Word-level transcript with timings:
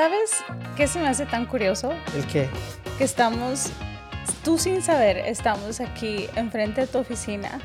¿Sabes 0.00 0.30
qué 0.78 0.86
se 0.86 0.98
me 0.98 1.08
hace 1.08 1.26
tan 1.26 1.44
curioso? 1.44 1.92
¿El 2.16 2.26
qué? 2.26 2.48
Que 2.96 3.04
estamos, 3.04 3.66
tú 4.42 4.56
sin 4.56 4.80
saber, 4.80 5.18
estamos 5.18 5.78
aquí 5.78 6.26
enfrente 6.36 6.80
de 6.80 6.86
tu 6.86 6.96
oficina 6.96 7.60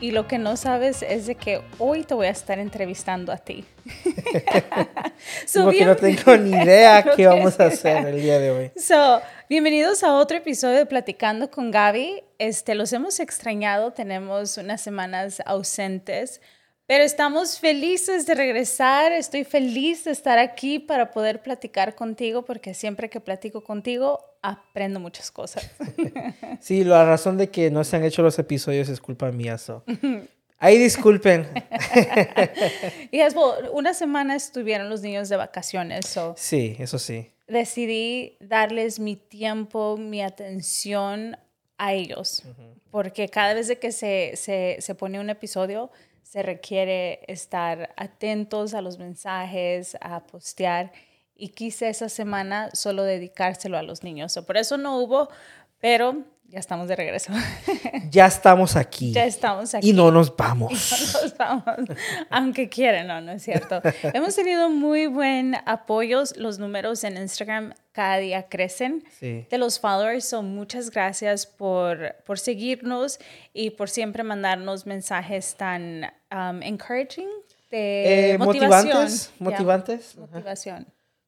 y 0.00 0.12
lo 0.12 0.26
que 0.26 0.38
no 0.38 0.56
sabes 0.56 1.02
es 1.02 1.26
de 1.26 1.34
que 1.34 1.60
hoy 1.78 2.04
te 2.04 2.14
voy 2.14 2.28
a 2.28 2.30
estar 2.30 2.58
entrevistando 2.58 3.30
a 3.30 3.36
ti. 3.36 3.66
so, 5.46 5.64
Porque 5.64 5.84
no 5.84 5.96
tengo 5.96 6.38
ni 6.38 6.52
idea 6.52 7.04
qué 7.14 7.26
vamos 7.26 7.60
a 7.60 7.66
hacer 7.66 8.06
el 8.06 8.22
día 8.22 8.38
de 8.38 8.50
hoy. 8.52 8.72
So, 8.78 9.20
bienvenidos 9.50 10.02
a 10.02 10.14
otro 10.14 10.38
episodio 10.38 10.78
de 10.78 10.86
Platicando 10.86 11.50
con 11.50 11.70
Gaby. 11.70 12.24
Este, 12.38 12.74
los 12.74 12.90
hemos 12.94 13.20
extrañado, 13.20 13.92
tenemos 13.92 14.56
unas 14.56 14.80
semanas 14.80 15.42
ausentes. 15.44 16.40
Pero 16.86 17.02
estamos 17.02 17.58
felices 17.58 18.26
de 18.26 18.36
regresar, 18.36 19.10
estoy 19.10 19.42
feliz 19.42 20.04
de 20.04 20.12
estar 20.12 20.38
aquí 20.38 20.78
para 20.78 21.10
poder 21.10 21.42
platicar 21.42 21.96
contigo, 21.96 22.44
porque 22.44 22.74
siempre 22.74 23.10
que 23.10 23.18
platico 23.20 23.64
contigo 23.64 24.20
aprendo 24.40 25.00
muchas 25.00 25.30
cosas. 25.30 25.68
Sí, 26.60 26.84
la 26.84 27.04
razón 27.04 27.36
de 27.36 27.50
que 27.50 27.70
no 27.70 27.84
se 27.84 27.96
han 27.96 28.04
hecho 28.04 28.22
los 28.22 28.38
episodios 28.38 28.88
es 28.88 29.00
culpa 29.00 29.30
mía. 29.30 29.58
So. 29.58 29.84
Ahí 30.58 30.78
disculpen. 30.78 31.46
y 33.10 33.20
es, 33.20 33.34
una 33.72 33.92
semana 33.92 34.36
estuvieron 34.36 34.88
los 34.88 35.02
niños 35.02 35.28
de 35.28 35.36
vacaciones. 35.36 36.06
So 36.06 36.34
sí, 36.36 36.76
eso 36.78 36.98
sí. 36.98 37.30
Decidí 37.46 38.36
darles 38.40 38.98
mi 38.98 39.16
tiempo, 39.16 39.96
mi 39.98 40.22
atención 40.22 41.36
a 41.78 41.92
ellos, 41.92 42.42
porque 42.90 43.28
cada 43.28 43.54
vez 43.54 43.68
de 43.68 43.78
que 43.78 43.92
se, 43.92 44.32
se, 44.34 44.78
se 44.80 44.94
pone 44.94 45.20
un 45.20 45.28
episodio, 45.28 45.90
se 46.28 46.42
requiere 46.42 47.20
estar 47.28 47.94
atentos 47.96 48.74
a 48.74 48.80
los 48.80 48.98
mensajes, 48.98 49.96
a 50.00 50.26
postear 50.26 50.92
y 51.36 51.50
quise 51.50 51.88
esa 51.88 52.08
semana 52.08 52.70
solo 52.72 53.04
dedicárselo 53.04 53.78
a 53.78 53.82
los 53.82 54.02
niños. 54.02 54.36
por 54.44 54.56
eso 54.56 54.76
no 54.76 54.98
hubo, 54.98 55.28
pero 55.78 56.24
ya 56.48 56.58
estamos 56.58 56.88
de 56.88 56.96
regreso. 56.96 57.32
Ya 58.10 58.26
estamos 58.26 58.76
aquí. 58.76 59.12
Ya 59.12 59.24
estamos 59.24 59.74
aquí. 59.74 59.88
Y 59.90 59.92
no 59.92 60.10
nos 60.10 60.34
vamos. 60.34 60.92
no 60.92 61.22
nos 61.22 61.36
vamos. 61.36 61.64
Aunque 62.30 62.68
quieren, 62.68 63.08
no, 63.08 63.20
no 63.20 63.32
es 63.32 63.42
cierto. 63.42 63.80
Hemos 64.14 64.34
tenido 64.34 64.70
muy 64.70 65.06
buen 65.06 65.56
apoyo. 65.66 66.22
Los 66.36 66.58
números 66.58 67.04
en 67.04 67.16
Instagram 67.16 67.74
cada 67.92 68.18
día 68.18 68.48
crecen 68.48 69.04
de 69.20 69.58
los 69.58 69.80
followers. 69.80 70.24
son 70.24 70.54
muchas 70.54 70.90
gracias 70.90 71.46
por, 71.46 72.16
por 72.24 72.38
seguirnos 72.38 73.18
y 73.52 73.70
por 73.70 73.90
siempre 73.90 74.22
mandarnos 74.22 74.86
mensajes 74.86 75.56
tan 75.56 76.06
um, 76.36 76.62
encouraging 76.62 77.30
de 77.70 78.32
eh, 78.32 78.38
motivación. 78.38 79.08
Motivantes. 79.08 79.30
Motivantes. 79.38 80.16
Motivación. 80.16 80.86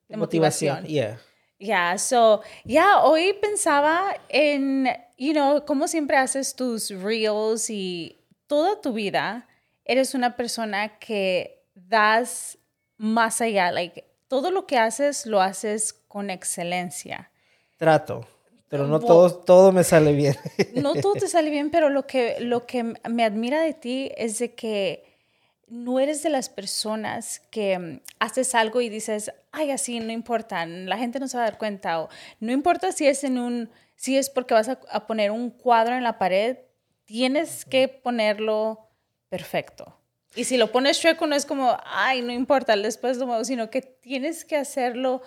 De 0.08 0.16
motivación. 0.16 0.84
Yeah. 0.86 1.18
Yeah, 1.60 1.96
so, 1.96 2.42
yeah, 2.64 3.00
hoy 3.02 3.32
pensaba 3.42 4.14
en, 4.28 4.86
you 5.16 5.32
know, 5.32 5.64
como 5.66 5.88
siempre 5.88 6.16
haces 6.16 6.54
tus 6.54 6.90
reels 6.90 7.68
y 7.68 8.16
toda 8.46 8.80
tu 8.80 8.92
vida 8.92 9.48
eres 9.84 10.14
una 10.14 10.36
persona 10.36 10.98
que 11.00 11.64
das 11.74 12.58
más 12.96 13.40
allá, 13.40 13.72
like, 13.72 14.04
todo 14.28 14.52
lo 14.52 14.66
que 14.66 14.78
haces 14.78 15.26
lo 15.26 15.40
haces 15.40 15.92
con 15.92 16.30
excelencia. 16.30 17.32
Trato, 17.76 18.24
pero 18.68 18.86
no 18.86 19.00
todo, 19.00 19.34
todo 19.34 19.72
me 19.72 19.84
sale 19.84 20.12
bien. 20.12 20.36
no 20.74 20.94
todo 20.94 21.14
te 21.14 21.28
sale 21.28 21.50
bien, 21.50 21.70
pero 21.70 21.88
lo 21.88 22.06
que, 22.06 22.36
lo 22.40 22.66
que 22.66 22.82
me 22.82 23.24
admira 23.24 23.60
de 23.62 23.74
ti 23.74 24.10
es 24.16 24.38
de 24.38 24.54
que 24.54 25.08
no 25.70 26.00
eres 26.00 26.22
de 26.22 26.30
las 26.30 26.48
personas 26.48 27.40
que 27.50 27.78
mm, 27.78 28.00
haces 28.18 28.54
algo 28.54 28.80
y 28.80 28.88
dices, 28.88 29.32
ay, 29.52 29.70
así 29.70 30.00
no 30.00 30.12
importa, 30.12 30.66
la 30.66 30.98
gente 30.98 31.20
no 31.20 31.28
se 31.28 31.36
va 31.36 31.44
a 31.44 31.50
dar 31.50 31.58
cuenta. 31.58 32.00
O 32.00 32.08
no 32.40 32.52
importa 32.52 32.92
si 32.92 33.06
es 33.06 33.24
en 33.24 33.38
un, 33.38 33.70
si 33.96 34.16
es 34.16 34.30
porque 34.30 34.54
vas 34.54 34.68
a, 34.68 35.06
poner 35.06 35.30
un 35.30 35.50
cuadro 35.50 35.94
en 35.96 36.04
la 36.04 36.18
pared, 36.18 36.58
tienes 37.04 37.64
que 37.64 37.88
ponerlo 37.88 38.88
perfecto. 39.28 39.94
Y 40.34 40.44
si 40.44 40.56
lo 40.56 40.70
pones 40.70 41.00
chueco, 41.00 41.26
no 41.26 41.34
es 41.34 41.46
como, 41.46 41.76
ay, 41.84 42.22
no 42.22 42.32
importa, 42.32 42.76
después 42.76 43.16
lo 43.16 43.26
muevo, 43.26 43.44
sino 43.44 43.70
que 43.70 43.80
tienes 43.82 44.44
que 44.44 44.56
hacerlo 44.56 45.22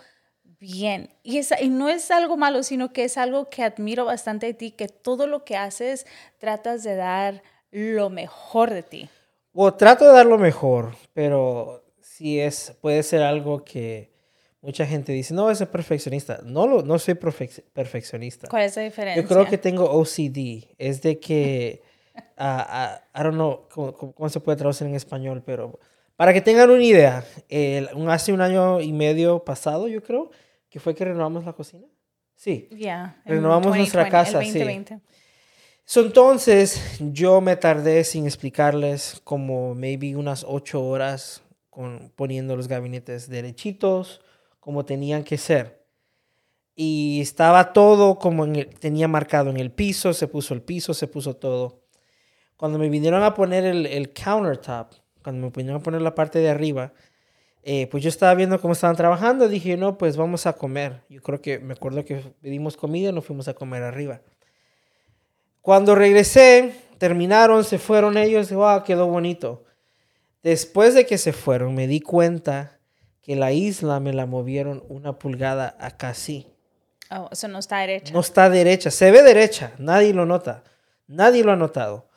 bien. 0.62 1.10
Y, 1.24 1.42
y 1.60 1.70
no 1.70 1.90
es 1.90 2.10
algo 2.12 2.38
malo, 2.38 2.64
sino 2.64 2.94
que 2.94 3.04
es 3.04 3.18
algo 3.18 3.50
que 3.50 3.64
admiro 3.64 4.06
bastante 4.06 4.46
de 4.46 4.54
ti, 4.54 4.72
que 4.72 4.88
todo 4.88 5.28
lo 5.28 5.44
que 5.44 5.58
haces 5.58 6.06
tratas 6.38 6.84
de 6.84 6.96
dar 6.96 7.44
lo 7.72 8.10
mejor 8.10 8.70
de 8.70 8.84
ti. 8.84 9.10
O 9.54 9.74
trato 9.74 10.06
de 10.06 10.14
dar 10.14 10.26
lo 10.26 10.38
mejor, 10.38 10.96
pero 11.14 11.84
si 12.00 12.40
es, 12.40 12.74
puede 12.80 13.04
ser 13.04 13.22
algo 13.24 13.66
que 13.66 14.12
mucha 14.62 14.86
gente 14.86 15.12
dice, 15.12 15.34
no, 15.34 15.50
es 15.50 15.66
perfeccionista. 15.66 16.40
No, 16.46 16.68
lo, 16.68 16.84
no 16.84 17.00
soy 17.00 17.16
perfeccionista. 17.16 18.48
¿Cuál 18.48 18.64
es 18.64 18.76
la 18.76 18.84
diferencia? 18.84 19.22
Yo 19.22 19.28
creo 19.28 19.46
que 19.48 19.58
tengo 19.58 19.92
OCD. 19.92 20.70
Es 20.78 21.02
de 21.02 21.20
que, 21.20 21.82
uh, 22.40 23.20
I 23.20 23.24
don't 23.24 23.34
know 23.34 23.68
cómo, 23.70 24.30
se 24.30 24.40
puede 24.40 24.58
traducir 24.58 24.88
en 24.88 24.96
español, 24.96 25.42
pero 25.44 25.80
para 26.16 26.34
que 26.34 26.42
tengan 26.42 26.70
una 26.70 26.84
idea, 26.84 27.26
hace 28.10 28.32
un 28.32 28.42
año 28.42 28.80
y 28.80 28.94
medio 28.94 29.44
pasado, 29.44 29.88
yo 29.88 30.04
creo, 30.04 30.30
que 30.72 30.80
fue 30.80 30.96
que 30.96 31.06
renovamos 31.06 31.46
la 31.46 31.54
cocina. 31.54 31.86
Sí. 32.36 32.68
Ya. 32.72 33.22
renovamos 33.26 33.78
nuestra 33.78 34.10
casa, 34.10 34.40
el 34.40 34.46
2020. 34.46 35.00
sí 35.86 36.00
entonces 36.00 36.98
yo 37.00 37.42
me 37.42 37.58
tardé 37.58 38.04
sin 38.04 38.26
explicarles 38.26 39.22
como 39.24 39.76
maybe 39.76 40.16
unas 40.16 40.46
ocho 40.48 40.82
horas 40.82 41.44
con, 41.70 42.12
poniendo 42.16 42.56
los 42.56 42.68
gabinetes 42.68 43.30
derechitos 43.30 44.22
como 44.60 44.86
tenían 44.86 45.24
que 45.24 45.38
ser. 45.38 45.86
Y 46.74 47.20
estaba 47.22 47.74
todo 47.74 48.18
como 48.18 48.48
tenía 48.80 49.10
marcado 49.10 49.50
en 49.50 49.58
el 49.58 49.72
piso, 49.72 50.14
se 50.14 50.28
puso 50.28 50.54
el 50.54 50.62
piso, 50.62 50.94
se 50.94 51.08
puso 51.08 51.36
todo. 51.36 51.84
Cuando 52.56 52.80
me 52.80 52.90
vinieron 52.90 53.24
a 53.24 53.34
poner 53.34 53.66
el, 53.66 53.86
el 53.86 54.14
countertop, 54.14 54.94
cuando 55.22 55.48
me 55.48 55.52
vinieron 55.52 55.82
a 55.82 55.84
poner 55.84 56.02
la 56.02 56.16
parte 56.16 56.40
de 56.40 56.50
arriba, 56.50 56.94
eh, 57.64 57.88
pues 57.88 58.04
yo 58.04 58.10
estaba 58.10 58.34
viendo 58.34 58.60
cómo 58.60 58.74
estaban 58.74 58.96
trabajando. 58.96 59.48
Dije, 59.48 59.78
no, 59.78 59.98
pues 59.98 60.18
vamos 60.18 60.46
a 60.46 60.54
comer. 60.54 61.02
Yo 61.10 61.22
creo 61.22 61.42
que 61.42 61.60
me 61.60 61.74
acuerdo 61.74 62.04
que 62.04 62.22
pedimos 62.42 62.78
comida 62.78 63.10
y 63.10 63.14
nos 63.14 63.26
fuimos 63.26 63.48
a 63.48 63.54
comer 63.54 63.84
arriba. 63.84 64.22
Cuando 65.62 65.94
regresé, 65.94 66.74
terminaron, 66.98 67.64
se 67.64 67.78
fueron 67.78 68.18
ellos, 68.18 68.52
wow, 68.52 68.84
quedó 68.84 69.08
bonito. 69.08 69.64
Después 70.42 70.96
de 70.96 71.06
que 71.06 71.20
se 71.20 71.34
fueron, 71.34 71.76
me 71.76 71.86
di 71.86 72.02
cuenta 72.02 72.80
que 73.22 73.36
la 73.36 73.52
isla 73.52 74.00
me 74.00 74.12
la 74.12 74.26
movieron 74.26 74.84
una 74.90 75.20
pulgada 75.20 75.76
acá 75.80 76.10
así. 76.10 76.48
Oh, 77.12 77.30
eso 77.32 77.48
no 77.48 77.60
está 77.60 77.80
derecha. 77.80 78.14
No 78.14 78.22
está 78.22 78.50
derecha, 78.50 78.90
se 78.90 79.12
ve 79.12 79.22
derecha, 79.22 79.74
nadie 79.78 80.14
lo 80.14 80.26
nota, 80.26 80.64
nadie 81.08 81.44
lo 81.44 81.52
ha 81.52 81.56
notado. 81.56 82.10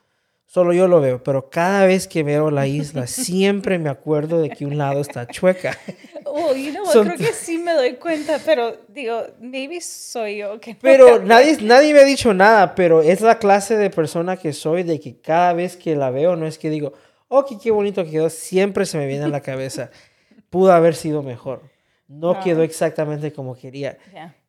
Solo 0.55 0.73
yo 0.73 0.87
lo 0.87 1.01
veo, 1.01 1.21
pero 1.21 1.51
cada 1.51 1.85
vez 1.85 2.07
que 2.07 2.23
veo 2.23 2.49
la 2.49 2.69
isla 2.69 3.07
siempre 3.09 3.77
me 3.81 3.91
acuerdo 3.91 4.41
de 4.41 4.51
que 4.51 4.65
un 4.65 4.79
lado 4.79 5.01
está 5.01 5.27
chueca. 5.27 5.77
Oh, 6.25 6.55
you 6.55 6.71
know 6.71 6.85
creo 6.85 7.17
que 7.17 7.33
sí 7.33 7.59
me 7.59 7.73
doy 7.73 7.95
cuenta, 7.95 8.39
pero 8.45 8.77
digo, 8.87 9.21
maybe 9.41 9.81
soy 9.81 10.39
yo 10.39 10.61
que 10.61 10.77
Pero 10.77 11.19
nadie, 11.19 11.59
nadie 11.61 11.93
me 11.93 11.99
ha 11.99 12.05
dicho 12.05 12.33
nada, 12.33 12.77
pero 12.77 13.03
es 13.03 13.21
la 13.21 13.41
clase 13.41 13.77
de 13.77 13.91
persona 13.91 14.37
que 14.37 14.53
soy 14.53 14.85
de 14.85 15.01
que 15.01 15.21
cada 15.21 15.55
vez 15.55 15.77
que 15.77 15.97
la 15.97 16.11
veo 16.11 16.37
no 16.37 16.47
es 16.47 16.57
que 16.57 16.71
digo, 16.71 16.93
oh, 17.27 17.45
qué, 17.45 17.73
bonito 17.73 18.05
quedó, 18.05 18.31
siempre 18.31 18.87
se 18.87 18.97
me 18.97 19.09
viene 19.09 19.25
a 19.25 19.29
la 19.29 19.41
cabeza, 19.41 19.91
pudo 20.51 20.73
haber 20.73 20.95
sido 20.95 21.25
mejor. 21.25 21.63
No, 22.07 22.39
quedó 22.39 22.63
exactamente 22.63 23.33
como 23.33 23.57
quería. 23.57 23.99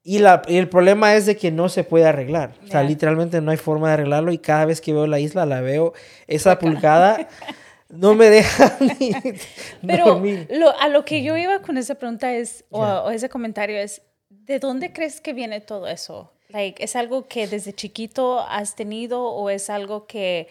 Y, 0.07 0.19
la, 0.19 0.43
el 0.47 0.69
problema 0.69 1.15
es 1.15 1.25
de 1.25 1.35
que 1.35 1.49
no 1.49 1.67
se 1.67 1.83
puede 1.83 2.05
arreglar. 2.05 2.53
O 2.63 2.67
sea, 2.67 2.83
literalmente 2.83 3.41
no 3.41 3.49
hay 3.49 3.57
forma 3.57 3.87
de 3.87 3.95
arreglarlo 3.95 4.31
y 4.31 4.37
cada 4.37 4.65
vez 4.65 4.79
que 4.79 4.93
veo 4.93 5.07
la 5.07 5.19
isla 5.19 5.47
la 5.47 5.61
veo 5.61 5.93
esa 6.27 6.59
pulgada 6.59 7.27
no 7.89 8.13
me 8.13 8.29
deja 8.29 8.77
ni 8.99 9.13
Pero 9.81 10.21
a 10.79 10.87
lo 10.89 11.05
que 11.05 11.23
yo 11.23 11.35
iba 11.35 11.59
con 11.63 11.79
esa 11.79 11.95
pregunta 11.95 12.33
es, 12.35 12.65
o, 12.69 13.09
ese 13.09 13.29
comentario 13.29 13.77
es, 13.77 14.03
¿de 14.29 14.59
dónde 14.59 14.93
crees 14.93 15.21
que 15.21 15.33
viene 15.33 15.59
todo 15.59 15.87
eso? 15.87 16.31
Like, 16.49 16.83
¿Es 16.83 16.95
algo 16.95 17.27
que 17.27 17.47
desde 17.47 17.73
chiquito 17.73 18.39
has 18.39 18.75
tenido 18.75 19.23
o 19.23 19.49
es 19.49 19.71
algo 19.71 20.05
que, 20.05 20.47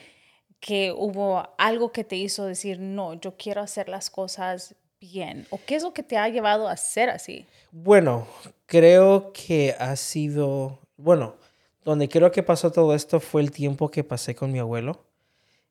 que 0.58 0.92
hubo 0.92 1.48
algo 1.58 1.92
que 1.92 2.02
te 2.02 2.16
hizo 2.16 2.44
decir, 2.46 2.80
no, 2.80 3.14
yo 3.14 3.36
quiero 3.36 3.60
hacer 3.60 3.88
las 3.88 4.10
cosas 4.10 4.74
bien? 5.12 5.46
¿O 5.50 5.60
qué 5.64 5.76
es 5.76 5.82
lo 5.82 5.92
que 5.92 6.02
te 6.02 6.16
ha 6.16 6.28
llevado 6.28 6.68
a 6.68 6.76
ser 6.76 7.10
así? 7.10 7.46
Bueno, 7.70 8.26
creo 8.66 9.32
que 9.32 9.74
ha 9.78 9.96
sido, 9.96 10.78
bueno, 10.96 11.36
donde 11.84 12.08
creo 12.08 12.30
que 12.30 12.42
pasó 12.42 12.72
todo 12.72 12.94
esto 12.94 13.20
fue 13.20 13.42
el 13.42 13.50
tiempo 13.50 13.90
que 13.90 14.04
pasé 14.04 14.34
con 14.34 14.50
mi 14.50 14.58
abuelo, 14.58 15.04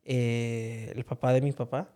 eh, 0.06 0.92
el 0.96 1.04
papá 1.06 1.34
de 1.34 1.42
mi 1.42 1.52
papá. 1.52 1.90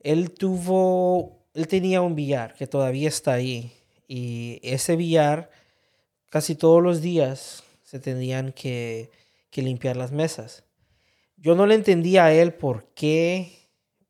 Él 0.00 0.30
tuvo, 0.30 1.44
él 1.54 1.66
tenía 1.66 2.02
un 2.02 2.14
billar 2.14 2.54
que 2.54 2.66
todavía 2.66 3.08
está 3.08 3.32
ahí 3.32 3.72
y 4.06 4.60
ese 4.62 4.96
billar 4.96 5.50
casi 6.30 6.54
todos 6.54 6.82
los 6.82 7.00
días 7.00 7.64
se 7.82 7.98
tenían 7.98 8.52
que, 8.52 9.10
que 9.50 9.62
limpiar 9.62 9.96
las 9.96 10.12
mesas. 10.12 10.64
Yo 11.36 11.54
no 11.54 11.66
le 11.66 11.74
entendía 11.74 12.26
a 12.26 12.32
él 12.32 12.54
por 12.54 12.86
qué, 12.94 13.52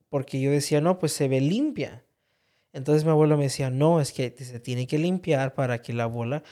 porque 0.08 0.40
yo 0.40 0.50
decía, 0.50 0.80
no, 0.80 0.98
pues 0.98 1.12
se 1.12 1.26
ve 1.28 1.40
limpia. 1.40 2.03
Entonces 2.74 3.04
mi 3.04 3.10
abuelo 3.10 3.36
me 3.36 3.44
decía, 3.44 3.70
no, 3.70 4.00
es 4.00 4.12
que 4.12 4.34
se 4.36 4.60
tiene 4.60 4.86
que 4.86 4.98
limpiar 4.98 5.54
para 5.54 5.80
que 5.80 5.92
la 5.92 6.06
bola 6.06 6.42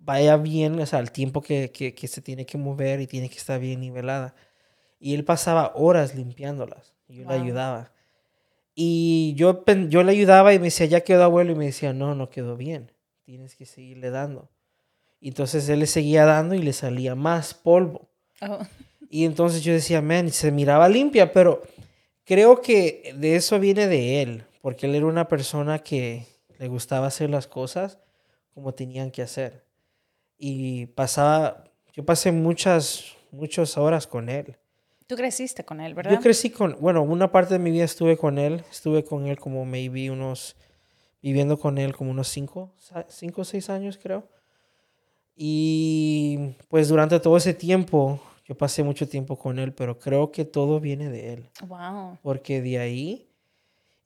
vaya 0.00 0.36
bien, 0.36 0.78
o 0.80 0.86
sea, 0.86 0.98
el 0.98 1.12
tiempo 1.12 1.42
que, 1.42 1.70
que, 1.70 2.08
se 2.08 2.20
tiene 2.20 2.44
que 2.44 2.58
mover 2.58 3.00
y 3.00 3.06
tiene 3.06 3.28
que 3.28 3.38
estar 3.38 3.58
bien 3.60 3.80
nivelada. 3.80 4.34
Y 4.98 5.14
él 5.14 5.24
pasaba 5.24 5.72
horas 5.74 6.14
limpiándolas. 6.14 6.94
Y 7.08 7.16
yo 7.16 7.28
le 7.28 7.34
ayudaba. 7.34 7.92
Y 8.74 9.34
yo, 9.36 9.64
yo 9.88 10.02
le 10.02 10.12
ayudaba 10.12 10.54
y 10.54 10.58
me 10.58 10.66
decía, 10.66 10.86
ya 10.86 11.00
quedó 11.02 11.24
abuelo. 11.24 11.52
Y 11.52 11.56
me 11.56 11.66
decía, 11.66 11.92
no, 11.92 12.14
no 12.14 12.28
quedó 12.28 12.56
bien. 12.56 12.92
Tienes 13.24 13.56
que 13.56 13.66
seguirle 13.66 14.10
dando. 14.10 14.48
Y 15.20 15.28
entonces 15.28 15.68
él 15.68 15.80
le 15.80 15.86
seguía 15.86 16.24
dando 16.24 16.54
y 16.54 16.62
le 16.62 16.72
salía 16.72 17.14
más 17.14 17.54
polvo. 17.54 18.08
Oh. 18.40 18.58
Y 19.08 19.24
entonces 19.24 19.62
yo 19.62 19.72
decía, 19.72 20.02
man, 20.02 20.30
se 20.30 20.50
miraba 20.52 20.88
limpia, 20.88 21.32
pero 21.32 21.62
creo 22.24 22.60
que 22.60 23.14
de 23.16 23.36
eso 23.36 23.58
viene 23.58 23.86
de 23.86 24.22
él, 24.22 24.44
porque 24.66 24.86
él 24.86 24.96
era 24.96 25.06
una 25.06 25.28
persona 25.28 25.78
que 25.78 26.26
le 26.58 26.66
gustaba 26.66 27.06
hacer 27.06 27.30
las 27.30 27.46
cosas 27.46 28.00
como 28.52 28.74
tenían 28.74 29.12
que 29.12 29.22
hacer. 29.22 29.64
Y 30.36 30.86
pasaba, 30.86 31.62
yo 31.92 32.04
pasé 32.04 32.32
muchas, 32.32 33.14
muchas 33.30 33.78
horas 33.78 34.08
con 34.08 34.28
él. 34.28 34.56
Tú 35.06 35.14
creciste 35.14 35.64
con 35.64 35.80
él, 35.80 35.94
¿verdad? 35.94 36.10
Yo 36.10 36.20
crecí 36.20 36.50
con, 36.50 36.76
bueno, 36.80 37.04
una 37.04 37.30
parte 37.30 37.54
de 37.54 37.60
mi 37.60 37.70
vida 37.70 37.84
estuve 37.84 38.16
con 38.16 38.38
él, 38.38 38.64
estuve 38.68 39.04
con 39.04 39.28
él 39.28 39.38
como 39.38 39.64
maybe 39.64 40.10
unos, 40.10 40.56
viviendo 41.22 41.60
con 41.60 41.78
él 41.78 41.94
como 41.94 42.10
unos 42.10 42.26
cinco, 42.26 42.74
cinco 43.06 43.42
o 43.42 43.44
seis 43.44 43.70
años 43.70 44.00
creo. 44.02 44.28
Y 45.36 46.56
pues 46.66 46.88
durante 46.88 47.20
todo 47.20 47.36
ese 47.36 47.54
tiempo, 47.54 48.20
yo 48.44 48.56
pasé 48.56 48.82
mucho 48.82 49.08
tiempo 49.08 49.38
con 49.38 49.60
él, 49.60 49.72
pero 49.72 50.00
creo 50.00 50.32
que 50.32 50.44
todo 50.44 50.80
viene 50.80 51.08
de 51.08 51.34
él. 51.34 51.50
Wow. 51.68 52.18
Porque 52.20 52.60
de 52.60 52.80
ahí, 52.80 53.28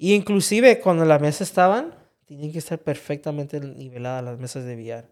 y 0.03 0.15
inclusive 0.15 0.81
cuando 0.81 1.05
las 1.05 1.21
mesas 1.21 1.43
estaban, 1.43 1.95
tienen 2.25 2.51
que 2.51 2.57
estar 2.57 2.79
perfectamente 2.79 3.61
niveladas 3.61 4.25
las 4.25 4.39
mesas 4.39 4.65
de 4.65 4.75
billar. 4.75 5.11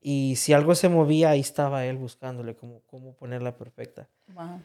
Y 0.00 0.36
si 0.36 0.52
algo 0.52 0.76
se 0.76 0.88
movía, 0.88 1.30
ahí 1.30 1.40
estaba 1.40 1.84
él 1.84 1.96
buscándole 1.96 2.54
cómo, 2.54 2.82
cómo 2.86 3.14
ponerla 3.14 3.56
perfecta. 3.56 4.08
Wow. 4.28 4.62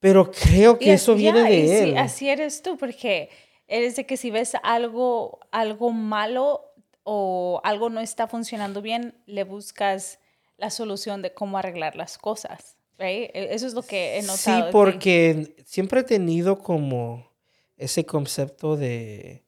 Pero 0.00 0.32
creo 0.32 0.76
que 0.76 0.92
eso 0.92 1.14
viene 1.14 1.44
de 1.44 1.84
él. 1.84 1.98
así 1.98 2.28
eres 2.28 2.62
tú, 2.62 2.76
porque 2.76 3.28
eres 3.68 3.94
de 3.94 4.06
que 4.06 4.16
si 4.16 4.32
ves 4.32 4.56
algo, 4.64 5.38
algo 5.52 5.92
malo 5.92 6.72
o 7.04 7.60
algo 7.62 7.90
no 7.90 8.00
está 8.00 8.26
funcionando 8.26 8.82
bien, 8.82 9.14
le 9.26 9.44
buscas 9.44 10.18
la 10.56 10.70
solución 10.70 11.22
de 11.22 11.32
cómo 11.32 11.58
arreglar 11.58 11.94
las 11.94 12.18
cosas. 12.18 12.76
E, 12.98 13.30
eso 13.52 13.68
es 13.68 13.74
lo 13.74 13.82
que 13.82 14.18
he 14.18 14.22
notado. 14.22 14.66
Sí, 14.66 14.72
porque 14.72 15.54
siempre 15.64 16.00
he 16.00 16.04
tenido 16.04 16.58
como 16.58 17.33
ese 17.76 18.06
concepto 18.06 18.76
de, 18.76 19.44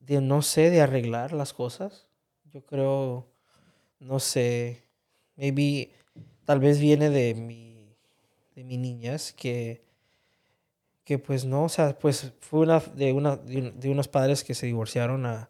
de, 0.00 0.20
no 0.20 0.42
sé, 0.42 0.70
de 0.70 0.80
arreglar 0.80 1.32
las 1.32 1.52
cosas. 1.52 2.08
Yo 2.52 2.64
creo, 2.64 3.28
no 4.00 4.18
sé, 4.18 4.84
maybe, 5.36 5.90
tal 6.44 6.60
vez 6.60 6.80
viene 6.80 7.10
de 7.10 7.34
mi 7.34 7.70
de 8.54 8.64
mi 8.64 8.76
niñas 8.76 9.32
que, 9.32 9.82
que 11.04 11.18
pues 11.18 11.44
no, 11.44 11.64
o 11.64 11.68
sea, 11.68 11.98
pues 11.98 12.32
fue 12.40 12.60
una 12.60 12.80
de, 12.80 13.12
una, 13.12 13.36
de, 13.36 13.90
unos 13.90 14.08
padres 14.08 14.44
que 14.44 14.54
se 14.54 14.66
divorciaron 14.66 15.26
a, 15.26 15.48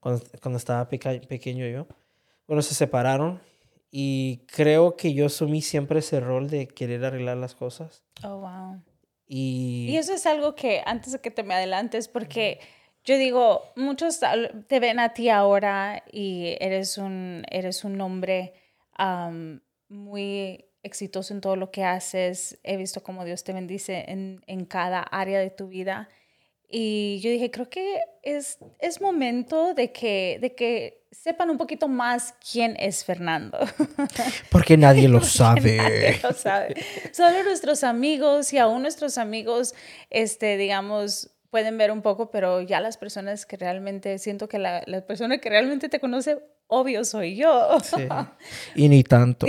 cuando, 0.00 0.24
cuando 0.40 0.58
estaba 0.58 0.88
pequeño 0.88 1.66
yo. 1.66 1.86
Bueno, 2.46 2.62
se 2.62 2.74
separaron 2.74 3.40
y 3.90 4.38
creo 4.46 4.96
que 4.96 5.12
yo 5.12 5.26
asumí 5.26 5.62
siempre 5.62 5.98
ese 6.00 6.20
rol 6.20 6.48
de 6.48 6.68
querer 6.68 7.04
arreglar 7.04 7.36
las 7.36 7.54
cosas. 7.54 8.02
Oh, 8.24 8.38
wow. 8.38 8.82
Y, 9.32 9.86
y 9.88 9.96
eso 9.96 10.12
es 10.12 10.26
algo 10.26 10.56
que, 10.56 10.82
antes 10.84 11.12
de 11.12 11.20
que 11.20 11.30
te 11.30 11.44
me 11.44 11.54
adelantes, 11.54 12.08
porque 12.08 12.58
yo 13.04 13.16
digo, 13.16 13.62
muchos 13.76 14.18
te 14.66 14.80
ven 14.80 14.98
a 14.98 15.14
ti 15.14 15.28
ahora 15.28 16.02
y 16.10 16.56
eres 16.58 16.98
un, 16.98 17.44
eres 17.48 17.84
un 17.84 18.00
hombre 18.00 18.54
muy 19.88 20.66
exitoso 20.82 21.32
en 21.32 21.40
todo 21.40 21.54
lo 21.54 21.70
que 21.70 21.84
haces. 21.84 22.58
He 22.64 22.76
visto 22.76 23.04
cómo 23.04 23.24
Dios 23.24 23.44
te 23.44 23.52
bendice 23.52 24.04
en, 24.08 24.42
en 24.48 24.64
cada 24.64 25.00
área 25.00 25.38
de 25.38 25.50
tu 25.50 25.68
vida. 25.68 26.08
Y 26.70 27.18
yo 27.20 27.30
dije, 27.30 27.50
creo 27.50 27.68
que 27.68 28.00
es, 28.22 28.58
es 28.78 29.00
momento 29.00 29.74
de 29.74 29.90
que, 29.90 30.38
de 30.40 30.54
que 30.54 31.02
sepan 31.10 31.50
un 31.50 31.58
poquito 31.58 31.88
más 31.88 32.34
quién 32.52 32.76
es 32.78 33.04
Fernando. 33.04 33.58
Porque 34.50 34.76
nadie 34.76 35.08
lo 35.08 35.20
sabe. 35.20 35.76
nadie 35.76 36.20
lo 36.22 36.32
sabe. 36.32 36.74
Solo 37.12 37.42
nuestros 37.42 37.82
amigos 37.82 38.52
y 38.52 38.58
aún 38.58 38.82
nuestros 38.82 39.18
amigos, 39.18 39.74
este, 40.10 40.56
digamos, 40.56 41.30
pueden 41.50 41.76
ver 41.76 41.90
un 41.90 42.02
poco, 42.02 42.30
pero 42.30 42.60
ya 42.60 42.80
las 42.80 42.96
personas 42.96 43.46
que 43.46 43.56
realmente, 43.56 44.18
siento 44.18 44.48
que 44.48 44.60
la, 44.60 44.84
la 44.86 45.04
persona 45.04 45.38
que 45.38 45.50
realmente 45.50 45.88
te 45.88 45.98
conoce 45.98 46.38
obvio 46.70 47.04
soy 47.04 47.36
yo. 47.36 47.78
Sí. 47.80 48.08
Y 48.74 48.88
ni 48.88 49.02
tanto. 49.02 49.46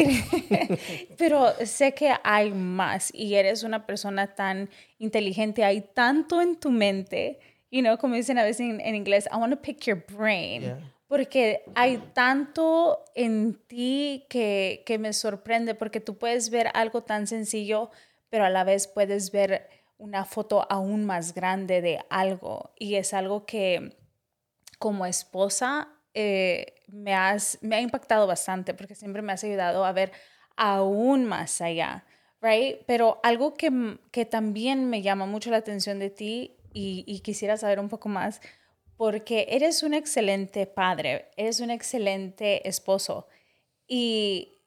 Pero 1.18 1.54
sé 1.66 1.94
que 1.94 2.14
hay 2.24 2.52
más 2.52 3.14
y 3.14 3.36
eres 3.36 3.64
una 3.64 3.86
persona 3.86 4.36
tan 4.36 4.70
inteligente, 4.98 5.64
hay 5.64 5.82
tanto 5.82 6.42
en 6.42 6.60
tu 6.60 6.70
mente, 6.72 7.40
y 7.70 7.82
no 7.82 7.98
como 7.98 8.16
dicen 8.16 8.38
a 8.38 8.44
veces 8.44 8.80
en, 8.80 8.96
inglés, 8.96 9.30
I 9.32 9.38
want 9.38 9.54
to 9.54 9.62
pick 9.62 9.86
your 9.86 10.04
brain. 10.12 10.76
Porque 11.08 11.64
hay 11.76 11.98
tanto 12.14 13.04
en 13.16 13.56
ti 13.68 14.26
que, 14.30 14.84
que 14.86 14.98
me 14.98 15.14
sorprende, 15.14 15.76
porque 15.76 16.00
tú 16.00 16.18
puedes 16.18 16.50
ver 16.50 16.70
algo 16.74 17.04
tan 17.04 17.28
sencillo, 17.28 17.92
pero 18.30 18.46
a 18.46 18.50
la 18.50 18.64
vez 18.64 18.88
puedes 18.88 19.32
ver 19.32 19.70
una 19.98 20.26
foto 20.26 20.66
aún 20.70 21.06
más 21.06 21.34
grande 21.34 21.82
de 21.82 22.00
algo. 22.10 22.72
Y 22.78 22.96
es 22.96 23.14
algo 23.14 23.46
que 23.46 23.98
como 24.80 25.06
esposa 25.06 25.90
eh, 26.14 26.81
me, 26.92 27.14
has, 27.14 27.58
me 27.62 27.76
ha 27.76 27.82
impactado 27.82 28.28
bastante 28.28 28.74
porque 28.74 28.96
siempre 28.96 29.22
me 29.22 29.34
has 29.34 29.44
ayudado 29.44 29.86
a 29.86 29.92
ver 29.92 30.12
aún 30.56 31.26
más 31.26 31.62
allá, 31.62 32.06
right? 32.42 32.80
Pero 32.86 33.20
algo 33.24 33.54
que, 33.54 33.98
que 34.12 34.26
también 34.26 34.90
me 34.90 35.02
llama 35.02 35.26
mucho 35.26 35.50
la 35.50 35.58
atención 35.58 36.00
de 36.00 36.10
ti 36.10 36.58
y, 36.74 37.04
y 37.08 37.22
quisiera 37.22 37.58
saber 37.58 37.80
un 37.80 37.90
poco 37.90 38.10
más, 38.10 38.42
porque 38.98 39.48
eres 39.50 39.82
un 39.84 39.94
excelente 39.94 40.68
padre, 40.68 41.30
eres 41.36 41.60
un 41.60 41.72
excelente 41.72 42.68
esposo 42.68 43.28
y, 43.88 44.60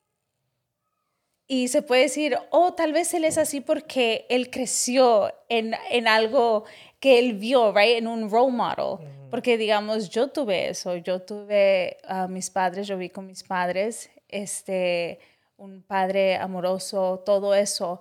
y 1.46 1.68
se 1.68 1.82
puede 1.82 2.02
decir, 2.02 2.36
oh, 2.50 2.74
tal 2.74 2.92
vez 2.92 3.14
él 3.14 3.24
es 3.24 3.38
así 3.38 3.60
porque 3.60 4.26
él 4.28 4.50
creció 4.50 5.32
en, 5.48 5.74
en 5.90 6.08
algo 6.08 6.64
que 7.00 7.18
él 7.18 7.34
vio, 7.34 7.72
right, 7.72 7.98
en 7.98 8.06
un 8.06 8.30
role 8.30 8.52
model. 8.52 8.98
Porque, 9.34 9.58
digamos, 9.58 10.10
yo 10.10 10.28
tuve 10.28 10.68
eso, 10.68 10.94
yo 10.94 11.20
tuve 11.20 11.96
a 12.04 12.28
mis 12.28 12.50
padres, 12.50 12.86
yo 12.86 12.96
vi 12.96 13.10
con 13.10 13.26
mis 13.26 13.42
padres, 13.42 14.08
este, 14.28 15.18
un 15.56 15.82
padre 15.82 16.36
amoroso, 16.36 17.20
todo 17.26 17.52
eso. 17.52 18.00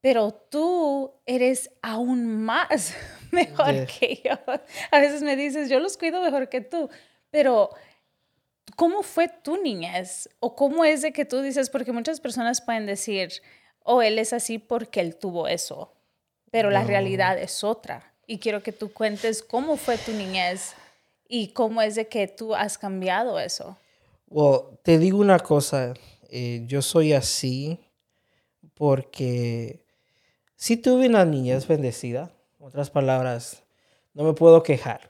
Pero 0.00 0.30
tú 0.30 1.12
eres 1.26 1.72
aún 1.82 2.44
más 2.44 2.94
mejor 3.32 3.88
que 3.88 4.22
yo. 4.24 4.38
A 4.92 5.00
veces 5.00 5.20
me 5.24 5.34
dices, 5.34 5.68
yo 5.68 5.80
los 5.80 5.96
cuido 5.96 6.22
mejor 6.22 6.48
que 6.48 6.60
tú, 6.60 6.88
pero 7.28 7.70
¿cómo 8.76 9.02
fue 9.02 9.26
tu 9.26 9.60
niñez? 9.60 10.28
¿O 10.38 10.54
cómo 10.54 10.84
es 10.84 11.02
de 11.02 11.12
que 11.12 11.24
tú 11.24 11.40
dices? 11.42 11.70
Porque 11.70 11.90
muchas 11.90 12.20
personas 12.20 12.60
pueden 12.60 12.86
decir, 12.86 13.32
oh, 13.82 14.00
él 14.00 14.16
es 14.20 14.32
así 14.32 14.60
porque 14.60 15.00
él 15.00 15.16
tuvo 15.16 15.48
eso, 15.48 15.92
pero 16.52 16.70
la 16.70 16.84
realidad 16.84 17.36
es 17.36 17.64
otra 17.64 18.07
y 18.28 18.38
quiero 18.38 18.62
que 18.62 18.72
tú 18.72 18.92
cuentes 18.92 19.42
cómo 19.42 19.78
fue 19.78 19.96
tu 19.96 20.12
niñez 20.12 20.74
y 21.28 21.48
cómo 21.48 21.80
es 21.80 21.94
de 21.94 22.06
que 22.08 22.28
tú 22.28 22.54
has 22.54 22.76
cambiado 22.76 23.40
eso. 23.40 23.76
Well, 24.28 24.78
te 24.82 24.98
digo 24.98 25.18
una 25.18 25.38
cosa, 25.38 25.94
eh, 26.28 26.62
yo 26.66 26.82
soy 26.82 27.14
así 27.14 27.80
porque 28.74 29.82
sí 30.56 30.76
tuve 30.76 31.08
una 31.08 31.24
niñez 31.24 31.66
bendecida, 31.66 32.30
otras 32.60 32.90
palabras, 32.90 33.62
no 34.12 34.24
me 34.24 34.34
puedo 34.34 34.62
quejar, 34.62 35.08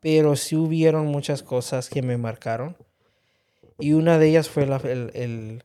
pero 0.00 0.34
sí 0.34 0.56
hubieron 0.56 1.06
muchas 1.06 1.42
cosas 1.42 1.90
que 1.90 2.00
me 2.00 2.16
marcaron 2.16 2.76
y 3.78 3.92
una 3.92 4.18
de 4.18 4.28
ellas 4.28 4.48
fue 4.48 4.64
la, 4.64 4.76
el, 4.76 5.10
el, 5.14 5.64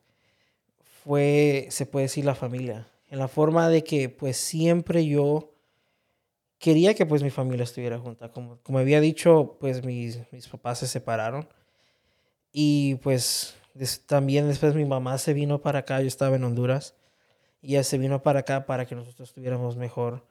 fue, 1.04 1.68
se 1.70 1.86
puede 1.86 2.08
decir, 2.08 2.26
la 2.26 2.36
familia, 2.36 2.88
en 3.10 3.20
la 3.20 3.30
forma 3.30 3.70
de 3.70 3.86
que 3.86 4.10
pues 4.10 4.36
siempre 4.36 5.06
yo 5.06 5.49
quería 6.60 6.94
que 6.94 7.06
pues 7.06 7.24
mi 7.24 7.30
familia 7.30 7.64
estuviera 7.64 7.98
junta. 7.98 8.32
Como, 8.32 8.60
como 8.62 8.80
había 8.80 9.02
dicho, 9.02 9.58
pues 9.60 9.84
mis, 9.84 10.20
mis 10.32 10.48
papás 10.48 10.80
se 10.80 10.88
separaron. 10.88 11.48
Y 12.52 12.96
pues 12.96 13.56
también 14.06 14.48
después 14.48 14.76
mi 14.76 14.86
mamá 14.86 15.18
se 15.18 15.34
vino 15.34 15.62
para 15.62 15.80
acá, 15.80 16.02
yo 16.02 16.08
estaba 16.08 16.36
en 16.36 16.44
Honduras. 16.44 16.96
Y 17.62 17.74
ella 17.74 17.84
se 17.84 17.98
vino 17.98 18.22
para 18.22 18.42
acá 18.42 18.66
para 18.66 18.86
que 18.86 18.96
nosotros 18.96 19.30
estuviéramos 19.30 19.78
mejor. 19.78 20.24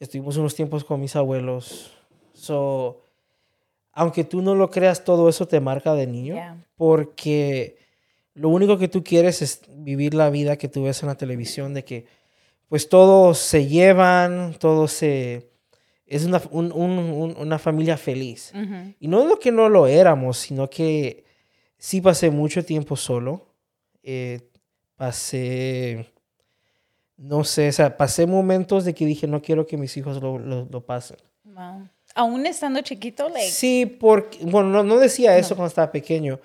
Estuvimos 0.00 0.36
unos 0.36 0.54
tiempos 0.54 0.84
con 0.84 1.00
mis 1.00 1.16
abuelos. 1.16 1.92
So, 2.32 3.02
aunque 3.92 4.24
tú 4.24 4.42
no 4.42 4.54
lo 4.54 4.70
creas, 4.70 5.04
todo 5.04 5.28
eso 5.28 5.46
te 5.46 5.60
marca 5.60 5.94
de 5.94 6.06
niño. 6.06 6.64
Porque 6.76 7.78
lo 8.34 8.50
único 8.50 8.78
que 8.78 8.88
tú 8.88 9.02
quieres 9.02 9.42
es 9.42 9.62
vivir 9.68 10.14
la 10.14 10.28
vida 10.30 10.58
que 10.58 10.68
tú 10.68 10.84
ves 10.84 11.02
en 11.02 11.08
la 11.08 11.16
televisión, 11.16 11.72
de 11.72 11.84
que 11.84 12.06
pues 12.68 12.88
todos 12.88 13.38
se 13.38 13.66
llevan, 13.66 14.54
todos 14.58 14.92
se 14.92 15.55
es 16.06 16.24
una, 16.24 16.40
una 16.50 17.58
familia 17.58 17.96
feliz. 17.96 18.52
Y 19.00 19.08
no 19.08 19.22
es 19.22 19.28
lo 19.28 19.38
que 19.38 19.50
no 19.50 19.68
lo 19.68 19.86
éramos, 19.86 20.38
sino 20.38 20.70
que 20.70 21.24
sí 21.78 22.00
pasé 22.00 22.30
mucho 22.30 22.64
tiempo 22.64 22.96
solo. 22.96 23.54
Eh, 24.02 24.50
pasé, 24.94 26.12
no 27.16 27.42
sé, 27.42 27.68
o 27.68 27.72
sea, 27.72 27.96
pasé 27.96 28.26
momentos 28.26 28.84
de 28.84 28.94
que 28.94 29.04
dije, 29.04 29.26
no 29.26 29.42
quiero 29.42 29.66
que 29.66 29.76
mis 29.76 29.96
hijos 29.96 30.22
lo, 30.22 30.38
lo, 30.38 30.86
pasen. 30.86 31.18
Aún 32.14 32.46
estando 32.46 32.80
chiquito, 32.82 33.28
Sí, 33.48 33.84
porque, 33.86 34.38
bueno, 34.42 34.84
no, 34.84 34.98
decía 34.98 35.36
eso 35.36 35.56
cuando 35.56 35.68
estaba 35.68 35.90
pequeño. 35.90 36.38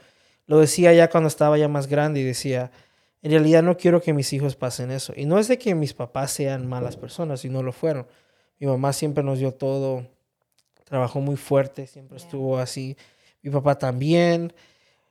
Lo 0.48 0.60
decía 0.60 0.92
ya 0.92 1.10
cuando 1.10 1.28
estaba 1.28 1.58
ya 1.58 1.68
más 1.68 1.88
grande 1.88 2.20
y 2.20 2.24
decía, 2.24 2.72
en 3.22 3.32
realidad 3.32 3.62
no 3.62 3.78
quiero 3.78 4.02
que 4.02 4.12
mis 4.12 4.34
hijos 4.34 4.56
pasen 4.56 4.90
eso. 4.90 5.14
Y 5.16 5.26
no 5.26 5.38
es 5.38 5.48
de 5.48 5.60
que 5.60 5.76
mis 5.76 5.94
papás 5.94 6.32
sean 6.32 6.68
malas 6.68 6.98
personas, 6.98 7.46
y 7.46 7.50
no 7.50 7.62
lo 7.62 7.72
fueron. 7.72 8.08
Mi 8.62 8.68
mamá 8.68 8.94
siempre 8.94 9.24
nos 9.24 9.40
dio 9.40 9.52
todo, 9.52 10.06
trabajó 10.84 11.20
muy 11.20 11.36
fuerte, 11.36 11.88
siempre 11.88 12.18
estuvo 12.18 12.60
así. 12.60 12.96
Mi 13.42 13.50
papá 13.50 13.76
también. 13.76 14.54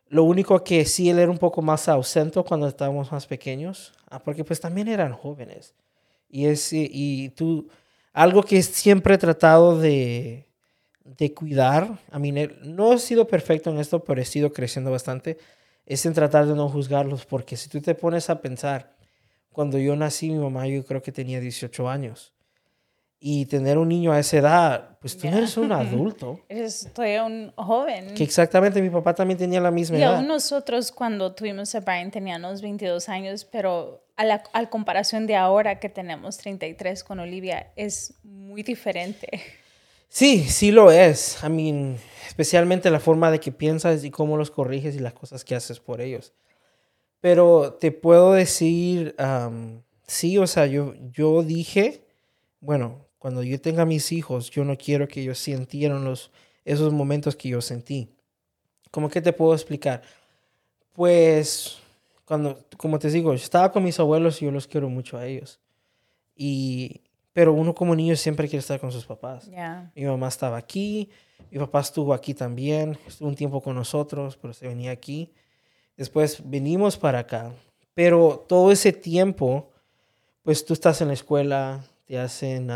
Lo 0.07 0.23
único 0.23 0.63
que 0.63 0.85
sí, 0.85 1.11
él 1.11 1.19
era 1.19 1.33
un 1.33 1.39
poco 1.39 1.61
más 1.61 1.89
ausente 1.89 2.41
cuando 2.45 2.69
estábamos 2.69 3.11
más 3.11 3.27
pequeños, 3.27 3.93
ah, 4.09 4.21
porque 4.21 4.45
pues 4.45 4.61
también 4.61 4.87
eran 4.87 5.15
jóvenes. 5.15 5.75
Y, 6.29 6.47
es, 6.47 6.73
y 6.73 7.31
tú, 7.31 7.69
algo 8.13 8.45
que 8.45 8.63
siempre 8.63 9.15
he 9.15 9.19
tratado 9.19 9.81
de, 9.81 10.47
de 11.03 11.35
cuidar, 11.35 11.99
a 12.13 12.21
mí 12.21 12.31
no 12.31 12.93
he 12.93 12.99
sido 13.01 13.27
perfecto 13.27 13.71
en 13.71 13.81
esto, 13.81 14.05
pero 14.05 14.21
he 14.21 14.25
sido 14.25 14.53
creciendo 14.53 14.93
bastante, 14.93 15.39
es 15.87 16.07
en 16.07 16.15
tratar 16.15 16.47
de 16.47 16.55
no 16.55 16.69
juzgarlos, 16.69 17.27
porque 17.27 17.57
si 17.57 17.69
tú 17.69 17.81
te 17.81 17.97
pones 17.97 18.31
a 18.31 18.41
pensar, 18.41 18.95
cuando 19.51 19.77
yo 19.77 19.97
nací, 19.97 20.31
mi 20.31 20.39
mamá 20.39 20.69
yo 20.69 20.85
creo 20.85 21.03
que 21.03 21.11
tenía 21.11 21.41
18 21.41 21.89
años. 21.89 22.33
Y 23.23 23.45
tener 23.47 23.77
un 23.77 23.89
niño 23.89 24.13
a 24.13 24.19
esa 24.19 24.39
edad, 24.39 24.99
pues 24.99 25.17
tú 25.17 25.29
eres 25.29 25.57
un 25.59 25.71
adulto. 25.73 26.41
Eres 26.49 26.91
un 27.23 27.53
joven. 27.55 28.15
Que 28.15 28.25
exactamente, 28.25 28.81
mi 28.81 28.89
papá 28.89 29.15
también 29.15 29.39
tenía 29.39 29.61
la 29.61 29.71
misma 29.71 29.99
edad. 29.99 30.13
Y 30.13 30.17
aún 30.17 30.27
nosotros 30.27 30.91
cuando 30.91 31.35
tuvimos 31.35 31.75
a 31.75 31.81
Brian 31.81 32.11
teníamos 32.11 32.63
22 32.63 33.09
años, 33.11 33.45
pero 33.45 34.03
a 34.17 34.25
la 34.25 34.43
a 34.55 34.71
comparación 34.71 35.27
de 35.27 35.37
ahora 35.37 35.79
que 35.81 35.91
tenemos 35.91 36.39
33 36.39 37.05
con 37.05 37.21
Olivia, 37.21 37.73
es 37.77 38.15
muy 38.23 38.63
diferente. 38.63 39.43
Sí, 40.09 40.49
sí 40.49 40.73
lo 40.73 40.91
es. 40.91 41.39
I 41.45 41.49
mean, 41.49 41.97
especialmente 42.27 42.91
la 42.91 43.01
forma 43.01 43.31
de 43.31 43.39
que 43.39 43.53
piensas 43.53 44.03
y 44.03 44.11
cómo 44.11 44.37
los 44.37 44.51
corriges 44.51 44.97
y 44.97 44.99
las 44.99 45.13
cosas 45.13 45.45
que 45.45 45.55
haces 45.55 45.79
por 45.79 46.01
ellos. 46.01 46.33
Pero 47.21 47.75
te 47.75 47.93
puedo 47.93 48.33
decir, 48.33 49.15
sí, 50.07 50.39
o 50.39 50.47
sea, 50.47 50.67
yo, 50.67 50.95
yo 51.13 51.43
dije, 51.43 52.03
bueno, 52.61 53.07
cuando 53.21 53.43
yo 53.43 53.61
tenga 53.61 53.85
mis 53.85 54.13
hijos, 54.13 54.51
yo 54.51 54.65
no 54.65 54.79
quiero 54.79 55.07
que 55.07 55.21
ellos 55.21 55.39
sintieran 55.39 56.03
los, 56.03 56.31
esos 56.65 56.91
momentos 56.91 57.37
que 57.37 57.51
yo 57.51 57.61
sentí. 57.61 58.09
¿Cómo 58.91 59.11
que 59.11 59.21
te 59.21 59.35
puedo 59.35 59.53
explicar? 59.53 60.01
Pues, 60.95 61.77
cuando, 62.25 62.59
como 62.79 62.99
te 62.99 63.11
digo, 63.11 63.35
yo 63.35 63.45
estaba 63.45 63.71
con 63.71 63.85
mis 63.85 64.01
abuelos 64.01 64.41
y 64.41 64.47
yo 64.47 64.51
los 64.51 64.67
quiero 64.67 64.89
mucho 64.89 65.19
a 65.19 65.27
ellos. 65.27 65.61
Y, 66.35 67.03
pero 67.35 67.53
uno 67.53 67.75
como 67.75 67.95
niño 67.95 68.17
siempre 68.17 68.49
quiere 68.49 68.61
estar 68.61 68.81
con 68.81 68.91
sus 68.91 69.05
papás. 69.05 69.51
Mi 69.95 70.07
mamá 70.07 70.29
estaba 70.29 70.57
aquí, 70.57 71.11
mi 71.51 71.59
papá 71.59 71.81
estuvo 71.81 72.15
aquí 72.15 72.33
también, 72.33 72.99
estuvo 73.07 73.29
un 73.29 73.37
tiempo 73.37 73.61
con 73.61 73.77
nosotros, 73.77 74.39
pero 74.41 74.55
se 74.55 74.67
venía 74.67 74.93
aquí. 74.93 75.31
Después 75.95 76.41
venimos 76.43 76.97
para 76.97 77.19
acá. 77.19 77.53
Pero 77.93 78.47
todo 78.49 78.73
ese 78.73 78.95
tiempo, 78.95 79.71
pues 80.43 80.65
tú 80.65 80.73
estás 80.73 81.03
en 81.03 81.09
la 81.09 81.15
escuela, 81.15 81.85
te 82.11 82.19
hacen 82.19 82.73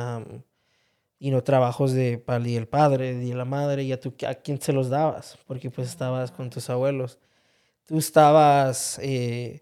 y 1.19 1.33
no 1.33 1.43
trabajos 1.43 1.93
de 1.93 2.19
para 2.19 2.45
el 2.45 2.69
padre, 2.69 3.15
y 3.21 3.33
la 3.33 3.45
madre, 3.45 3.83
y 3.83 3.91
a, 3.91 3.99
tu, 3.99 4.15
a 4.29 4.35
quién 4.35 4.61
se 4.61 4.73
los 4.73 4.91
dabas, 4.91 5.37
porque 5.49 5.73
pues 5.73 5.89
estabas 5.89 6.31
con 6.31 6.51
tus 6.51 6.71
abuelos. 6.71 7.19
Tú 7.85 7.99
estabas, 7.99 9.01
eh, 9.03 9.61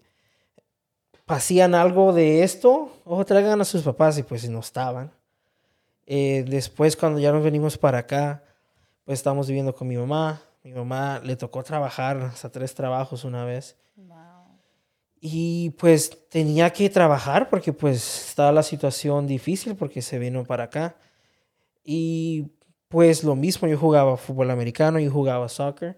hacían 1.25 1.73
algo 1.73 2.13
de 2.13 2.43
esto, 2.43 2.95
o 3.03 3.25
traigan 3.25 3.59
a 3.61 3.65
sus 3.65 3.81
papás, 3.81 4.15
y 4.19 4.21
pues 4.21 4.47
no 4.47 4.59
estaban. 4.59 5.11
Eh, 6.05 6.45
después, 6.47 6.95
cuando 6.95 7.19
ya 7.19 7.31
nos 7.31 7.43
venimos 7.43 7.75
para 7.75 7.97
acá, 7.97 8.43
pues 9.05 9.17
estamos 9.17 9.47
viviendo 9.47 9.73
con 9.73 9.87
mi 9.87 9.97
mamá. 9.97 10.39
Mi 10.61 10.71
mamá 10.71 11.19
le 11.23 11.35
tocó 11.35 11.63
trabajar 11.63 12.17
hasta 12.17 12.51
tres 12.51 12.75
trabajos 12.75 13.23
una 13.23 13.43
vez. 13.43 13.75
Y 15.25 15.69
pues 15.77 16.27
tenía 16.27 16.69
que 16.71 16.89
trabajar 16.89 17.49
porque 17.49 17.71
pues 17.71 18.27
estaba 18.27 18.51
la 18.51 18.61
situación 18.61 19.25
difícil 19.25 19.73
porque 19.73 20.01
se 20.01 20.19
vino 20.19 20.43
para 20.43 20.65
acá. 20.65 20.97
Y 21.81 22.51
pues 22.89 23.23
lo 23.23 23.33
mismo, 23.33 23.65
yo 23.69 23.77
jugaba 23.77 24.17
fútbol 24.17 24.51
americano, 24.51 24.99
yo 24.99 25.09
jugaba 25.09 25.47
soccer. 25.47 25.97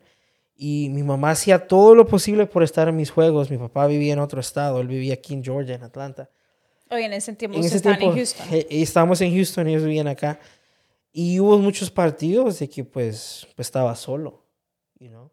Y 0.55 0.89
mi 0.89 1.01
mamá 1.01 1.32
hacía 1.32 1.65
todo 1.65 1.96
lo 1.96 2.05
posible 2.05 2.46
por 2.46 2.62
estar 2.62 2.88
en 2.88 2.98
mis 2.98 3.10
juegos. 3.10 3.50
Mi 3.50 3.58
papá 3.58 3.88
vivía 3.88 4.13
en 4.13 4.20
otro 4.20 4.39
estado, 4.39 4.79
él 4.79 4.88
vivía 4.88 5.15
aquí 5.15 5.34
en 5.34 5.44
Georgia, 5.44 5.74
en 5.74 5.82
Atlanta. 5.82 6.29
Oye, 6.91 7.05
en 7.05 7.13
ese 7.13 7.34
tiempo, 7.34 7.58
en, 7.58 7.63
ese 7.63 7.82
tiempo, 7.82 8.05
en 8.05 8.13
Houston. 8.17 8.48
Eh, 8.51 8.67
estábamos 8.70 9.22
en 9.22 9.34
Houston, 9.34 9.67
ellos 9.67 9.86
vivían 9.86 10.08
acá. 10.08 10.39
Y 11.12 11.39
hubo 11.39 11.58
muchos 11.58 11.89
partidos 11.89 12.60
de 12.60 12.70
que 12.70 12.84
pues, 12.84 13.48
pues 13.55 13.70
estaba 13.70 13.96
solo, 13.96 14.46
you 15.00 15.10
know? 15.10 15.32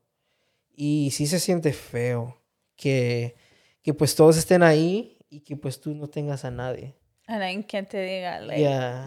Y 0.75 1.11
sí 1.11 1.26
se 1.26 1.38
siente 1.38 1.75
feo 1.75 2.38
que 2.75 3.34
que 3.82 3.94
pues 3.94 4.14
todos 4.14 4.36
estén 4.36 4.62
ahí 4.62 5.18
y 5.28 5.40
que 5.40 5.56
pues 5.56 5.80
tú 5.80 5.94
no 5.94 6.08
tengas 6.08 6.44
a 6.44 6.50
nadie. 6.50 6.94
A 7.26 7.38
nadie 7.38 7.64
que 7.64 7.82
te 7.82 8.02
diga. 8.02 8.40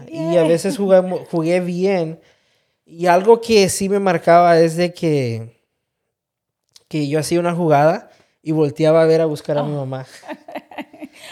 Y 0.08 0.36
a 0.36 0.42
veces 0.44 0.76
jugué, 0.76 1.00
jugué 1.30 1.60
bien. 1.60 2.20
Y 2.84 3.06
algo 3.06 3.40
que 3.40 3.68
sí 3.68 3.88
me 3.88 3.98
marcaba 3.98 4.58
es 4.58 4.76
de 4.76 4.92
que, 4.92 5.62
que 6.88 7.08
yo 7.08 7.18
hacía 7.18 7.40
una 7.40 7.54
jugada 7.54 8.10
y 8.42 8.52
volteaba 8.52 9.02
a 9.02 9.06
ver 9.06 9.20
a 9.20 9.26
buscar 9.26 9.58
a 9.58 9.62
mi 9.62 9.72
oh. 9.72 9.78
mamá. 9.84 10.06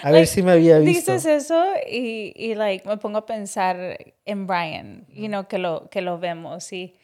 A 0.03 0.11
ver 0.11 0.27
si 0.27 0.43
me 0.43 0.53
había 0.53 0.79
visto. 0.79 1.13
Dices 1.13 1.45
eso 1.45 1.65
y, 1.89 2.33
y 2.37 2.55
like, 2.55 2.87
me 2.87 2.97
pongo 2.97 3.19
a 3.19 3.27
pensar 3.27 3.99
en 4.25 4.47
Brian, 4.47 5.07
you 5.09 5.29
know, 5.29 5.47
que 5.47 5.59
lo, 5.59 5.89
que 5.89 6.03
lo 6.03 6.19
vemos. 6.19 6.73
Y, 6.73 6.95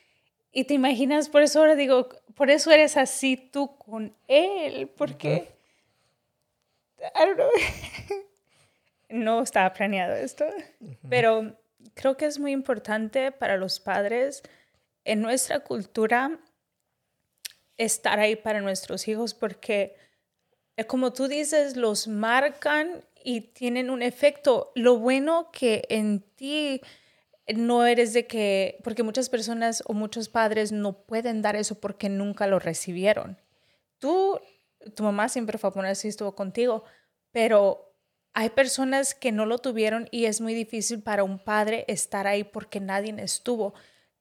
y 0.52 0.64
te 0.64 0.74
imaginas, 0.74 1.28
por 1.28 1.42
eso 1.42 1.60
ahora 1.60 1.76
digo, 1.76 2.08
por 2.34 2.50
eso 2.50 2.70
eres 2.70 2.96
así 2.96 3.36
tú 3.36 3.76
con 3.78 4.14
él, 4.28 4.90
porque... 4.96 5.59
no 9.08 9.42
estaba 9.42 9.72
planeado 9.72 10.14
esto, 10.14 10.44
pero 11.08 11.56
creo 11.94 12.16
que 12.16 12.26
es 12.26 12.38
muy 12.38 12.52
importante 12.52 13.32
para 13.32 13.56
los 13.56 13.80
padres 13.80 14.42
en 15.04 15.22
nuestra 15.22 15.60
cultura 15.60 16.38
estar 17.76 18.20
ahí 18.20 18.36
para 18.36 18.60
nuestros 18.60 19.08
hijos 19.08 19.34
porque, 19.34 19.96
eh, 20.76 20.84
como 20.84 21.12
tú 21.12 21.28
dices, 21.28 21.76
los 21.76 22.08
marcan 22.08 23.04
y 23.24 23.40
tienen 23.40 23.90
un 23.90 24.02
efecto. 24.02 24.70
Lo 24.74 24.98
bueno 24.98 25.50
que 25.50 25.84
en 25.88 26.20
ti 26.20 26.82
no 27.54 27.86
eres 27.86 28.12
de 28.12 28.26
que, 28.26 28.78
porque 28.84 29.02
muchas 29.02 29.28
personas 29.28 29.82
o 29.86 29.94
muchos 29.94 30.28
padres 30.28 30.72
no 30.72 30.92
pueden 30.92 31.42
dar 31.42 31.56
eso 31.56 31.80
porque 31.80 32.08
nunca 32.08 32.46
lo 32.46 32.58
recibieron. 32.58 33.38
Tú 33.98 34.40
tu 34.94 35.02
mamá 35.02 35.28
siempre 35.28 35.58
fue 35.58 35.70
a 35.70 35.72
poner 35.72 35.96
si 35.96 36.08
estuvo 36.08 36.34
contigo, 36.34 36.84
pero 37.32 37.94
hay 38.32 38.50
personas 38.50 39.14
que 39.14 39.32
no 39.32 39.46
lo 39.46 39.58
tuvieron 39.58 40.08
y 40.10 40.26
es 40.26 40.40
muy 40.40 40.54
difícil 40.54 41.02
para 41.02 41.24
un 41.24 41.38
padre 41.38 41.84
estar 41.88 42.26
ahí 42.26 42.44
porque 42.44 42.80
nadie 42.80 43.14
estuvo. 43.18 43.74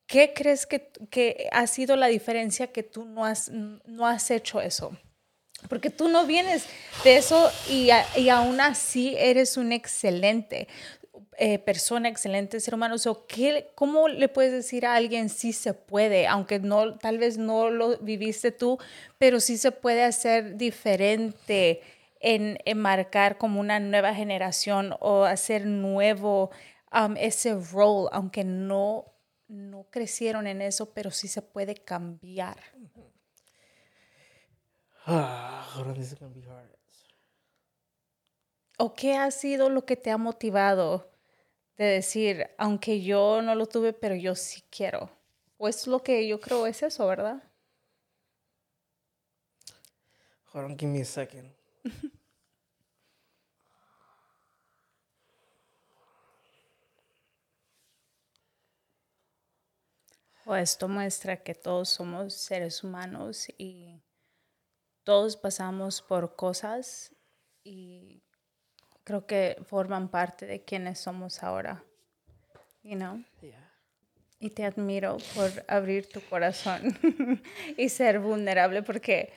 ¿Qué 0.07 0.33
crees 0.33 0.65
que, 0.65 0.91
que 1.11 1.47
ha 1.51 1.67
sido 1.67 1.95
la 1.95 2.07
diferencia 2.07 2.71
que 2.71 2.81
tú 2.81 3.05
no 3.05 3.25
has, 3.25 3.49
no 3.49 4.07
has 4.07 4.31
hecho 4.31 4.59
eso? 4.61 4.97
Porque 5.67 5.89
tú 5.89 6.07
no 6.07 6.25
vienes 6.25 6.65
de 7.03 7.17
eso 7.17 7.51
y, 7.69 7.89
y 8.15 8.29
aún 8.29 8.61
así 8.61 9.15
eres 9.17 9.57
un 9.57 9.71
excelente 9.71 10.67
eh, 11.41 11.57
persona, 11.57 12.09
excelente 12.09 12.59
ser 12.59 12.75
humano. 12.75 12.95
O 13.05 13.25
¿qué, 13.25 13.71
¿Cómo 13.73 14.09
le 14.09 14.27
puedes 14.27 14.51
decir 14.51 14.85
a 14.85 14.95
alguien 14.95 15.29
si 15.29 15.53
se 15.53 15.73
puede, 15.73 16.27
aunque 16.27 16.59
no, 16.59 16.97
tal 16.97 17.17
vez 17.17 17.37
no 17.37 17.69
lo 17.69 17.97
viviste 17.99 18.51
tú, 18.51 18.77
pero 19.17 19.39
sí 19.39 19.57
se 19.57 19.71
puede 19.71 20.03
hacer 20.03 20.57
diferente 20.57 21.81
en, 22.19 22.57
marcar 22.75 23.37
como 23.37 23.61
una 23.61 23.79
nueva 23.79 24.13
generación 24.13 24.93
o 24.99 25.23
hacer 25.23 25.65
nuevo 25.65 26.51
um, 26.91 27.15
ese 27.15 27.53
role, 27.53 28.09
aunque 28.11 28.43
no, 28.43 29.05
no 29.47 29.85
crecieron 29.89 30.45
en 30.45 30.61
eso, 30.61 30.93
pero 30.93 31.09
sí 31.09 31.29
se 31.29 31.41
puede 31.41 31.73
cambiar? 31.73 32.57
Ah, 35.05 35.65
¿O 38.77 38.93
qué 38.93 39.15
ha 39.15 39.31
sido 39.31 39.69
lo 39.69 39.85
que 39.85 39.95
te 39.95 40.11
ha 40.11 40.17
motivado 40.17 41.09
de 41.79 41.85
decir, 41.85 42.49
aunque 42.57 43.01
yo 43.01 43.41
no 43.41 43.55
lo 43.55 43.65
tuve, 43.65 43.93
pero 43.93 44.13
yo 44.13 44.35
sí 44.35 44.61
quiero? 44.69 45.09
¿O 45.57 45.69
es 45.69 45.87
lo 45.87 46.03
que 46.03 46.27
yo 46.27 46.39
creo 46.41 46.67
es 46.67 46.83
eso, 46.83 47.07
verdad? 47.07 47.41
Hold 50.53 50.65
on, 50.65 50.77
give 50.77 50.91
me 50.91 51.01
a 51.01 51.05
second. 51.05 51.51
O 60.45 60.55
esto 60.55 60.87
muestra 60.87 61.43
que 61.43 61.53
todos 61.53 61.89
somos 61.89 62.33
seres 62.33 62.83
humanos 62.83 63.49
y 63.59 64.01
todos 65.03 65.37
pasamos 65.37 66.01
por 66.01 66.35
cosas 66.35 67.15
y 67.63 68.23
creo 69.09 69.25
que 69.25 69.57
forman 69.65 70.07
parte 70.09 70.45
de 70.45 70.63
quienes 70.63 70.99
somos 70.99 71.41
ahora. 71.41 71.83
You 72.83 72.95
know? 72.95 73.23
Y 74.39 74.51
te 74.51 74.63
admiro 74.63 75.17
por 75.33 75.49
abrir 75.67 76.07
tu 76.07 76.21
corazón 76.21 76.95
y 77.77 77.89
ser 77.89 78.19
vulnerable 78.19 78.83
porque 78.83 79.33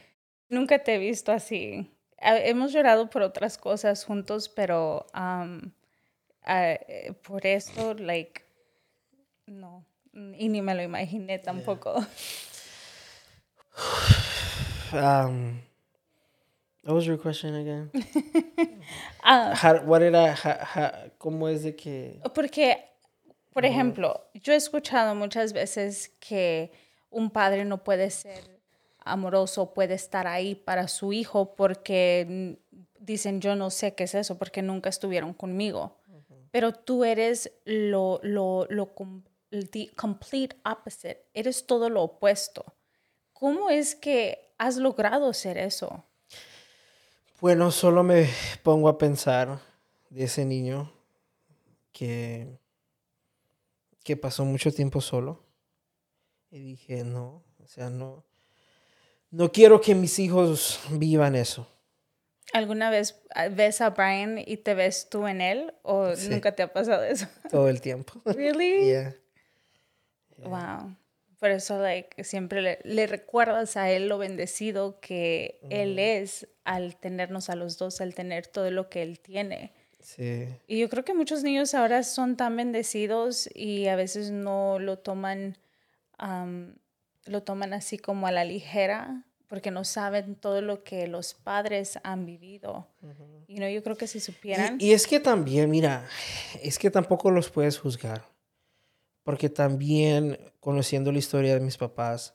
nunca 0.50 0.78
te 0.80 0.96
he 0.96 0.98
visto 0.98 1.32
así. 1.32 1.90
Hemos 2.18 2.74
llorado 2.74 3.08
por 3.08 3.22
otras 3.22 3.56
cosas 3.56 4.04
juntos, 4.04 4.50
pero 4.50 5.06
um, 5.14 5.72
uh, 6.46 7.14
por 7.22 7.46
esto, 7.46 7.94
like, 7.94 8.44
no. 9.46 9.86
Y 10.12 10.50
ni 10.50 10.60
me 10.60 10.74
lo 10.74 10.82
imaginé 10.82 11.38
tampoco. 11.38 11.94
Um, 14.94 15.58
what 16.84 16.94
was 16.94 17.06
your 17.06 17.18
question 17.18 17.54
again? 17.54 17.90
uh, 19.24 19.54
how, 19.54 19.78
what 19.84 20.00
did 20.00 20.14
¿Cómo 21.18 21.48
es 21.48 21.62
de 21.62 21.76
que...? 21.76 22.20
Porque, 22.34 22.76
por 23.52 23.64
ejemplo, 23.64 24.24
yo 24.34 24.52
he 24.52 24.56
escuchado 24.56 25.14
muchas 25.14 25.52
veces 25.52 26.10
que 26.20 26.72
un 27.10 27.30
padre 27.30 27.64
no 27.64 27.84
puede 27.84 28.10
ser 28.10 28.60
amoroso, 29.04 29.74
puede 29.74 29.94
estar 29.94 30.26
ahí 30.26 30.54
para 30.54 30.88
su 30.88 31.12
hijo 31.12 31.54
porque 31.54 32.58
dicen 32.98 33.40
yo 33.40 33.56
no 33.56 33.70
sé 33.70 33.94
qué 33.94 34.04
es 34.04 34.14
eso 34.14 34.38
porque 34.38 34.62
nunca 34.62 34.88
estuvieron 34.88 35.34
conmigo. 35.34 35.98
Pero 36.50 36.72
tú 36.72 37.04
eres 37.04 37.50
lo, 37.64 38.20
lo, 38.22 38.66
lo, 38.68 38.92
the 39.50 39.90
complete 39.96 40.56
opposite. 40.64 41.24
Eres 41.32 41.66
todo 41.66 41.88
lo 41.88 42.02
opuesto. 42.02 42.74
¿Cómo 43.32 43.70
es 43.70 43.94
que 43.94 44.54
has 44.58 44.76
logrado 44.76 45.32
ser 45.32 45.56
eso? 45.56 46.04
Bueno, 47.42 47.72
solo 47.72 48.04
me 48.04 48.28
pongo 48.62 48.88
a 48.88 48.98
pensar 48.98 49.58
de 50.10 50.22
ese 50.22 50.44
niño 50.44 50.92
que, 51.90 52.56
que 54.04 54.16
pasó 54.16 54.44
mucho 54.44 54.72
tiempo 54.72 55.00
solo. 55.00 55.42
Y 56.52 56.60
dije, 56.60 57.02
no, 57.02 57.42
o 57.58 57.66
sea, 57.66 57.90
no, 57.90 58.24
no 59.32 59.50
quiero 59.50 59.80
que 59.80 59.96
mis 59.96 60.20
hijos 60.20 60.78
vivan 60.92 61.34
eso. 61.34 61.66
¿Alguna 62.52 62.90
vez 62.90 63.20
ah, 63.34 63.48
ves 63.48 63.80
a 63.80 63.90
Brian 63.90 64.38
y 64.38 64.58
te 64.58 64.74
ves 64.74 65.08
tú 65.10 65.26
en 65.26 65.40
él 65.40 65.74
o 65.82 66.12
nunca 66.30 66.54
te 66.54 66.62
ha 66.62 66.72
pasado 66.72 67.02
eso? 67.02 67.26
Todo 67.50 67.68
el 67.68 67.80
tiempo. 67.80 68.22
Really? 68.24 68.86
Yeah. 68.86 69.14
Wow. 70.48 70.96
Por 71.42 71.50
eso 71.50 71.76
like, 71.82 72.22
siempre 72.22 72.78
le, 72.84 73.06
recuerdas 73.08 73.76
a 73.76 73.90
él 73.90 74.06
lo 74.06 74.16
bendecido 74.16 75.00
que 75.00 75.58
él 75.70 75.98
es 75.98 76.46
al 76.62 76.94
tenernos 76.94 77.50
a 77.50 77.56
los 77.56 77.78
dos, 77.78 78.00
al 78.00 78.14
tener 78.14 78.46
todo 78.46 78.70
lo 78.70 78.88
que 78.88 79.02
él 79.02 79.18
tiene. 79.18 79.72
Sí. 79.98 80.46
Y 80.68 80.78
yo 80.78 80.88
creo 80.88 81.04
que 81.04 81.14
muchos 81.14 81.42
niños 81.42 81.74
ahora 81.74 82.04
son 82.04 82.36
tan 82.36 82.56
bendecidos 82.56 83.50
y 83.56 83.88
a 83.88 83.96
veces 83.96 84.30
no 84.30 84.78
lo 84.78 85.00
toman, 85.00 85.58
lo 87.24 87.42
toman 87.42 87.72
así 87.72 87.98
como 87.98 88.28
a 88.28 88.30
la 88.30 88.44
ligera 88.44 89.24
porque 89.48 89.72
no 89.72 89.82
saben 89.82 90.36
todo 90.36 90.62
lo 90.62 90.84
que 90.84 91.08
los 91.08 91.34
padres 91.34 91.98
han 92.04 92.24
vivido. 92.24 92.86
Y 93.48 93.58
no, 93.58 93.68
yo 93.68 93.82
creo 93.82 93.96
que 93.96 94.06
si 94.06 94.20
supieran... 94.20 94.76
y, 94.80 94.92
es 94.92 95.08
que 95.08 95.18
también, 95.18 95.68
mira, 95.68 96.06
es 96.62 96.78
que 96.78 96.88
tampoco 96.88 97.32
los 97.32 97.50
puedes 97.50 97.80
juzgar 97.80 98.31
porque 99.22 99.48
también 99.48 100.38
conociendo 100.60 101.12
la 101.12 101.18
historia 101.18 101.54
de 101.54 101.60
mis 101.60 101.76
papás, 101.76 102.34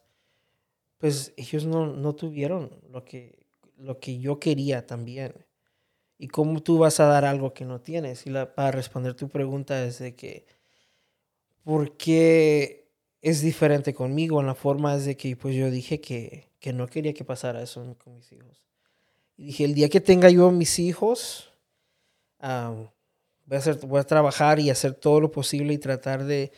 pues 0.97 1.33
ellos 1.37 1.65
no, 1.65 1.87
no 1.87 2.15
tuvieron 2.15 2.71
lo 2.89 3.03
que, 3.05 3.45
lo 3.77 3.99
que 3.99 4.19
yo 4.19 4.39
quería 4.39 4.85
también. 4.85 5.45
¿Y 6.17 6.27
cómo 6.27 6.61
tú 6.61 6.79
vas 6.79 6.99
a 6.99 7.05
dar 7.05 7.25
algo 7.25 7.53
que 7.53 7.65
no 7.65 7.79
tienes? 7.81 8.25
Y 8.25 8.31
la, 8.31 8.55
para 8.55 8.71
responder 8.71 9.13
tu 9.13 9.29
pregunta 9.29 9.83
es 9.83 9.99
de 9.99 10.15
que, 10.15 10.47
¿por 11.63 11.95
qué 11.95 12.89
es 13.21 13.41
diferente 13.41 13.93
conmigo? 13.93 14.39
En 14.39 14.47
la 14.47 14.55
forma 14.55 14.95
es 14.95 15.05
de 15.05 15.15
que 15.15 15.35
pues 15.35 15.55
yo 15.55 15.69
dije 15.69 16.01
que, 16.01 16.49
que 16.59 16.73
no 16.73 16.87
quería 16.87 17.13
que 17.13 17.23
pasara 17.23 17.61
eso 17.61 17.95
con 18.03 18.15
mis 18.15 18.31
hijos. 18.31 18.63
Y 19.35 19.45
dije, 19.47 19.65
el 19.65 19.75
día 19.75 19.89
que 19.89 20.01
tenga 20.01 20.29
yo 20.31 20.49
mis 20.49 20.79
hijos, 20.79 21.53
ah, 22.39 22.73
voy, 23.45 23.57
a 23.59 23.85
voy 23.85 23.99
a 23.99 24.03
trabajar 24.03 24.59
y 24.59 24.71
hacer 24.71 24.95
todo 24.95 25.21
lo 25.21 25.29
posible 25.29 25.73
y 25.73 25.77
tratar 25.77 26.23
de, 26.23 26.51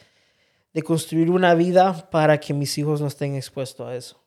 de 0.74 0.82
construir 0.84 1.30
una 1.30 1.56
vida 1.56 2.10
para 2.10 2.40
que 2.40 2.54
mis 2.54 2.78
hijos 2.78 3.02
no 3.02 3.08
estén 3.08 3.36
expuestos 3.36 3.88
a 3.88 3.96
eso. 3.96 4.24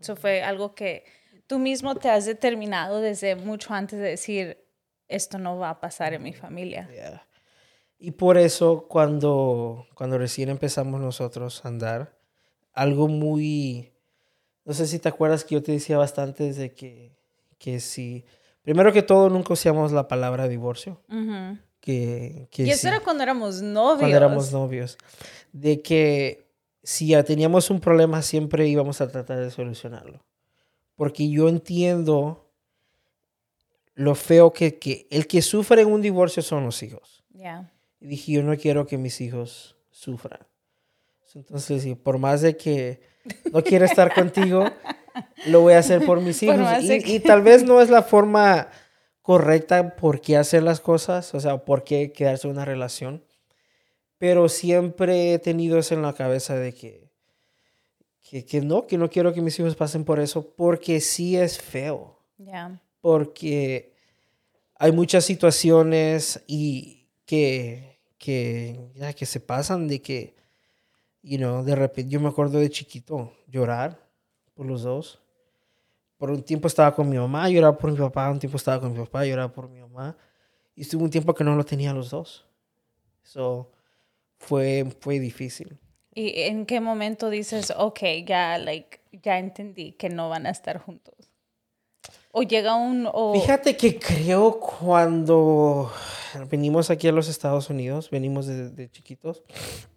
Eso 0.00 0.16
fue 0.16 0.42
algo 0.42 0.74
que 0.74 1.04
tú 1.46 1.58
mismo 1.58 1.94
te 1.94 2.10
has 2.10 2.26
determinado 2.26 3.00
desde 3.00 3.36
mucho 3.36 3.74
antes 3.74 3.98
de 3.98 4.08
decir, 4.08 4.58
esto 5.08 5.38
no 5.38 5.58
va 5.58 5.70
a 5.70 5.80
pasar 5.80 6.14
en 6.14 6.22
mi 6.22 6.32
familia. 6.32 6.88
Y 7.98 8.12
por 8.12 8.36
eso 8.36 8.86
cuando, 8.88 9.86
cuando 9.94 10.18
recién 10.18 10.48
empezamos 10.48 11.00
nosotros 11.00 11.64
a 11.64 11.68
andar, 11.68 12.18
algo 12.72 13.08
muy, 13.08 13.92
no 14.64 14.74
sé 14.74 14.86
si 14.86 14.98
te 14.98 15.08
acuerdas 15.08 15.44
que 15.44 15.54
yo 15.54 15.62
te 15.62 15.72
decía 15.72 15.96
bastante 15.96 16.52
de 16.52 16.74
que, 16.74 17.16
que 17.58 17.80
si, 17.80 18.24
primero 18.62 18.92
que 18.92 19.02
todo 19.02 19.30
nunca 19.30 19.52
usamos 19.52 19.92
la 19.92 20.08
palabra 20.08 20.48
divorcio. 20.48 21.00
Que, 21.84 22.48
y 22.56 22.70
eso 22.70 22.88
era 22.88 23.00
cuando 23.00 23.22
éramos 23.22 23.60
novios. 23.60 23.98
Cuando 23.98 24.16
éramos 24.16 24.50
novios. 24.52 24.96
De 25.52 25.82
que 25.82 26.46
si 26.82 27.08
ya 27.08 27.22
teníamos 27.24 27.68
un 27.68 27.78
problema, 27.78 28.22
siempre 28.22 28.66
íbamos 28.66 29.02
a 29.02 29.08
tratar 29.08 29.38
de 29.38 29.50
solucionarlo. 29.50 30.24
Porque 30.96 31.28
yo 31.28 31.46
entiendo 31.46 32.50
lo 33.92 34.14
feo 34.14 34.50
que, 34.50 34.78
que 34.78 35.06
el 35.10 35.26
que 35.26 35.42
sufre 35.42 35.82
en 35.82 35.92
un 35.92 36.00
divorcio 36.00 36.42
son 36.42 36.64
los 36.64 36.82
hijos. 36.82 37.22
Y 38.00 38.06
dije, 38.06 38.32
yo 38.32 38.42
no 38.42 38.56
quiero 38.56 38.86
que 38.86 38.96
mis 38.96 39.20
hijos 39.20 39.76
sufran. 39.90 40.40
Entonces, 41.34 41.84
por 41.98 42.16
más 42.16 42.40
de 42.40 42.56
que 42.56 43.02
no 43.52 43.62
quiera 43.62 43.84
estar 43.84 44.14
contigo, 44.14 44.64
lo 45.48 45.60
voy 45.60 45.74
a 45.74 45.80
hacer 45.80 46.02
por 46.06 46.22
mis 46.22 46.42
hijos. 46.44 46.82
y, 46.82 47.16
y, 47.16 47.20
tal 47.20 47.42
vez 47.42 47.62
no 47.62 47.82
es 47.82 47.90
la 47.90 48.02
forma 48.02 48.68
correcta 49.24 49.96
por 49.96 50.20
qué 50.20 50.36
hacer 50.36 50.62
las 50.62 50.80
cosas, 50.80 51.34
o 51.34 51.40
sea, 51.40 51.64
por 51.64 51.82
qué 51.82 52.12
quedarse 52.12 52.46
en 52.46 52.52
una 52.52 52.66
relación. 52.66 53.24
Pero 54.18 54.50
siempre 54.50 55.32
he 55.32 55.38
tenido 55.38 55.78
eso 55.78 55.94
en 55.94 56.02
la 56.02 56.12
cabeza 56.12 56.56
de 56.56 56.74
que, 56.74 57.10
que, 58.22 58.60
no, 58.60 58.86
que 58.86 58.98
no 58.98 59.08
quiero 59.08 59.32
que 59.32 59.40
mis 59.40 59.58
hijos 59.58 59.76
pasen 59.76 60.04
por 60.04 60.20
eso, 60.20 60.54
porque 60.54 61.00
sí 61.00 61.38
es 61.38 61.58
feo. 61.58 62.18
Porque 63.00 63.94
hay 64.74 64.92
muchas 64.92 65.24
situaciones 65.24 66.44
y 66.46 67.06
que, 67.24 67.98
que, 68.18 68.78
ya, 68.94 69.14
que 69.14 69.24
se 69.24 69.40
pasan 69.40 69.88
de 69.88 70.02
que, 70.02 70.34
you 71.22 71.38
know, 71.38 71.64
de 71.64 71.74
repente, 71.74 72.10
yo 72.10 72.20
me 72.20 72.28
acuerdo 72.28 72.58
de 72.58 72.68
chiquito 72.68 73.32
llorar 73.46 74.06
por 74.52 74.66
los 74.66 74.82
dos 74.82 75.23
por 76.24 76.30
un 76.30 76.42
tiempo 76.42 76.68
estaba 76.68 76.94
con 76.94 77.06
mi 77.10 77.18
mamá, 77.18 77.50
lloraba 77.50 77.76
por 77.76 77.92
mi 77.92 77.98
papá, 77.98 78.30
un 78.30 78.38
tiempo 78.38 78.56
estaba 78.56 78.80
con 78.80 78.90
mi 78.94 78.98
papá, 78.98 79.26
lloraba 79.26 79.52
por 79.52 79.68
mi 79.68 79.78
mamá. 79.78 80.16
Y 80.74 80.80
estuvo 80.80 81.04
un 81.04 81.10
tiempo 81.10 81.34
que 81.34 81.44
no 81.44 81.54
lo 81.54 81.66
tenía 81.66 81.92
los 81.92 82.08
dos. 82.08 82.46
Eso 83.22 83.70
fue, 84.38 84.86
fue 85.00 85.20
difícil. 85.20 85.78
¿Y 86.14 86.44
en 86.44 86.64
qué 86.64 86.80
momento 86.80 87.28
dices, 87.28 87.74
ok, 87.76 88.00
ya, 88.26 88.56
like, 88.56 89.00
ya 89.12 89.38
entendí 89.38 89.92
que 89.92 90.08
no 90.08 90.30
van 90.30 90.46
a 90.46 90.50
estar 90.50 90.78
juntos? 90.78 91.14
¿O 92.32 92.42
llega 92.42 92.74
un...? 92.74 93.06
O... 93.12 93.34
Fíjate 93.34 93.76
que 93.76 93.98
creo 93.98 94.58
cuando 94.58 95.92
venimos 96.48 96.88
aquí 96.88 97.06
a 97.06 97.12
los 97.12 97.28
Estados 97.28 97.68
Unidos, 97.68 98.08
venimos 98.08 98.46
de, 98.46 98.70
de 98.70 98.90
chiquitos, 98.90 99.42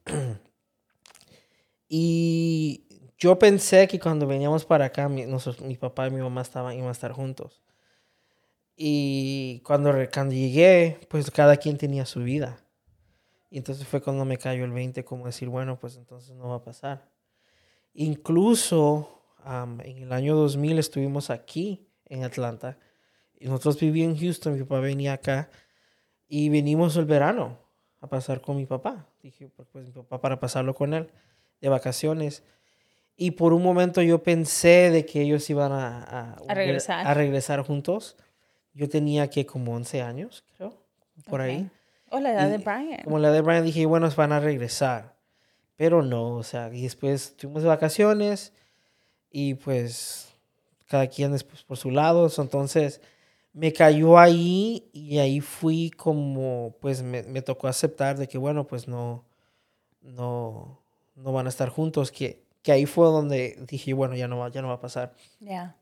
y 1.87 2.86
yo 3.17 3.39
pensé 3.39 3.87
que 3.87 3.99
cuando 3.99 4.27
veníamos 4.27 4.65
para 4.65 4.85
acá, 4.85 5.09
mi, 5.09 5.25
mi 5.25 5.77
papá 5.77 6.07
y 6.07 6.11
mi 6.11 6.21
mamá 6.21 6.41
estaban, 6.41 6.75
iban 6.75 6.89
a 6.89 6.91
estar 6.91 7.11
juntos. 7.11 7.61
Y 8.75 9.61
cuando, 9.65 9.91
cuando 10.13 10.35
llegué, 10.35 10.99
pues 11.09 11.31
cada 11.31 11.57
quien 11.57 11.77
tenía 11.77 12.05
su 12.05 12.21
vida. 12.21 12.63
Y 13.49 13.57
entonces 13.57 13.87
fue 13.87 14.01
cuando 14.01 14.23
me 14.23 14.37
cayó 14.37 14.65
el 14.65 14.71
20, 14.71 15.03
como 15.03 15.25
decir, 15.25 15.49
bueno, 15.49 15.79
pues 15.79 15.95
entonces 15.95 16.35
no 16.35 16.49
va 16.49 16.57
a 16.57 16.63
pasar. 16.63 17.09
Incluso 17.93 19.23
en 19.83 19.97
el 19.97 20.11
año 20.11 20.35
2000 20.35 20.77
estuvimos 20.77 21.29
aquí 21.31 21.87
en 22.05 22.23
Atlanta. 22.23 22.77
Y 23.39 23.47
nosotros 23.47 23.79
vivíamos 23.79 24.17
en 24.17 24.25
Houston, 24.25 24.53
mi 24.53 24.59
papá 24.59 24.79
venía 24.81 25.13
acá. 25.13 25.49
Y 26.27 26.49
venimos 26.49 26.95
el 26.97 27.05
verano 27.05 27.57
a 28.01 28.07
pasar 28.07 28.41
con 28.41 28.57
mi 28.57 28.65
papá. 28.65 29.07
Dije, 29.23 29.49
pues, 29.55 29.67
pues 29.71 29.85
mi 29.85 29.91
papá 29.91 30.21
para 30.21 30.39
pasarlo 30.39 30.75
con 30.75 30.93
él 30.93 31.09
de 31.61 31.69
vacaciones. 31.69 32.43
Y 33.19 33.31
por 33.31 33.51
un 33.51 33.63
momento 33.63 34.03
yo 34.03 34.21
pensé 34.21 34.91
de 34.91 35.05
que 35.05 35.21
ellos 35.21 35.49
iban 35.49 35.71
a, 35.71 36.35
a, 36.47 36.53
regresar. 36.53 37.05
a 37.05 37.13
regresar 37.15 37.61
juntos. 37.63 38.15
Yo 38.73 38.87
tenía 38.87 39.27
que 39.27 39.43
como 39.47 39.73
11 39.73 40.03
años, 40.03 40.45
creo, 40.55 40.77
por 41.27 41.41
ahí. 41.41 41.67
O 42.11 42.19
la 42.19 42.31
edad 42.31 42.49
de 42.49 42.59
Brian. 42.59 43.03
Como 43.03 43.17
la 43.17 43.29
edad 43.29 43.35
de 43.35 43.41
Brian 43.41 43.65
dije, 43.65 43.87
bueno, 43.87 44.07
van 44.15 44.31
a 44.31 44.39
regresar. 44.39 45.15
Pero 45.75 46.03
no, 46.03 46.35
o 46.35 46.43
sea, 46.43 46.71
y 46.71 46.83
después 46.83 47.35
tuvimos 47.35 47.63
vacaciones 47.63 48.53
y 49.31 49.55
pues 49.55 50.33
cada 50.87 51.07
quien 51.07 51.31
después 51.31 51.63
por 51.63 51.77
su 51.77 51.91
lado, 51.91 52.31
entonces 52.37 53.01
me 53.53 53.73
cayó 53.73 54.17
ahí 54.17 54.89
y 54.93 55.17
ahí 55.17 55.41
fui 55.41 55.89
como, 55.91 56.75
pues 56.79 57.01
me, 57.01 57.23
me, 57.23 57.41
tocó 57.41 57.67
aceptar 57.67 58.17
de 58.17 58.27
que 58.27 58.37
bueno, 58.37 58.65
pues 58.65 58.87
no, 58.87 59.25
no, 60.01 60.79
no 61.15 61.31
van 61.31 61.47
a 61.47 61.49
estar 61.49 61.69
juntos, 61.69 62.11
que, 62.11 62.46
que 62.67 62.73
ahí 62.73 62.85
fue 62.85 63.05
donde 63.05 63.57
dije, 63.65 63.93
bueno, 63.93 64.13
ya 64.17 64.27
no 64.27 64.39
va, 64.39 64.49
ya 64.49 64.61
no 64.61 64.67
va 64.67 64.73
a 64.73 64.81
pasar. 64.81 65.15
Ya. 65.39 65.77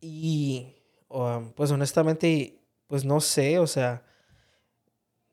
Y 0.00 0.76
um, 1.08 1.50
pues 1.50 1.72
honestamente, 1.72 2.60
pues 2.86 3.04
no 3.04 3.20
sé, 3.20 3.58
o 3.58 3.66
sea, 3.66 4.04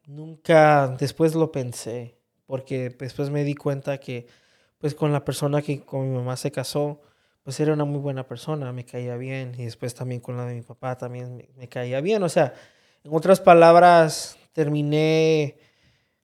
nunca 0.08 0.88
después 1.00 1.36
lo 1.36 1.52
pensé, 1.52 2.18
porque 2.48 2.90
después 2.90 3.30
me 3.30 3.44
di 3.44 3.54
cuenta 3.54 4.00
que 4.00 4.26
pues 4.80 4.96
con 4.96 5.14
la 5.14 5.24
persona 5.24 5.62
que 5.62 5.82
con 5.82 6.10
mi 6.10 6.18
mamá 6.18 6.36
se 6.36 6.52
casó, 6.52 7.02
pues 7.44 7.60
era 7.60 7.74
una 7.74 7.86
muy 7.86 8.00
buena 8.00 8.28
persona, 8.28 8.74
me 8.74 8.84
caía 8.84 9.16
bien, 9.16 9.54
y 9.60 9.66
después 9.66 9.94
también 9.94 10.22
con 10.22 10.38
la 10.38 10.46
de 10.48 10.56
mi 10.56 10.64
papá 10.64 10.98
también 10.98 11.48
me, 11.56 11.70
caía 11.70 12.02
bien, 12.02 12.24
o 12.24 12.30
sea, 12.30 12.56
en 13.04 13.14
otras 13.14 13.42
palabras, 13.42 14.40
terminé 14.54 15.60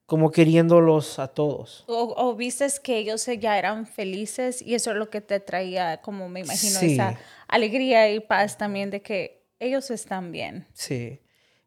como 0.05 0.31
queriéndolos 0.31 1.19
a 1.19 1.27
todos. 1.27 1.85
O, 1.87 2.13
o 2.17 2.35
vistes 2.35 2.79
que 2.79 2.97
ellos 2.97 3.25
ya 3.39 3.57
eran 3.57 3.85
felices 3.85 4.61
y 4.61 4.75
eso 4.75 4.91
es 4.91 4.97
lo 4.97 5.09
que 5.09 5.21
te 5.21 5.39
traía, 5.39 6.01
como 6.01 6.29
me 6.29 6.41
imagino, 6.41 6.79
esa 6.79 7.17
alegría 7.47 8.11
y 8.11 8.19
paz 8.19 8.57
también 8.57 8.89
de 8.89 9.01
que 9.01 9.43
ellos 9.59 9.89
están 9.91 10.31
bien. 10.31 10.67
Sí. 10.73 11.19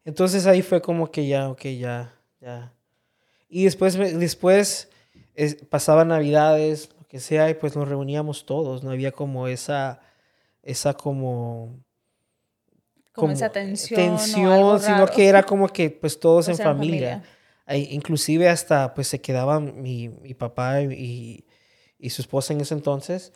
Entonces 0.05 0.45
ahí 0.45 0.61
fue 0.61 0.81
como 0.81 1.11
que 1.11 1.27
ya, 1.27 1.49
ok, 1.49 1.63
ya, 1.63 2.13
ya. 2.39 2.73
Y 3.49 3.63
después, 3.65 3.97
después 3.97 4.89
pasaba 5.69 6.05
Navidades, 6.05 6.89
lo 6.97 7.07
que 7.07 7.19
sea, 7.19 7.49
y 7.49 7.55
pues 7.55 7.75
nos 7.75 7.87
reuníamos 7.87 8.45
todos, 8.45 8.83
no 8.83 8.91
había 8.91 9.11
como 9.11 9.47
esa, 9.47 9.99
esa 10.63 10.93
como... 10.93 11.83
Como, 13.13 13.33
esa 13.33 13.49
tensión. 13.49 13.99
Tensión, 13.99 14.79
sino 14.79 15.07
que 15.07 15.27
era 15.27 15.41
como 15.41 15.67
que 15.67 15.89
pues 15.89 16.19
todos 16.19 16.47
en 16.49 16.57
familia. 16.57 17.23
Inclusive 17.75 18.49
hasta 18.49 18.93
pues 18.93 19.07
se 19.07 19.19
quedaban 19.19 19.81
mi, 19.81 20.09
mi 20.09 20.33
papá 20.33 20.81
y, 20.81 21.45
y 21.99 22.09
su 22.09 22.21
esposa 22.21 22.53
en 22.53 22.61
ese 22.61 22.73
entonces 22.73 23.33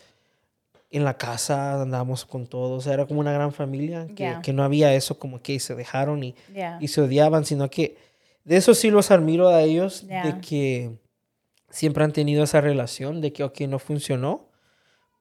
en 0.91 1.05
la 1.05 1.17
casa 1.17 1.81
andábamos 1.81 2.25
con 2.25 2.45
todos, 2.45 2.85
era 2.85 3.05
como 3.05 3.21
una 3.21 3.31
gran 3.31 3.53
familia, 3.53 4.07
que, 4.13 4.35
que 4.43 4.53
no 4.53 4.63
había 4.63 4.93
eso 4.93 5.17
como 5.17 5.41
que 5.41 5.59
se 5.59 5.73
dejaron 5.73 6.21
y, 6.23 6.35
y, 6.81 6.87
se 6.89 7.01
odiaban, 7.01 7.45
sino 7.45 7.69
que 7.69 7.97
de 8.43 8.57
eso 8.57 8.73
sí 8.73 8.91
los 8.91 9.09
admiro 9.09 9.47
a 9.47 9.61
ellos, 9.61 10.05
de 10.05 10.41
que 10.41 10.91
siempre 11.69 12.03
han 12.03 12.11
tenido 12.11 12.43
esa 12.43 12.59
relación, 12.59 13.21
de 13.21 13.31
que, 13.31 13.43
ok, 13.45 13.61
no 13.61 13.79
funcionó, 13.79 14.49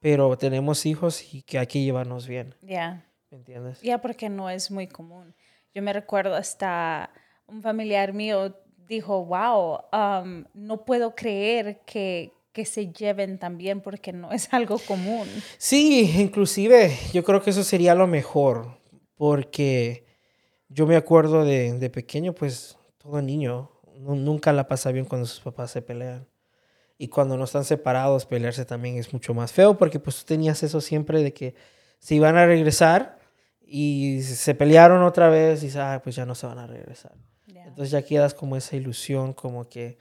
pero 0.01 0.37
tenemos 0.37 0.87
hijos 0.87 1.33
y 1.33 1.43
que 1.43 1.59
hay 1.59 1.69
que 1.69 1.83
llevarnos 1.83 2.27
bien. 2.27 2.57
Ya. 2.63 3.07
¿Me 3.31 3.39
entiendes? 3.39 3.81
Ya, 3.81 4.01
porque 4.01 4.29
no 4.29 4.51
es 4.51 4.73
muy 4.73 4.89
común. 4.89 5.37
Yo 5.73 5.83
me 5.83 5.93
recuerdo 5.93 6.35
hasta 6.35 7.11
un 7.47 7.63
familiar 7.63 8.13
mío 8.13 8.57
dijo, 8.91 9.25
wow, 9.25 9.79
um, 9.93 10.45
no 10.53 10.85
puedo 10.85 11.15
creer 11.15 11.81
que, 11.87 12.33
que 12.53 12.67
se 12.67 12.93
lleven 12.93 13.39
también 13.39 13.81
porque 13.81 14.13
no 14.13 14.33
es 14.33 14.53
algo 14.53 14.79
común. 14.79 15.27
Sí, 15.57 16.13
inclusive 16.19 16.95
yo 17.13 17.25
creo 17.25 17.41
que 17.41 17.51
eso 17.51 17.65
sería 17.65 17.95
lo 17.95 18.07
mejor 18.07 18.79
porque 19.15 20.05
yo 20.69 20.87
me 20.87 20.97
acuerdo 20.97 21.45
de, 21.45 21.79
de 21.79 21.91
pequeño, 21.91 22.35
pues 22.35 22.77
todo 22.99 23.23
niño 23.23 23.71
nunca 24.01 24.53
la 24.53 24.67
pasa 24.67 24.93
bien 24.93 25.05
cuando 25.05 25.27
sus 25.27 25.41
papás 25.41 25.71
se 25.71 25.83
pelean. 25.83 26.27
Y 26.99 27.09
cuando 27.09 27.37
no 27.37 27.45
están 27.45 27.65
separados, 27.65 28.27
pelearse 28.27 28.65
también 28.65 28.97
es 28.97 29.13
mucho 29.13 29.33
más 29.33 29.53
feo 29.53 29.79
porque 29.79 29.99
pues 29.99 30.19
tú 30.19 30.25
tenías 30.27 30.63
eso 30.63 30.81
siempre 30.81 31.23
de 31.23 31.33
que 31.33 31.55
se 31.99 32.15
iban 32.15 32.37
a 32.37 32.45
regresar 32.45 33.19
y 33.61 34.21
se 34.23 34.55
pelearon 34.55 35.03
otra 35.03 35.29
vez 35.29 35.63
y 35.63 35.79
ah, 35.79 36.01
pues 36.03 36.17
ya 36.17 36.27
no 36.27 36.35
se 36.35 36.47
van 36.47 36.59
a 36.59 36.67
regresar. 36.67 37.13
Entonces 37.71 37.91
ya 37.91 38.03
quedas 38.03 38.35
como 38.35 38.57
esa 38.57 38.77
ilusión, 38.77 39.33
como 39.33 39.69
que 39.69 39.97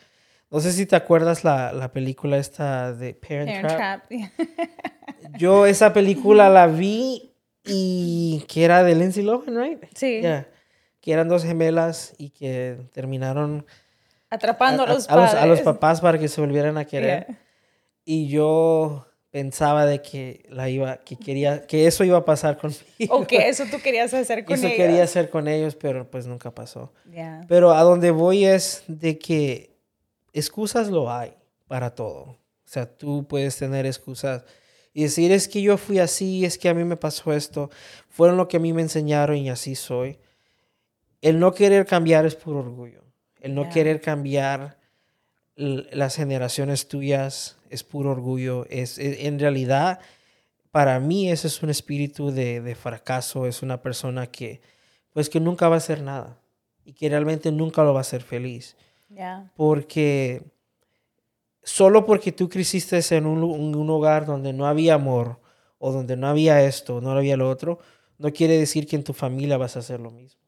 no 0.51 0.59
sé 0.59 0.71
si 0.73 0.85
te 0.85 0.95
acuerdas 0.95 1.43
la, 1.43 1.71
la 1.71 1.91
película 1.91 2.37
esta 2.37 2.91
de 2.93 3.13
Parent, 3.13 3.67
Trap. 3.67 4.11
Yo 5.37 5.65
esa 5.65 5.93
película 5.93 6.49
la 6.49 6.65
vi 6.67 7.35
y 7.63 8.43
que 8.47 8.63
era 8.63 8.83
de 8.83 8.95
Lindsay 8.95 9.23
Lohan, 9.23 9.55
¿right? 9.55 9.83
Sí. 9.93 10.21
Que 11.01 11.13
eran 11.13 11.29
dos 11.29 11.43
gemelas 11.43 12.15
y 12.17 12.31
que 12.31 12.77
terminaron 12.91 13.65
atrapando 14.31 14.83
a, 14.83 14.87
los, 14.87 15.07
padres. 15.07 15.33
a, 15.35 15.45
los, 15.45 15.61
papás 15.61 16.01
para 16.01 16.17
que 16.17 16.27
se 16.27 16.41
volvieran 16.41 16.77
a 16.77 16.85
querer. 16.85 17.27
Y 18.03 18.27
yo 18.27 19.08
pensaba 19.31 19.85
de 19.85 20.01
que 20.01 20.45
la 20.49 20.69
iba 20.69 20.97
que 20.97 21.15
quería 21.15 21.65
que 21.67 21.87
eso 21.87 22.03
iba 22.03 22.17
a 22.17 22.25
pasar 22.25 22.57
conmigo. 22.57 22.81
O 23.09 23.27
que 23.27 23.47
eso 23.47 23.65
tú 23.69 23.79
querías 23.81 24.13
hacer 24.13 24.45
con 24.45 24.57
ellos. 24.57 24.71
Eso 24.71 24.75
quería 24.75 25.03
hacer 25.03 25.29
con 25.29 25.47
ellos, 25.47 25.75
pero 25.75 26.09
pues 26.09 26.25
nunca 26.25 26.51
pasó. 26.51 26.91
Pero 27.47 27.71
a 27.73 27.83
donde 27.83 28.11
voy 28.11 28.45
es 28.45 28.83
de 28.87 29.17
que 29.19 29.75
excusas 30.33 30.89
lo 30.89 31.11
hay 31.11 31.33
para 31.67 31.93
todo. 31.93 32.21
O 32.21 32.71
sea, 32.71 32.85
tú 32.85 33.25
puedes 33.27 33.57
tener 33.57 33.85
excusas 33.85 34.43
y 34.93 35.03
decir, 35.03 35.31
es 35.31 35.47
que 35.47 35.61
yo 35.61 35.77
fui 35.77 35.99
así, 35.99 36.45
es 36.45 36.57
que 36.57 36.69
a 36.69 36.73
mí 36.73 36.83
me 36.83 36.97
pasó 36.97 37.33
esto, 37.33 37.69
fueron 38.09 38.37
lo 38.37 38.47
que 38.47 38.57
a 38.57 38.59
mí 38.59 38.73
me 38.73 38.81
enseñaron 38.81 39.37
y 39.37 39.49
así 39.49 39.75
soy. 39.75 40.19
El 41.21 41.39
no 41.39 41.53
querer 41.53 41.85
cambiar 41.85 42.25
es 42.25 42.35
puro 42.35 42.59
orgullo. 42.59 43.03
El 43.39 43.55
no 43.55 43.69
querer 43.69 44.01
cambiar 44.01 44.77
las 45.55 46.15
generaciones 46.15 46.87
tuyas 46.87 47.58
es 47.69 47.83
puro 47.83 48.11
orgullo. 48.11 48.65
Es, 48.69 48.97
e, 48.97 49.27
en 49.27 49.39
realidad, 49.39 49.99
para 50.71 50.99
mí 50.99 51.31
ese 51.31 51.47
es 51.47 51.63
un 51.63 51.69
espíritu 51.69 52.31
de, 52.31 52.61
de 52.61 52.75
fracaso, 52.75 53.45
es 53.45 53.61
una 53.61 53.81
persona 53.81 54.27
que, 54.27 54.61
pues 55.13 55.29
que 55.29 55.39
nunca 55.39 55.67
va 55.69 55.75
a 55.75 55.79
hacer 55.79 56.01
nada 56.01 56.39
y 56.85 56.93
que 56.93 57.09
realmente 57.09 57.51
nunca 57.51 57.83
lo 57.83 57.93
va 57.93 57.99
a 57.99 58.01
hacer 58.01 58.23
feliz. 58.23 58.75
Porque 59.55 60.43
solo 61.63 62.05
porque 62.05 62.31
tú 62.31 62.49
creciste 62.49 62.99
en 63.15 63.25
un, 63.25 63.43
un, 63.43 63.89
hogar 63.89 64.25
donde 64.25 64.53
no 64.53 64.65
había 64.65 64.95
amor 64.95 65.39
o 65.77 65.91
donde 65.91 66.15
no 66.15 66.27
había 66.27 66.63
esto, 66.63 67.01
no 67.01 67.11
había 67.11 67.37
lo 67.37 67.49
otro, 67.49 67.79
no 68.17 68.31
quiere 68.31 68.57
decir 68.57 68.87
que 68.87 68.95
en 68.95 69.03
tu 69.03 69.13
familia 69.13 69.57
vas 69.57 69.75
a 69.75 69.79
hacer 69.79 69.99
lo 69.99 70.11
mismo. 70.11 70.41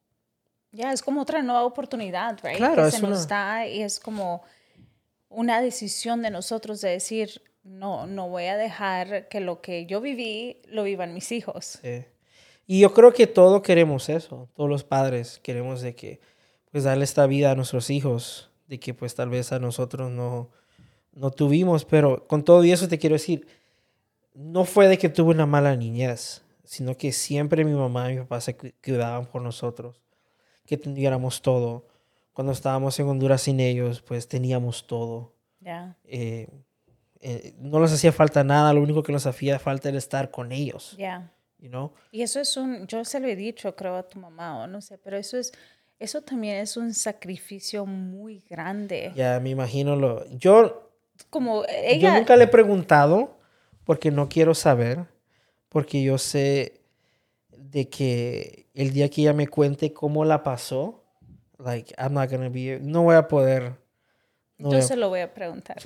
Ya, 0.72 0.92
es 0.92 1.02
como 1.02 1.22
otra 1.22 1.42
nueva 1.42 1.64
oportunidad, 1.64 2.40
right? 2.44 2.58
Claro, 2.58 2.86
que 2.86 2.92
se 2.92 3.02
nos 3.02 3.28
da 3.28 3.68
y 3.68 3.82
es 3.82 4.00
como 4.00 4.42
una 5.32 5.62
decisión 5.62 6.22
de 6.22 6.30
nosotros 6.30 6.82
de 6.82 6.90
decir, 6.90 7.42
no, 7.64 8.06
no 8.06 8.30
voy 8.30 8.46
a 8.46 8.58
dejar 8.58 9.28
que 9.30 9.40
lo 9.40 9.62
que 9.62 9.86
yo 9.86 10.02
viví 10.02 10.62
lo 10.68 10.84
vivan 10.84 11.14
mis 11.14 11.32
hijos. 11.32 11.80
Sí. 11.82 12.06
Y 12.68 12.80
yo 12.80 12.94
creo 12.94 13.12
que 13.12 13.28
todos 13.28 13.62
queremos 13.62 14.10
eso, 14.10 14.50
todos 14.54 14.70
los 14.70 14.84
padres 14.84 15.40
queremos 15.42 15.82
de 15.82 15.96
que, 15.96 16.22
pues, 16.72 16.84
darle 16.84 17.04
esta 17.04 17.26
vida 17.26 17.52
a 17.52 17.56
nuestros 17.56 17.90
hijos 17.90 18.52
de 18.72 18.80
que 18.80 18.94
pues 18.94 19.16
tal 19.16 19.30
vez 19.30 19.52
a 19.52 19.60
nosotros 19.60 20.10
no, 20.10 20.50
no 21.12 21.30
tuvimos, 21.30 21.84
pero 21.84 22.26
con 22.26 22.46
todo 22.46 22.64
eso 22.64 22.88
te 22.88 22.98
quiero 22.98 23.16
decir, 23.16 23.46
no 24.34 24.64
fue 24.64 24.88
de 24.88 24.98
que 24.98 25.10
tuve 25.10 25.32
una 25.32 25.46
mala 25.46 25.76
niñez, 25.76 26.42
sino 26.64 26.96
que 26.96 27.12
siempre 27.12 27.66
mi 27.66 27.74
mamá 27.74 28.10
y 28.10 28.16
mi 28.16 28.22
papá 28.22 28.40
se 28.40 28.56
cuidaban 28.56 29.26
por 29.26 29.42
nosotros, 29.42 30.02
que 30.66 30.78
tuviéramos 30.78 31.42
todo. 31.42 31.86
Cuando 32.34 32.54
estábamos 32.54 33.00
en 33.00 33.08
Honduras 33.08 33.42
sin 33.42 33.60
ellos, 33.60 34.02
pues 34.02 34.28
teníamos 34.28 34.88
todo. 34.88 35.34
Eh, 36.06 36.48
eh, 37.20 37.54
no 37.60 37.80
nos 37.80 37.92
hacía 37.92 38.12
falta 38.12 38.44
nada, 38.44 38.74
lo 38.74 38.82
único 38.82 39.04
que 39.04 39.12
nos 39.12 39.26
hacía 39.26 39.60
falta 39.60 39.90
era 39.90 39.98
estar 39.98 40.32
con 40.32 40.52
ellos. 40.52 40.96
Ya. 40.98 41.32
You 41.60 41.92
Y 42.12 42.24
eso 42.24 42.40
es 42.40 42.58
un, 42.58 42.88
yo 42.88 43.06
se 43.06 43.20
lo 43.20 43.28
he 43.28 43.36
dicho, 43.36 43.76
creo, 43.76 43.96
a 43.96 44.02
tu 44.02 44.18
mamá, 44.18 44.64
o 44.64 44.68
no 44.68 44.82
sé, 44.82 44.98
pero 44.98 45.16
eso 45.18 45.38
es 45.38 45.52
eso 46.02 46.24
también 46.24 46.58
es 46.58 46.78
un 46.78 46.96
sacrificio 46.96 47.86
muy 47.86 48.44
grande. 48.50 49.14
Ya, 49.16 49.40
me 49.40 49.52
imagino 49.52 49.96
lo. 49.96 50.28
Yo. 50.32 50.90
Como 51.30 51.64
ella. 51.70 52.10
Yo 52.10 52.16
nunca 52.18 52.36
le 52.36 52.46
he 52.46 52.48
preguntado 52.48 53.38
porque 53.84 54.10
no 54.10 54.28
quiero 54.28 54.56
saber. 54.56 55.06
Porque 55.70 56.02
yo 56.02 56.18
sé 56.18 56.82
de 57.56 57.88
que 57.88 58.66
el 58.74 58.94
día 58.94 59.10
que 59.10 59.22
ella 59.22 59.34
me 59.34 59.48
cuente 59.48 59.94
cómo 59.94 60.26
la 60.26 60.42
pasó, 60.42 61.01
like, 61.64 61.94
I'm 61.98 62.14
not 62.14 62.30
gonna 62.30 62.50
be. 62.50 62.80
No 62.82 63.04
voy 63.04 63.16
a 63.16 63.28
poder. 63.28 63.74
yo 64.58 64.82
se 64.82 64.96
lo 64.96 65.10
voy 65.10 65.22
a 65.22 65.34
preguntar. 65.34 65.78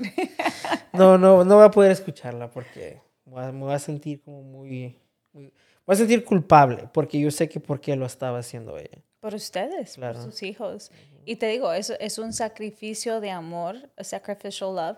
no, 0.93 1.17
no, 1.17 1.43
no 1.43 1.55
voy 1.55 1.65
a 1.65 1.71
poder 1.71 1.91
escucharla 1.91 2.49
porque 2.49 3.01
me 3.25 3.51
voy 3.51 3.73
a 3.73 3.79
sentir 3.79 4.21
como 4.21 4.41
muy, 4.41 4.97
muy. 5.33 5.53
Voy 5.85 5.93
a 5.93 5.97
sentir 5.97 6.23
culpable 6.25 6.89
porque 6.93 7.19
yo 7.19 7.29
sé 7.29 7.47
que 7.47 7.59
por 7.59 7.79
qué 7.79 7.95
lo 7.95 8.05
estaba 8.05 8.39
haciendo 8.39 8.77
ella. 8.77 9.03
Por 9.19 9.33
ustedes, 9.33 9.97
por 9.97 10.17
sus 10.17 10.43
hijos. 10.43 10.91
Y 11.25 11.37
te 11.37 11.47
digo, 11.47 11.73
es, 11.73 11.91
es 11.99 12.19
un 12.19 12.33
sacrificio 12.33 13.19
de 13.19 13.31
amor, 13.31 13.89
a 13.97 14.03
sacrificial 14.03 14.75
love, 14.75 14.97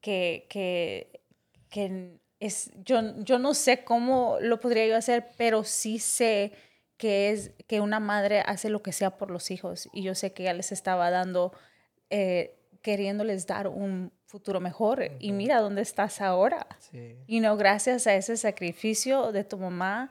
que, 0.00 0.46
que, 0.48 1.20
que 1.70 2.18
es, 2.38 2.70
yo, 2.84 3.00
yo 3.24 3.38
no 3.38 3.54
sé 3.54 3.82
cómo 3.84 4.36
lo 4.40 4.60
podría 4.60 4.86
yo 4.86 4.96
hacer, 4.96 5.30
pero 5.36 5.64
sí 5.64 5.98
sé 5.98 6.52
que 6.96 7.30
es 7.30 7.52
que 7.66 7.80
una 7.80 8.00
madre 8.00 8.40
hace 8.40 8.68
lo 8.68 8.82
que 8.82 8.92
sea 8.92 9.16
por 9.16 9.30
los 9.30 9.50
hijos. 9.50 9.88
Y 9.92 10.02
yo 10.02 10.14
sé 10.14 10.32
que 10.32 10.44
ella 10.44 10.54
les 10.54 10.72
estaba 10.72 11.10
dando 11.10 11.52
eh, 12.10 12.56
queriéndoles 12.82 13.46
dar 13.46 13.68
un 13.68 14.12
futuro 14.26 14.60
mejor. 14.60 15.10
Y 15.18 15.32
mira 15.32 15.60
dónde 15.60 15.82
estás 15.82 16.20
ahora. 16.20 16.66
Y 17.26 17.40
no, 17.40 17.56
gracias 17.56 18.06
a 18.06 18.14
ese 18.14 18.36
sacrificio 18.36 19.32
de 19.32 19.42
tu 19.44 19.58
mamá, 19.58 20.10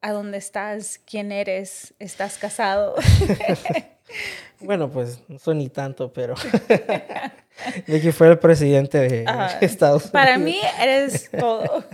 a 0.00 0.12
dónde 0.12 0.38
estás, 0.38 1.00
quién 1.04 1.32
eres, 1.32 1.94
estás 1.98 2.38
casado. 2.38 2.94
bueno, 4.60 4.90
pues 4.90 5.20
no 5.28 5.38
soy 5.38 5.56
ni 5.56 5.68
tanto, 5.68 6.12
pero 6.12 6.34
de 7.86 8.00
que 8.00 8.12
fue 8.12 8.28
el 8.28 8.38
presidente 8.38 8.98
de 8.98 9.24
Estados 9.60 10.02
Unidos. 10.04 10.10
Para 10.12 10.38
mí 10.38 10.58
eres 10.80 11.30
todo. 11.30 11.84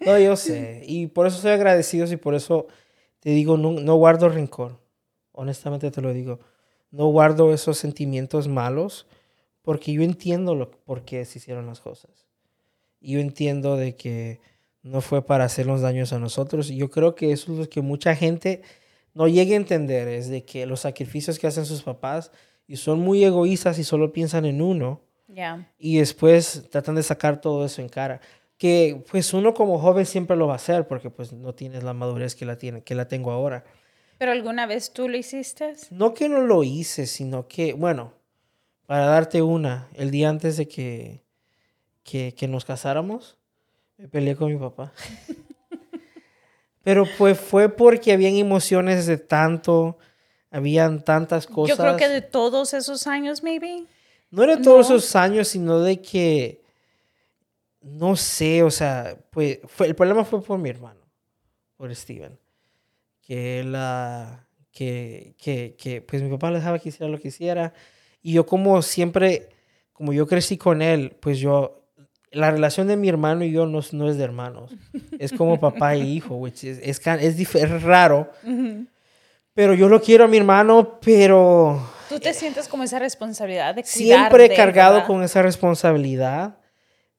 no, 0.00 0.18
yo 0.18 0.36
sé. 0.36 0.82
Y 0.84 1.06
por 1.06 1.26
eso 1.26 1.38
soy 1.38 1.52
agradecido 1.52 2.10
y 2.10 2.16
por 2.16 2.34
eso 2.34 2.66
te 3.20 3.30
digo, 3.30 3.56
no, 3.56 3.72
no 3.72 3.94
guardo 3.96 4.28
rencor. 4.28 4.80
Honestamente 5.32 5.90
te 5.90 6.00
lo 6.00 6.12
digo. 6.12 6.40
No 6.90 7.06
guardo 7.06 7.52
esos 7.52 7.78
sentimientos 7.78 8.48
malos 8.48 9.06
porque 9.62 9.92
yo 9.92 10.02
entiendo 10.02 10.54
lo, 10.54 10.70
por 10.70 11.04
qué 11.04 11.24
se 11.24 11.38
hicieron 11.38 11.66
las 11.66 11.80
cosas. 11.80 12.26
Y 13.00 13.12
yo 13.12 13.20
entiendo 13.20 13.76
de 13.76 13.94
que 13.94 14.40
no 14.82 15.00
fue 15.00 15.24
para 15.24 15.44
hacernos 15.44 15.80
daños 15.80 16.12
a 16.12 16.18
nosotros. 16.18 16.70
Y 16.70 16.76
yo 16.76 16.90
creo 16.90 17.14
que 17.14 17.32
eso 17.32 17.52
es 17.52 17.58
lo 17.58 17.68
que 17.68 17.80
mucha 17.80 18.14
gente 18.16 18.62
no 19.14 19.28
llega 19.28 19.52
a 19.52 19.56
entender, 19.56 20.08
es 20.08 20.28
de 20.28 20.44
que 20.44 20.66
los 20.66 20.80
sacrificios 20.80 21.38
que 21.38 21.46
hacen 21.46 21.66
sus 21.66 21.82
papás 21.82 22.30
y 22.66 22.76
son 22.76 23.00
muy 23.00 23.24
egoístas 23.24 23.78
y 23.78 23.84
solo 23.84 24.12
piensan 24.12 24.44
en 24.44 24.62
uno. 24.62 25.00
Y 25.78 25.98
después 25.98 26.68
tratan 26.70 26.96
de 26.96 27.02
sacar 27.02 27.40
todo 27.40 27.64
eso 27.64 27.80
en 27.82 27.88
cara. 27.88 28.20
Que 28.60 29.02
pues 29.10 29.32
uno 29.32 29.54
como 29.54 29.78
joven 29.78 30.04
siempre 30.04 30.36
lo 30.36 30.46
va 30.46 30.52
a 30.52 30.56
hacer 30.56 30.86
porque 30.86 31.08
pues 31.08 31.32
no 31.32 31.54
tienes 31.54 31.82
la 31.82 31.94
madurez 31.94 32.34
que 32.34 32.44
la, 32.44 32.58
tiene, 32.58 32.82
que 32.82 32.94
la 32.94 33.08
tengo 33.08 33.30
ahora. 33.32 33.64
¿Pero 34.18 34.32
alguna 34.32 34.66
vez 34.66 34.92
tú 34.92 35.08
lo 35.08 35.16
hiciste? 35.16 35.74
No 35.88 36.12
que 36.12 36.28
no 36.28 36.42
lo 36.42 36.62
hice, 36.62 37.06
sino 37.06 37.48
que, 37.48 37.72
bueno, 37.72 38.12
para 38.84 39.06
darte 39.06 39.40
una, 39.40 39.88
el 39.94 40.10
día 40.10 40.28
antes 40.28 40.58
de 40.58 40.68
que, 40.68 41.22
que, 42.02 42.34
que 42.36 42.48
nos 42.48 42.66
casáramos, 42.66 43.38
me 43.96 44.08
peleé 44.08 44.36
con 44.36 44.52
mi 44.52 44.58
papá. 44.58 44.92
Pero 46.82 47.06
pues 47.16 47.40
fue 47.40 47.70
porque 47.70 48.12
habían 48.12 48.34
emociones 48.34 49.06
de 49.06 49.16
tanto, 49.16 49.96
habían 50.50 51.02
tantas 51.02 51.46
cosas. 51.46 51.78
Yo 51.78 51.82
creo 51.82 51.96
que 51.96 52.08
de 52.08 52.20
todos 52.20 52.74
esos 52.74 53.06
años, 53.06 53.42
maybe. 53.42 53.86
No 54.30 54.42
era 54.42 54.56
de 54.56 54.62
todos 54.62 54.86
esos 54.86 55.16
años, 55.16 55.48
sino 55.48 55.80
de 55.80 56.02
que, 56.02 56.59
no 57.82 58.16
sé, 58.16 58.62
o 58.62 58.70
sea, 58.70 59.16
pues 59.30 59.58
fue, 59.66 59.86
el 59.86 59.94
problema 59.94 60.24
fue 60.24 60.42
por 60.42 60.58
mi 60.58 60.68
hermano, 60.70 61.00
por 61.76 61.94
Steven. 61.94 62.38
Que 63.22 63.62
la, 63.64 64.46
que, 64.72 65.34
que, 65.38 65.76
que, 65.78 66.02
pues 66.02 66.22
mi 66.22 66.30
papá 66.30 66.50
le 66.50 66.58
dejaba 66.58 66.78
que 66.78 66.90
hiciera 66.90 67.10
lo 67.10 67.18
que 67.18 67.28
hiciera. 67.28 67.72
Y 68.22 68.34
yo 68.34 68.44
como 68.44 68.82
siempre, 68.82 69.48
como 69.92 70.12
yo 70.12 70.26
crecí 70.26 70.56
con 70.56 70.82
él, 70.82 71.16
pues 71.20 71.38
yo 71.38 71.80
la 72.32 72.50
relación 72.50 72.86
de 72.86 72.96
mi 72.96 73.08
hermano 73.08 73.44
y 73.44 73.50
yo 73.50 73.66
no, 73.66 73.80
no 73.92 74.08
es 74.08 74.16
de 74.16 74.24
hermanos. 74.24 74.70
Es 75.18 75.32
como 75.32 75.58
papá 75.58 75.94
e 75.94 76.00
hijo, 76.00 76.36
which 76.36 76.64
es, 76.64 76.78
es, 76.82 77.00
es, 77.06 77.82
raro. 77.82 78.30
Pero 79.54 79.74
yo 79.74 79.88
lo 79.88 80.00
quiero 80.00 80.24
a 80.24 80.28
mi 80.28 80.36
hermano, 80.36 80.98
pero... 81.00 81.80
Tú 82.08 82.18
te 82.18 82.34
sientes 82.34 82.68
como 82.68 82.82
esa 82.82 82.98
responsabilidad 82.98 83.74
de 83.74 83.82
cuidar 83.82 83.94
Siempre 83.94 84.46
he 84.46 84.54
cargado 84.56 85.04
con 85.06 85.22
esa 85.22 85.42
responsabilidad 85.42 86.59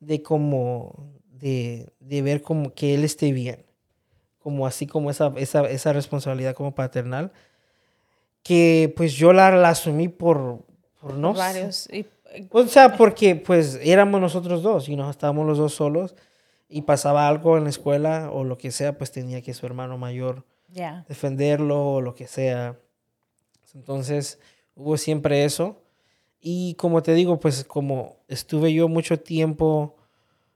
de 0.01 0.21
como... 0.21 1.09
De, 1.31 1.89
de, 1.99 2.21
ver 2.21 2.43
como 2.43 2.73
que 2.73 2.93
él 2.93 3.05
esté 3.05 3.31
bien. 3.31 3.65
Como 4.39 4.67
así 4.67 4.85
como 4.85 5.09
esa, 5.09 5.31
esa, 5.37 5.67
esa 5.69 5.93
responsabilidad 5.93 6.53
como 6.53 6.75
paternal. 6.75 7.31
Que 8.43 8.93
pues 8.97 9.13
yo 9.13 9.31
la, 9.31 9.49
la 9.51 9.69
asumí 9.69 10.09
por... 10.09 10.65
Por 10.99 11.15
no 11.15 11.33
varios. 11.33 11.89
Y 11.91 12.05
o 12.51 12.67
sea, 12.67 12.95
porque 12.97 13.35
pues 13.35 13.79
éramos 13.81 14.21
nosotros 14.21 14.63
dos 14.63 14.87
y 14.87 14.95
nos 14.95 15.09
estábamos 15.09 15.45
los 15.45 15.57
dos 15.57 15.73
solos 15.73 16.15
y 16.69 16.83
pasaba 16.83 17.27
algo 17.27 17.57
en 17.57 17.65
la 17.65 17.69
escuela 17.69 18.29
o 18.31 18.43
lo 18.43 18.57
que 18.57 18.71
sea, 18.71 18.97
pues 18.97 19.11
tenía 19.11 19.41
que 19.41 19.53
su 19.53 19.65
hermano 19.65 19.97
mayor 19.97 20.45
defenderlo 21.07 21.95
o 21.95 22.01
lo 22.01 22.15
que 22.15 22.27
sea. 22.27 22.77
Entonces 23.73 24.39
hubo 24.75 24.97
siempre 24.97 25.43
eso. 25.43 25.81
Y 26.41 26.73
como 26.73 27.03
te 27.03 27.13
digo, 27.13 27.39
pues 27.39 27.63
como 27.63 28.17
estuve 28.27 28.73
yo 28.73 28.87
mucho 28.87 29.19
tiempo 29.19 29.95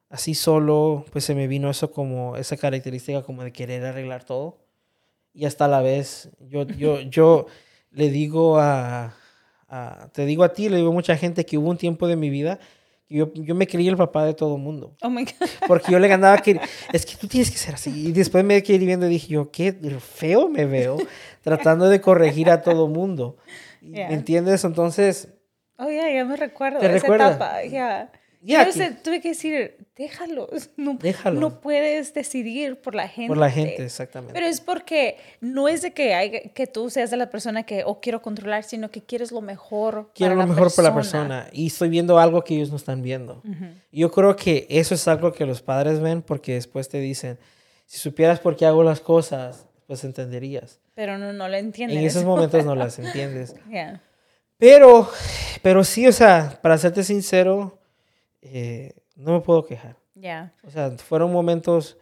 así 0.10 0.34
solo, 0.34 1.06
pues 1.12 1.26
se 1.26 1.36
me 1.36 1.48
vino 1.48 1.70
eso 1.70 1.92
como 1.92 2.38
esa 2.38 2.58
característica 2.58 3.22
como 3.22 3.44
de 3.44 3.52
querer 3.52 3.86
arreglar 3.86 4.24
todo. 4.24 4.58
Y 5.34 5.46
hasta 5.46 5.68
la 5.68 5.82
vez 5.82 6.30
yo, 6.40 6.64
yo, 6.64 7.00
yo 7.02 7.46
le 7.92 8.10
digo 8.10 8.58
a, 8.60 9.14
te 10.12 10.26
digo 10.26 10.44
a 10.44 10.54
ti, 10.54 10.70
le 10.70 10.78
digo 10.78 10.90
a 10.90 10.94
mucha 10.94 11.16
gente 11.18 11.46
que 11.46 11.58
hubo 11.60 11.70
un 11.70 11.78
tiempo 11.78 12.08
de 12.08 12.16
mi 12.16 12.32
vida 12.32 12.60
que 13.08 13.16
yo, 13.16 13.32
yo 13.36 13.54
me 13.54 13.68
creí 13.68 13.88
el 13.88 13.98
papá 13.98 14.26
de 14.26 14.34
todo 14.34 14.56
el 14.56 14.62
mundo. 14.64 14.96
Oh 15.04 15.12
my 15.12 15.24
God. 15.24 15.48
Porque 15.68 15.92
yo 15.92 16.00
le 16.00 16.08
ganaba 16.08 16.40
que, 16.40 16.60
es 16.92 17.06
que 17.06 17.16
tú 17.16 17.28
tienes 17.28 17.52
que 17.52 17.58
ser 17.58 17.76
así. 17.76 18.08
Y 18.08 18.12
después 18.12 18.44
me 18.44 18.64
quedé 18.64 18.80
viendo 18.80 19.06
y 19.06 19.10
dije 19.10 19.28
yo, 19.28 19.52
qué 19.52 19.72
feo 20.00 20.50
me 20.50 20.66
veo 20.66 20.98
tratando 21.44 21.88
de 21.90 22.02
corregir 22.02 22.50
a 22.50 22.64
todo 22.64 22.88
mundo. 22.88 23.38
¿Me 23.82 24.12
entiendes? 24.12 24.64
Entonces... 24.64 25.30
Oh, 25.78 25.90
yeah, 25.90 26.12
ya 26.12 26.26
me 26.26 26.36
recuerdo. 26.36 26.80
¿Te 26.80 26.96
esa 26.96 27.16
etapa, 27.16 27.64
ya. 27.66 28.10
Yeah, 28.46 28.70
tuve 29.02 29.22
que 29.22 29.30
decir, 29.30 29.76
déjalos. 29.96 30.70
No, 30.78 31.00
no 31.34 31.62
puedes 31.62 32.14
decidir 32.14 32.80
por 32.80 32.94
la 32.94 33.08
gente. 33.08 33.30
Por 33.30 33.38
la 33.38 33.50
gente, 33.50 33.84
exactamente. 33.84 34.34
Pero 34.34 34.46
es 34.46 34.62
porque 34.62 35.18
no 35.42 35.68
es 35.68 35.82
de 35.82 35.94
que, 35.94 36.14
hay, 36.14 36.52
que 36.54 36.68
tú 36.68 36.92
seas 36.92 37.10
de 37.10 37.18
la 37.18 37.32
persona 37.32 37.64
que 37.64 37.84
o 37.84 38.00
quiero 38.02 38.22
controlar, 38.22 38.64
sino 38.64 38.92
que 38.92 39.02
quieres 39.02 39.32
lo 39.32 39.42
mejor. 39.42 40.12
Quiero 40.14 40.36
lo 40.36 40.46
mejor 40.46 40.74
para 40.76 40.90
la 40.90 40.96
persona. 40.96 41.48
Y 41.52 41.68
estoy 41.68 41.90
viendo 41.90 42.20
algo 42.20 42.44
que 42.44 42.56
ellos 42.56 42.70
no 42.70 42.76
están 42.76 43.02
viendo. 43.02 43.42
Yo 43.92 44.12
creo 44.12 44.36
que 44.36 44.68
eso 44.70 44.94
es 44.94 45.08
algo 45.08 45.34
que 45.34 45.46
los 45.46 45.64
padres 45.64 46.00
ven 46.00 46.22
porque 46.22 46.54
después 46.54 46.88
te 46.88 47.00
dicen, 47.00 47.40
si 47.88 47.98
supieras 47.98 48.40
por 48.40 48.56
qué 48.56 48.68
hago 48.68 48.84
las 48.84 49.02
cosas, 49.02 49.66
pues 49.88 50.04
entenderías. 50.04 50.80
Pero 50.94 51.18
no, 51.18 51.34
no 51.34 51.48
lo 51.48 51.58
entiendes. 51.58 51.98
En 51.98 52.06
esos 52.06 52.24
momentos 52.24 52.64
no 52.64 52.76
las 52.76 53.00
entiendes. 53.00 53.56
Pero, 54.58 55.10
pero 55.62 55.84
sí, 55.84 56.08
o 56.08 56.12
sea, 56.12 56.60
para 56.62 56.78
serte 56.78 57.04
sincero 57.04 57.80
eh, 58.42 58.94
no 59.16 59.34
me 59.34 59.42
puedo 59.42 59.66
quejar. 59.66 59.98
Ya. 60.14 60.54
O 60.64 60.70
sea, 60.70 60.92
fueron 60.92 61.32
momentos 61.32 61.98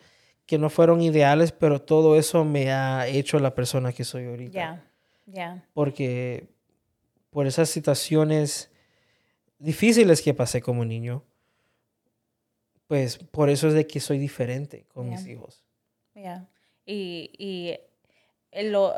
que 0.46 0.58
no 0.58 0.70
fueron 0.70 1.02
ideales, 1.02 1.52
pero 1.52 1.82
todo 1.82 2.18
eso 2.18 2.44
me 2.44 2.72
ha 2.72 3.08
hecho 3.08 3.40
la 3.40 3.56
persona 3.56 3.94
que 3.94 4.04
soy 4.04 4.26
ahorita. 4.26 4.54
Ya, 4.54 4.84
ya. 5.26 5.66
Porque 5.74 6.48
por 7.30 7.48
esas 7.48 7.70
situaciones 7.70 8.70
difíciles 9.58 10.22
que 10.22 10.34
pasé 10.34 10.62
como 10.62 10.86
niño, 10.86 11.24
pues 12.88 13.18
por 13.18 13.50
eso 13.50 13.70
es 13.70 13.74
de 13.74 13.88
que 13.88 14.00
soy 14.00 14.20
diferente 14.20 14.86
con 14.94 15.10
mis 15.10 15.26
hijos. 15.26 15.64
Ya. 16.14 16.48
Y, 16.86 17.32
y 17.38 17.80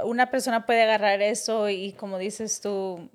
una 0.04 0.32
persona 0.32 0.65
puede 0.65 0.84
agarrar 0.84 1.22
eso 1.22 1.70
y 1.70 1.94
como 1.94 2.18
dices 2.18 2.60
tú, 2.60 3.10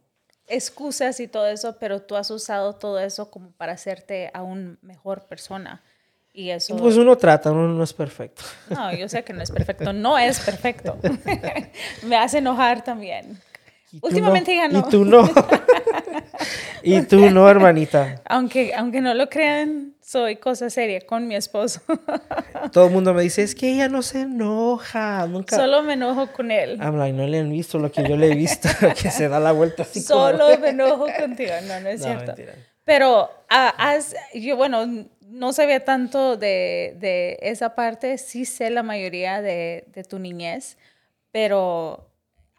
excusas 0.50 1.20
y 1.20 1.28
todo 1.28 1.46
eso, 1.46 1.76
pero 1.78 2.02
tú 2.02 2.16
has 2.16 2.30
usado 2.30 2.74
todo 2.74 2.98
eso 2.98 3.30
como 3.30 3.52
para 3.52 3.72
hacerte 3.72 4.30
aún 4.34 4.78
mejor 4.82 5.26
persona. 5.26 5.82
Y 6.32 6.50
eso... 6.50 6.76
Pues 6.76 6.96
uno 6.96 7.16
trata, 7.16 7.50
uno 7.50 7.68
no 7.68 7.82
es 7.82 7.92
perfecto. 7.92 8.42
No, 8.68 8.92
yo 8.94 9.08
sé 9.08 9.24
que 9.24 9.32
no 9.32 9.42
es 9.42 9.50
perfecto, 9.50 9.92
no 9.92 10.16
es 10.18 10.38
perfecto. 10.40 10.96
Me 12.04 12.16
hace 12.16 12.38
enojar 12.38 12.84
también. 12.84 13.40
Últimamente 14.00 14.56
no. 14.68 14.78
Y 14.78 14.82
tú 14.90 15.04
no. 15.04 15.28
y 16.82 17.02
tú 17.02 17.30
no, 17.30 17.48
hermanita. 17.48 18.22
Aunque, 18.26 18.74
aunque 18.74 19.00
no 19.00 19.14
lo 19.14 19.28
crean, 19.28 19.94
soy 20.00 20.36
cosa 20.36 20.70
seria 20.70 21.00
con 21.00 21.26
mi 21.28 21.34
esposo. 21.36 21.80
Todo 22.72 22.86
el 22.86 22.92
mundo 22.92 23.14
me 23.14 23.22
dice, 23.22 23.42
es 23.42 23.54
que 23.54 23.72
ella 23.72 23.88
no 23.88 24.02
se 24.02 24.22
enoja. 24.22 25.26
Nunca... 25.26 25.56
Solo 25.56 25.82
me 25.82 25.94
enojo 25.94 26.32
con 26.32 26.50
él. 26.50 26.78
I'm 26.80 26.98
like, 26.98 27.16
no 27.16 27.26
le 27.26 27.38
han 27.38 27.50
visto 27.50 27.78
lo 27.78 27.90
que 27.90 28.08
yo 28.08 28.16
le 28.16 28.32
he 28.32 28.34
visto, 28.34 28.68
que 29.00 29.10
se 29.10 29.28
da 29.28 29.40
la 29.40 29.52
vuelta 29.52 29.82
así 29.82 30.00
Solo 30.00 30.58
me 30.58 30.70
enojo 30.70 31.06
contigo. 31.18 31.52
No, 31.66 31.80
no 31.80 31.88
es 31.88 32.02
cierto. 32.02 32.34
Pero, 32.84 33.30
ah, 33.48 33.98
yo, 34.34 34.56
bueno, 34.56 34.84
no 35.20 35.52
sabía 35.52 35.84
tanto 35.84 36.36
de, 36.36 36.96
de, 36.98 37.38
esa 37.42 37.74
parte. 37.74 38.18
Sí 38.18 38.44
sé 38.44 38.70
la 38.70 38.82
mayoría 38.82 39.42
de, 39.42 39.84
de 39.94 40.02
tu 40.02 40.18
niñez, 40.18 40.76
pero 41.30 42.09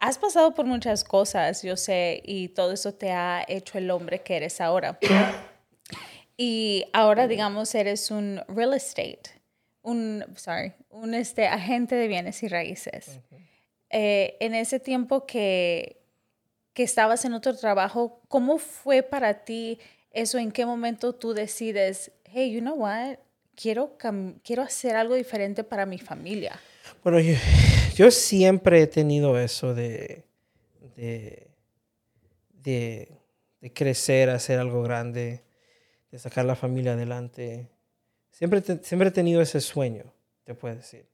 has 0.02 0.18
pasado 0.18 0.52
por 0.52 0.66
muchas 0.66 1.04
cosas, 1.04 1.62
yo 1.62 1.76
sé, 1.76 2.20
y 2.24 2.48
todo 2.48 2.72
eso 2.72 2.92
te 2.92 3.12
ha 3.12 3.44
hecho 3.46 3.78
el 3.78 3.88
hombre 3.88 4.20
que 4.20 4.36
eres 4.36 4.60
ahora. 4.60 4.98
y 6.36 6.84
ahora, 6.92 7.28
digamos, 7.28 7.72
eres 7.76 8.10
un 8.10 8.42
real 8.48 8.74
estate, 8.74 9.22
un, 9.80 10.24
sorry, 10.34 10.72
un 10.90 11.14
este, 11.14 11.46
agente 11.46 11.94
de 11.94 12.08
bienes 12.08 12.42
y 12.42 12.48
raíces. 12.48 13.20
Eh, 13.90 14.36
en 14.40 14.56
ese 14.56 14.80
tiempo 14.80 15.24
que, 15.24 16.02
que 16.72 16.82
estabas 16.82 17.24
en 17.24 17.32
otro 17.32 17.56
trabajo, 17.56 18.22
¿cómo 18.26 18.58
fue 18.58 19.04
para 19.04 19.44
ti 19.44 19.78
eso? 20.10 20.36
¿En 20.38 20.50
qué 20.50 20.66
momento 20.66 21.12
tú 21.12 21.32
decides, 21.32 22.10
hey, 22.24 22.50
you 22.50 22.60
know 22.60 22.74
what? 22.74 23.18
Quiero, 23.54 23.96
quiero 24.42 24.62
hacer 24.62 24.96
algo 24.96 25.14
diferente 25.14 25.62
para 25.62 25.86
mi 25.86 25.98
familia? 25.98 26.58
Bueno, 27.02 27.18
yo, 27.96 28.10
siempre 28.10 28.82
he 28.82 28.86
tenido 28.86 29.38
eso 29.38 29.74
de, 29.74 30.24
de, 30.96 31.48
de 32.62 33.72
crecer, 33.72 34.30
hacer 34.30 34.58
algo 34.58 34.82
grande, 34.82 35.42
de 36.10 36.18
sacar 36.18 36.44
la 36.44 36.56
familia 36.56 36.92
adelante. 36.92 37.68
Siempre, 38.30 38.62
siempre 38.82 39.08
he 39.08 39.12
tenido 39.12 39.40
ese 39.40 39.60
sueño, 39.60 40.12
te 40.44 40.54
puedo 40.54 40.74
decir. 40.74 41.06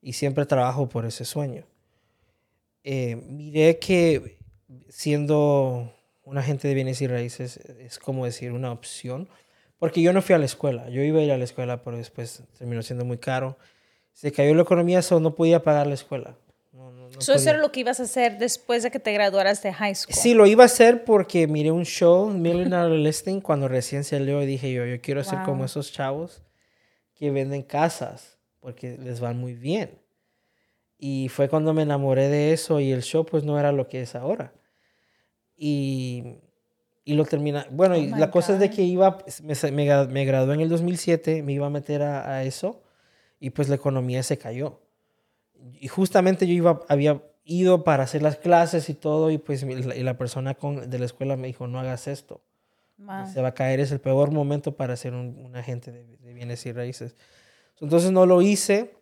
Y 0.00 0.12
siempre 0.14 0.46
trabajo 0.46 0.88
por 0.88 1.04
ese 1.04 1.24
sueño. 1.24 1.66
Eh, 2.84 3.16
miré 3.16 3.78
que 3.78 4.38
siendo 4.88 5.92
un 6.22 6.38
agente 6.38 6.68
de 6.68 6.74
bienes 6.74 7.00
y 7.00 7.06
raíces 7.06 7.56
es 7.56 7.98
como 7.98 8.24
decir 8.24 8.52
una 8.52 8.72
opción, 8.72 9.28
porque 9.78 10.02
yo 10.02 10.12
no 10.12 10.22
fui 10.22 10.34
a 10.34 10.38
la 10.38 10.44
escuela, 10.44 10.88
yo 10.88 11.02
iba 11.02 11.20
a 11.20 11.22
ir 11.22 11.32
a 11.32 11.38
la 11.38 11.44
escuela, 11.44 11.82
pero 11.82 11.96
después 11.96 12.42
terminó 12.58 12.82
siendo 12.82 13.04
muy 13.04 13.18
caro. 13.18 13.58
Se 14.14 14.30
cayó 14.30 14.54
la 14.54 14.62
economía, 14.62 15.00
eso 15.00 15.18
no 15.18 15.34
podía 15.34 15.62
pagar 15.62 15.88
la 15.88 15.94
escuela. 15.94 16.36
eso 17.18 17.34
era 17.34 17.58
lo 17.58 17.72
que 17.72 17.80
ibas 17.80 17.98
a 17.98 18.04
hacer 18.04 18.38
después 18.38 18.84
de 18.84 18.90
que 18.92 19.00
te 19.00 19.12
graduaras 19.12 19.60
de 19.62 19.72
high 19.72 19.94
school. 19.94 20.14
Sí, 20.14 20.34
lo 20.34 20.46
iba 20.46 20.62
a 20.62 20.66
hacer 20.66 21.04
porque 21.04 21.48
miré 21.48 21.72
un 21.72 21.84
show, 21.84 22.30
Millionaire 22.30 22.96
Listing, 22.98 23.40
cuando 23.40 23.66
recién 23.66 24.04
salió 24.04 24.40
y 24.40 24.46
dije 24.46 24.72
yo, 24.72 24.86
yo 24.86 25.00
quiero 25.00 25.22
ser 25.24 25.40
como 25.44 25.64
esos 25.64 25.92
chavos 25.92 26.42
que 27.14 27.30
venden 27.32 27.62
casas 27.62 28.38
porque 28.60 28.96
les 28.96 29.18
van 29.18 29.36
muy 29.36 29.54
bien. 29.54 29.98
Y 30.96 31.28
fue 31.28 31.48
cuando 31.48 31.74
me 31.74 31.82
enamoré 31.82 32.28
de 32.28 32.52
eso 32.52 32.78
y 32.78 32.92
el 32.92 33.02
show 33.02 33.26
pues 33.26 33.42
no 33.42 33.58
era 33.58 33.72
lo 33.72 33.88
que 33.88 34.00
es 34.00 34.14
ahora. 34.14 34.52
Y, 35.56 36.36
y 37.04 37.14
lo 37.14 37.24
termina. 37.24 37.66
Bueno, 37.70 37.96
y 37.96 38.12
oh 38.12 38.16
la 38.16 38.30
cosa 38.30 38.54
es 38.54 38.60
de 38.60 38.70
que 38.70 38.82
iba, 38.82 39.18
me, 39.42 39.54
me, 39.72 40.06
me, 40.06 40.24
gradué 40.24 40.54
en 40.54 40.60
el 40.60 40.68
2007, 40.68 41.42
me 41.42 41.52
iba 41.52 41.66
a 41.66 41.70
meter 41.70 42.02
a, 42.02 42.36
a, 42.36 42.44
eso 42.44 42.83
y 43.44 43.50
pues 43.50 43.68
la 43.68 43.74
economía 43.74 44.22
se 44.22 44.38
cayó. 44.38 44.80
Y 45.78 45.88
justamente 45.88 46.46
yo 46.46 46.54
iba, 46.54 46.80
había 46.88 47.22
ido 47.44 47.84
para 47.84 48.04
hacer 48.04 48.22
las 48.22 48.38
clases 48.38 48.88
y 48.88 48.94
todo 48.94 49.30
y 49.30 49.36
pues 49.36 49.62
y 49.64 50.02
la, 50.02 50.16
persona 50.16 50.54
con, 50.54 50.88
de 50.88 50.98
la 50.98 51.04
escuela 51.04 51.36
me 51.36 51.48
dijo, 51.48 51.66
no 51.66 51.78
hagas 51.78 52.08
esto. 52.08 52.40
Se 53.34 53.42
va 53.42 53.48
a 53.48 53.54
caer, 53.54 53.80
es 53.80 53.92
el 53.92 54.00
peor 54.00 54.30
momento 54.30 54.76
para 54.76 54.96
ser 54.96 55.12
un, 55.12 55.36
un 55.44 55.56
agente 55.56 55.92
de, 55.92 56.16
de 56.16 56.32
bienes 56.32 56.64
y 56.64 56.72
raíces. 56.72 57.16
Entonces 57.82 58.12
no 58.12 58.24
lo 58.24 58.40
hice, 58.40 58.96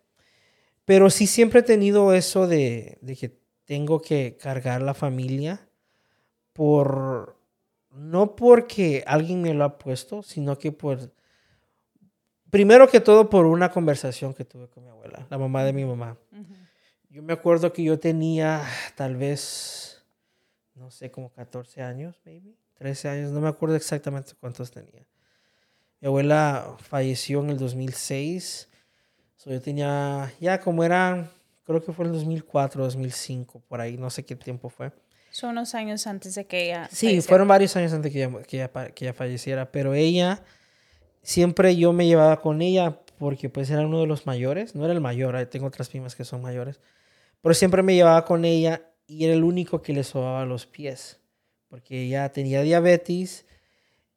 pero 0.85 1.09
sí 1.09 1.29
siempre 1.29 1.61
he 1.61 1.63
tenido 1.63 2.13
eso 2.13 2.49
de, 2.49 2.99
de 3.01 3.15
que 3.15 3.39
tengo 3.65 4.03
que 4.03 4.37
cargar 4.41 4.83
la 4.83 4.95
familia 4.95 5.69
por, 6.53 7.37
no 7.93 8.35
porque 8.35 9.05
alguien 9.07 9.41
me 9.41 9.55
lo 9.55 9.63
ha 9.63 9.79
puesto, 9.79 10.25
sino 10.25 10.59
que 10.59 10.73
por, 10.73 11.13
primero 12.53 12.87
que 12.87 13.01
todo 13.01 13.31
por 13.31 13.47
una 13.47 13.71
conversación 13.71 14.35
que 14.35 14.45
tuve 14.45 14.69
con 14.69 14.85
mi 14.85 14.91
abuela, 14.91 15.27
la 15.31 15.39
mamá 15.39 15.65
de 15.65 15.73
mi 15.73 15.87
mamá. 15.87 16.19
Yo 17.09 17.23
me 17.23 17.33
acuerdo 17.33 17.73
que 17.73 17.83
yo 17.83 17.99
tenía 17.99 18.63
tal 18.95 19.17
vez, 19.17 20.05
no 20.75 20.91
sé, 20.91 21.11
como 21.11 21.31
14 21.31 21.83
años, 21.83 22.21
maybe, 22.27 22.55
13 22.75 23.09
años, 23.09 23.31
no 23.33 23.41
me 23.41 23.49
acuerdo 23.49 23.75
exactamente 23.75 24.33
cuántos 24.39 24.71
tenía. 24.71 25.03
Mi 26.01 26.09
abuela 26.09 26.77
falleció 26.79 27.41
en 27.41 27.51
el 27.51 27.59
2006. 27.59 28.69
yo 29.47 29.61
tenía, 29.63 30.31
ya 30.39 30.61
como 30.61 30.85
era, 30.85 31.31
creo 31.65 31.83
que 31.83 31.91
fue 31.93 32.05
en 32.05 32.11
el 32.11 32.19
2004, 32.19 32.85
2005, 32.85 33.63
por 33.67 33.81
ahí, 33.81 33.97
no 33.97 34.11
sé 34.11 34.27
qué 34.27 34.37
tiempo 34.37 34.69
fue. 34.69 34.93
Son 35.31 35.51
unos 35.51 35.75
años 35.75 36.07
antes 36.07 36.35
de 36.35 36.45
que 36.45 36.65
ella. 36.67 36.87
Sí, 36.93 37.19
fueron 37.23 37.49
varios 37.49 37.75
años 37.77 37.95
antes 37.95 38.13
que 38.13 38.23
ella, 38.23 38.43
que, 38.43 38.57
ella, 38.59 38.91
que 38.91 39.05
ella 39.07 39.15
falleciera, 39.15 39.73
pero 39.73 39.95
ella, 39.95 40.45
siempre 41.23 41.77
yo 41.77 41.93
me 41.93 42.07
llevaba 42.07 42.41
con 42.41 42.63
ella 42.63 42.99
porque 43.19 43.49
pues 43.49 43.71
era 43.71 43.87
uno 43.87 44.01
de 44.01 44.07
los 44.07 44.27
mayores, 44.27 44.75
no 44.75 44.85
era 44.85 44.93
el 44.93 45.01
mayor, 45.01 45.47
tengo 45.47 45.67
otras 45.67 45.89
primas 45.89 46.17
que 46.17 46.25
son 46.25 46.43
mayores, 46.43 46.81
pero 47.41 47.55
siempre 47.55 47.83
me 47.83 47.95
llevaba 47.95 48.25
con 48.25 48.45
ella 48.45 48.83
y 49.07 49.25
era 49.25 49.35
el 49.35 49.45
único 49.45 49.83
que 49.83 49.93
le 49.93 50.05
sobaba 50.05 50.45
los 50.45 50.67
pies, 50.67 51.21
porque 51.69 52.03
ella 52.03 52.31
tenía 52.33 52.63
diabetes 52.63 53.47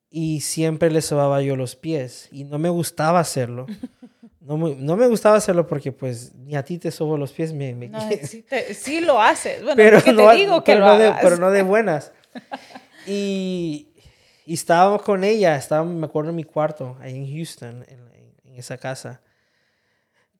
y 0.09 0.41
siempre 0.41 0.89
le 0.89 1.01
sobaba 1.01 1.41
yo 1.41 1.55
los 1.55 1.75
pies 1.75 2.29
y 2.31 2.45
no 2.45 2.57
me 2.57 2.69
gustaba 2.69 3.19
hacerlo. 3.19 3.67
No 4.45 4.57
me, 4.57 4.75
no 4.75 4.95
me, 4.95 5.07
gustaba 5.07 5.37
hacerlo 5.37 5.65
porque 5.65 5.91
pues 5.91 6.35
ni 6.35 6.55
a 6.55 6.63
ti 6.63 6.77
te 6.77 6.91
sobo 6.91 7.17
los 7.17 7.31
pies. 7.31 7.51
Me, 7.51 7.73
no, 7.73 7.99
sí, 8.75 9.01
lo 9.01 9.19
haces. 9.19 9.63
Bueno, 9.63 9.75
pero 9.75 9.97
no, 10.13 10.29
te 10.29 10.35
digo 10.35 10.63
que 10.63 10.75
lo 10.75 10.85
no 10.85 10.99
De, 10.99 11.15
pero 11.19 11.37
no 11.37 11.49
de 11.49 11.63
buenas. 11.63 12.11
y, 13.07 13.87
y 14.45 14.53
estábamos 14.53 15.01
con 15.01 15.23
ella, 15.23 15.55
estábamos, 15.55 15.95
me 15.95 16.05
acuerdo, 16.05 16.29
en 16.29 16.35
mi 16.35 16.43
cuarto, 16.43 16.97
ahí 17.01 17.15
en 17.15 17.35
Houston, 17.35 17.85
en, 17.87 17.99
en 18.43 18.55
esa 18.55 18.77
casa, 18.77 19.21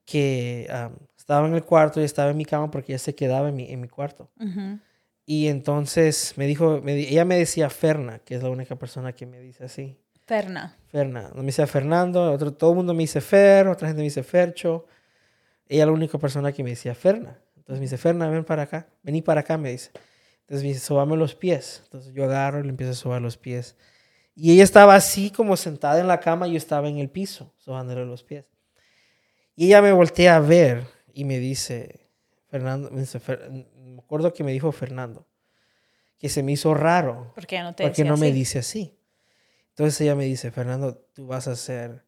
que 0.04 0.68
estaba 1.16 1.46
en 1.46 1.54
el 1.54 1.64
cuarto 1.64 2.00
y 2.00 2.04
estaba 2.04 2.30
en 2.30 2.36
mi 2.36 2.44
cama 2.44 2.70
porque 2.70 2.92
ella 2.92 2.98
se 2.98 3.14
quedaba 3.14 3.48
en 3.48 3.56
mi, 3.56 3.70
en 3.70 3.80
mi 3.80 3.88
cuarto. 3.88 4.30
Y 5.26 5.48
entonces 5.48 6.34
me 6.36 6.46
dijo, 6.46 6.80
me, 6.82 6.94
ella 6.94 7.24
me 7.24 7.36
decía 7.36 7.68
Ferna, 7.68 8.20
que 8.20 8.36
es 8.36 8.42
la 8.42 8.48
única 8.48 8.76
persona 8.76 9.12
que 9.12 9.26
me 9.26 9.40
dice 9.40 9.64
así. 9.64 9.98
Ferna. 10.24 10.76
Ferna. 10.86 11.30
Me 11.34 11.42
dice 11.42 11.66
Fernando, 11.66 12.32
otro, 12.32 12.52
todo 12.52 12.70
el 12.70 12.76
mundo 12.76 12.94
me 12.94 13.02
dice 13.02 13.20
Fer, 13.20 13.66
otra 13.66 13.88
gente 13.88 13.98
me 13.98 14.04
dice 14.04 14.22
Fercho. 14.22 14.86
Ella 15.68 15.82
es 15.82 15.86
la 15.86 15.92
única 15.92 16.16
persona 16.18 16.52
que 16.52 16.62
me 16.62 16.70
decía 16.70 16.94
Ferna. 16.94 17.40
Entonces 17.56 17.80
me 17.80 17.86
dice, 17.86 17.98
Ferna, 17.98 18.28
ven 18.28 18.44
para 18.44 18.62
acá, 18.62 18.86
vení 19.02 19.22
para 19.22 19.40
acá, 19.40 19.58
me 19.58 19.72
dice. 19.72 19.90
Entonces 20.42 20.62
me 20.62 20.68
dice, 20.68 20.80
sobame 20.80 21.16
los 21.16 21.34
pies. 21.34 21.82
Entonces 21.84 22.14
yo 22.14 22.24
agarro 22.24 22.60
y 22.60 22.62
le 22.62 22.68
empiezo 22.68 22.92
a 22.92 22.94
sobar 22.94 23.20
los 23.20 23.36
pies. 23.36 23.76
Y 24.38 24.52
ella 24.52 24.64
estaba 24.64 24.94
así 24.94 25.30
como 25.30 25.56
sentada 25.56 25.98
en 25.98 26.06
la 26.06 26.20
cama 26.20 26.46
y 26.46 26.52
yo 26.52 26.58
estaba 26.58 26.88
en 26.90 26.98
el 26.98 27.08
piso, 27.08 27.54
sobándole 27.56 28.04
los 28.04 28.22
pies. 28.22 28.44
Y 29.56 29.66
ella 29.66 29.80
me 29.80 29.92
voltea 29.92 30.36
a 30.36 30.40
ver 30.40 30.86
y 31.14 31.24
me 31.24 31.38
dice, 31.38 32.10
Fernando, 32.48 32.90
me, 32.90 33.00
dice, 33.00 33.18
me 33.74 33.98
acuerdo 33.98 34.34
que 34.34 34.44
me 34.44 34.52
dijo 34.52 34.70
Fernando, 34.72 35.26
que 36.18 36.28
se 36.28 36.42
me 36.42 36.52
hizo 36.52 36.74
raro. 36.74 37.32
¿Por 37.34 37.46
qué 37.46 37.60
no 37.60 37.74
te 37.74 37.84
Porque 37.84 38.04
no 38.04 38.18
me 38.18 38.30
dice 38.30 38.58
así. 38.58 38.98
Entonces 39.70 39.98
ella 40.02 40.14
me 40.14 40.26
dice, 40.26 40.50
Fernando, 40.50 40.96
tú 41.14 41.26
vas 41.26 41.48
a 41.48 41.56
ser 41.56 42.04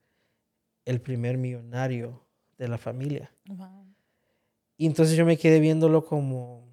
el 0.84 1.00
primer 1.00 1.38
millonario 1.38 2.26
de 2.58 2.68
la 2.68 2.76
familia. 2.76 3.32
Y 4.76 4.84
entonces 4.86 5.16
yo 5.16 5.24
me 5.24 5.38
quedé 5.38 5.60
viéndolo 5.60 6.04
como, 6.04 6.68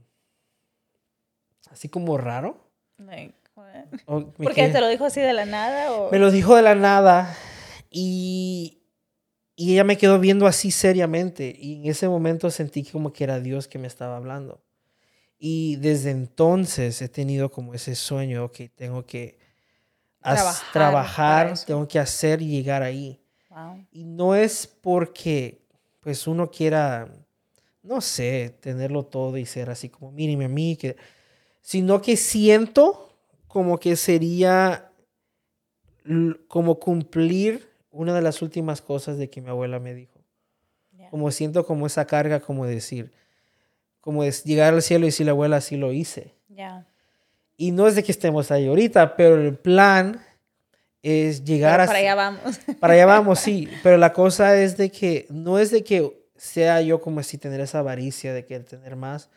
así 1.70 1.88
como 1.88 2.18
raro. 2.18 2.70
¿Por 4.06 4.54
qué 4.54 4.69
te 4.69 4.82
lo 4.82 4.88
dijo 4.88 5.06
así 5.06 5.21
de 5.21 5.34
la 5.34 5.45
nada? 5.45 5.93
O? 5.93 6.12
Me 6.12 6.19
lo 6.19 6.32
dijo 6.32 6.56
de 6.56 6.62
la 6.62 6.76
nada 6.76 7.36
y, 7.89 8.82
y 9.56 9.74
ella 9.74 9.84
me 9.84 9.98
quedó 9.98 10.19
viendo 10.19 10.48
así 10.48 10.71
seriamente 10.71 11.56
y 11.58 11.76
en 11.76 11.86
ese 11.86 12.10
momento 12.10 12.52
sentí 12.52 12.84
como 12.84 13.13
que 13.13 13.24
era 13.24 13.39
Dios 13.39 13.67
que 13.67 13.80
me 13.80 13.88
estaba 13.88 14.17
hablando. 14.17 14.62
Y 15.38 15.76
desde 15.78 16.12
entonces 16.12 17.02
he 17.02 17.10
tenido 17.10 17.52
como 17.52 17.74
ese 17.74 17.95
sueño 17.95 18.52
que 18.52 18.69
tengo 18.69 19.06
que 19.06 19.38
trabajar, 20.74 21.54
tengo 21.65 21.88
que 21.88 22.00
hacer 22.00 22.41
y 22.41 22.48
llegar 22.48 22.84
ahí. 22.84 23.21
Y 23.91 24.04
no 24.04 24.36
es 24.36 24.67
porque 24.67 25.62
pues 26.02 26.28
uno 26.28 26.52
quiera, 26.52 27.08
no 27.82 28.02
sé, 28.02 28.56
tenerlo 28.60 29.06
todo 29.06 29.38
y 29.38 29.45
ser 29.45 29.69
así 29.69 29.89
como, 29.89 30.12
míreme 30.12 30.45
a 30.45 30.50
mí, 30.50 30.76
que, 30.76 30.98
sino 31.62 32.02
que 32.02 32.17
siento 32.17 33.14
como 33.56 33.80
que 33.80 33.96
sería 33.96 34.91
como 36.50 36.78
cumplir 36.78 37.70
una 37.89 38.13
de 38.13 38.22
las 38.22 38.41
últimas 38.41 38.82
cosas 38.82 39.18
de 39.18 39.30
que 39.30 39.39
mi 39.39 39.48
abuela 39.48 39.80
me 39.80 39.94
dijo. 39.94 40.20
Como 41.10 41.32
siento 41.32 41.65
como 41.65 41.88
esa 41.88 42.06
carga, 42.06 42.41
como 42.41 42.65
decir, 42.65 43.13
como 44.02 44.26
es 44.26 44.44
llegar 44.44 44.74
al 44.74 44.82
cielo 44.82 45.06
y 45.06 45.08
decir, 45.08 45.26
la 45.26 45.32
abuela, 45.32 45.56
así 45.56 45.78
lo 45.78 45.94
hice. 45.94 46.34
Y 47.56 47.72
no 47.72 47.88
es 47.88 47.96
de 47.96 48.04
que 48.04 48.12
estemos 48.12 48.52
ahí 48.52 48.68
ahorita, 48.68 49.15
pero 49.15 49.39
el 49.39 49.56
plan 49.56 50.22
es 51.02 51.46
llegar 51.46 51.80
a... 51.80 51.86
Para 51.88 52.00
allá 52.00 52.15
vamos. 52.15 52.60
Para 52.82 52.94
allá 52.96 53.06
vamos, 53.06 53.39
sí. 53.39 53.70
Pero 53.84 53.96
la 53.96 54.12
cosa 54.12 54.58
es 54.62 54.76
de 54.76 54.91
que 54.91 55.28
no 55.30 55.60
es 55.60 55.72
de 55.72 55.82
que 55.82 56.12
sea 56.36 56.82
yo 56.82 57.00
como 57.00 57.22
así 57.22 57.38
tener 57.38 57.62
esa 57.62 57.80
avaricia 57.80 58.34
de 58.34 58.44
querer 58.44 58.65
tener 58.65 58.98
más, 58.98 59.29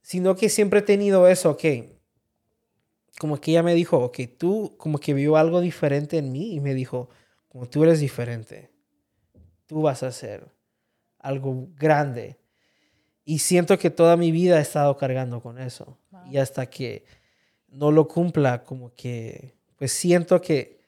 sino 0.00 0.36
que 0.36 0.48
siempre 0.48 0.78
he 0.78 0.82
tenido 0.82 1.26
eso, 1.26 1.50
ok. 1.50 1.64
Como 3.22 3.40
que 3.40 3.52
ella 3.52 3.62
me 3.62 3.76
dijo, 3.76 3.98
ok, 3.98 4.18
tú 4.36 4.74
como 4.76 4.98
que 4.98 5.14
vio 5.14 5.36
algo 5.36 5.60
diferente 5.60 6.18
en 6.18 6.32
mí 6.32 6.56
y 6.56 6.60
me 6.60 6.74
dijo, 6.74 7.08
como 7.46 7.68
tú 7.68 7.84
eres 7.84 8.00
diferente, 8.00 8.72
tú 9.66 9.82
vas 9.82 10.02
a 10.02 10.08
hacer 10.08 10.48
algo 11.20 11.68
grande. 11.76 12.40
Y 13.24 13.38
siento 13.38 13.78
que 13.78 13.90
toda 13.90 14.16
mi 14.16 14.32
vida 14.32 14.58
he 14.58 14.62
estado 14.62 14.96
cargando 14.96 15.40
con 15.40 15.60
eso. 15.60 16.00
Y 16.32 16.38
hasta 16.38 16.66
que 16.66 17.04
no 17.68 17.92
lo 17.92 18.08
cumpla, 18.08 18.64
como 18.64 18.92
que, 18.92 19.54
pues 19.76 19.92
siento 19.92 20.40
que, 20.40 20.80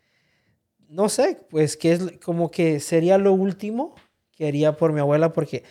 no 0.88 1.08
sé, 1.08 1.38
pues 1.48 1.76
que 1.76 1.92
es 1.92 2.18
como 2.18 2.50
que 2.50 2.80
sería 2.80 3.16
lo 3.16 3.32
último 3.32 3.94
que 4.32 4.48
haría 4.48 4.76
por 4.76 4.92
mi 4.92 4.98
abuela, 4.98 5.32
porque 5.32 5.62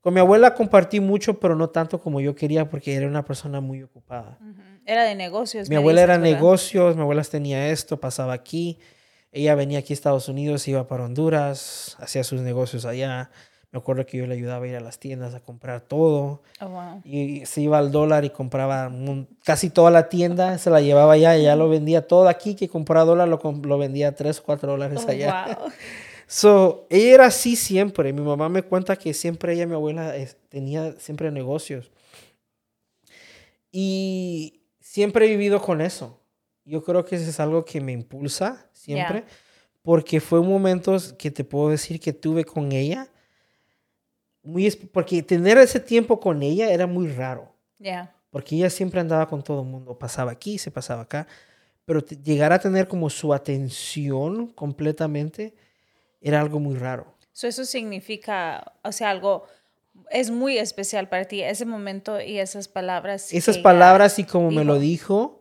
con 0.00 0.14
mi 0.14 0.20
abuela 0.20 0.54
compartí 0.54 1.00
mucho, 1.00 1.40
pero 1.40 1.56
no 1.56 1.70
tanto 1.70 2.00
como 2.00 2.20
yo 2.20 2.36
quería, 2.36 2.70
porque 2.70 2.94
era 2.94 3.08
una 3.08 3.24
persona 3.24 3.60
muy 3.60 3.82
ocupada. 3.82 4.38
Era 4.84 5.04
de 5.04 5.14
negocios. 5.14 5.68
Mi 5.68 5.76
abuela 5.76 6.02
era 6.02 6.18
negocios, 6.18 6.96
mi 6.96 7.02
abuela 7.02 7.22
tenía 7.24 7.68
esto, 7.68 8.00
pasaba 8.00 8.32
aquí. 8.32 8.78
Ella 9.30 9.54
venía 9.54 9.78
aquí 9.78 9.92
a 9.92 9.94
Estados 9.94 10.28
Unidos, 10.28 10.66
iba 10.68 10.86
para 10.86 11.04
Honduras, 11.04 11.96
hacía 12.00 12.24
sus 12.24 12.40
negocios 12.40 12.84
allá. 12.84 13.30
Me 13.70 13.78
acuerdo 13.78 14.04
que 14.04 14.18
yo 14.18 14.26
le 14.26 14.34
ayudaba 14.34 14.66
a 14.66 14.68
ir 14.68 14.76
a 14.76 14.80
las 14.80 14.98
tiendas 14.98 15.34
a 15.34 15.40
comprar 15.40 15.80
todo. 15.80 16.42
Oh, 16.60 17.00
y 17.04 17.46
se 17.46 17.62
iba 17.62 17.78
al 17.78 17.90
dólar 17.90 18.26
y 18.26 18.30
compraba 18.30 18.92
casi 19.44 19.70
toda 19.70 19.90
la 19.90 20.10
tienda, 20.10 20.58
se 20.58 20.68
la 20.68 20.82
llevaba 20.82 21.14
allá 21.14 21.38
y 21.38 21.44
ya 21.44 21.56
lo 21.56 21.70
vendía 21.70 22.06
todo 22.06 22.28
aquí, 22.28 22.54
que 22.54 22.68
compraba 22.68 23.06
dólar, 23.06 23.28
lo, 23.28 23.40
lo 23.40 23.78
vendía 23.78 24.08
a 24.08 24.12
3, 24.12 24.42
4 24.42 24.72
dólares 24.72 25.02
oh, 25.06 25.10
allá. 25.10 25.58
So, 26.32 26.86
ella 26.88 27.14
era 27.14 27.26
así 27.26 27.56
siempre. 27.56 28.10
Mi 28.14 28.22
mamá 28.22 28.48
me 28.48 28.62
cuenta 28.62 28.96
que 28.96 29.12
siempre 29.12 29.52
ella, 29.52 29.66
mi 29.66 29.74
abuela, 29.74 30.14
tenía 30.48 30.92
siempre 30.98 31.30
negocios. 31.30 31.90
Y 33.70 34.61
siempre 34.92 35.24
he 35.24 35.28
vivido 35.30 35.62
con 35.62 35.80
eso. 35.80 36.20
Yo 36.66 36.84
creo 36.84 37.02
que 37.02 37.16
eso 37.16 37.30
es 37.30 37.40
algo 37.40 37.64
que 37.64 37.80
me 37.80 37.92
impulsa 37.92 38.68
siempre. 38.72 39.24
Porque 39.80 40.20
fue 40.20 40.38
un 40.38 40.48
momento 40.50 40.98
que 41.18 41.30
te 41.30 41.44
puedo 41.44 41.70
decir 41.70 41.98
que 41.98 42.12
tuve 42.12 42.44
con 42.44 42.72
ella. 42.72 43.08
Muy, 44.42 44.70
porque 44.92 45.22
tener 45.22 45.56
ese 45.56 45.80
tiempo 45.80 46.20
con 46.20 46.42
ella 46.42 46.70
era 46.70 46.86
muy 46.86 47.08
raro. 47.08 47.54
Porque 48.30 48.54
ella 48.56 48.68
siempre 48.68 49.00
andaba 49.00 49.26
con 49.26 49.42
todo 49.42 49.62
el 49.62 49.68
mundo. 49.68 49.98
Pasaba 49.98 50.30
aquí, 50.30 50.58
se 50.58 50.70
pasaba 50.70 51.02
acá. 51.02 51.26
Pero 51.86 52.00
llegar 52.00 52.52
a 52.52 52.58
tener 52.58 52.86
como 52.86 53.08
su 53.08 53.32
atención 53.32 54.48
completamente 54.48 55.54
era 56.20 56.38
algo 56.38 56.60
muy 56.60 56.76
raro. 56.76 57.06
eso 57.32 57.64
significa, 57.64 58.74
o 58.84 58.92
sea, 58.92 59.08
algo 59.08 59.46
es 60.12 60.30
muy 60.30 60.58
especial 60.58 61.08
para 61.08 61.24
ti, 61.24 61.42
ese 61.42 61.64
momento 61.64 62.20
y 62.20 62.38
esas 62.38 62.68
palabras. 62.68 63.32
Esas 63.32 63.58
palabras 63.58 64.18
y 64.18 64.24
como 64.24 64.50
me 64.50 64.64
lo 64.64 64.78
dijo 64.78 65.40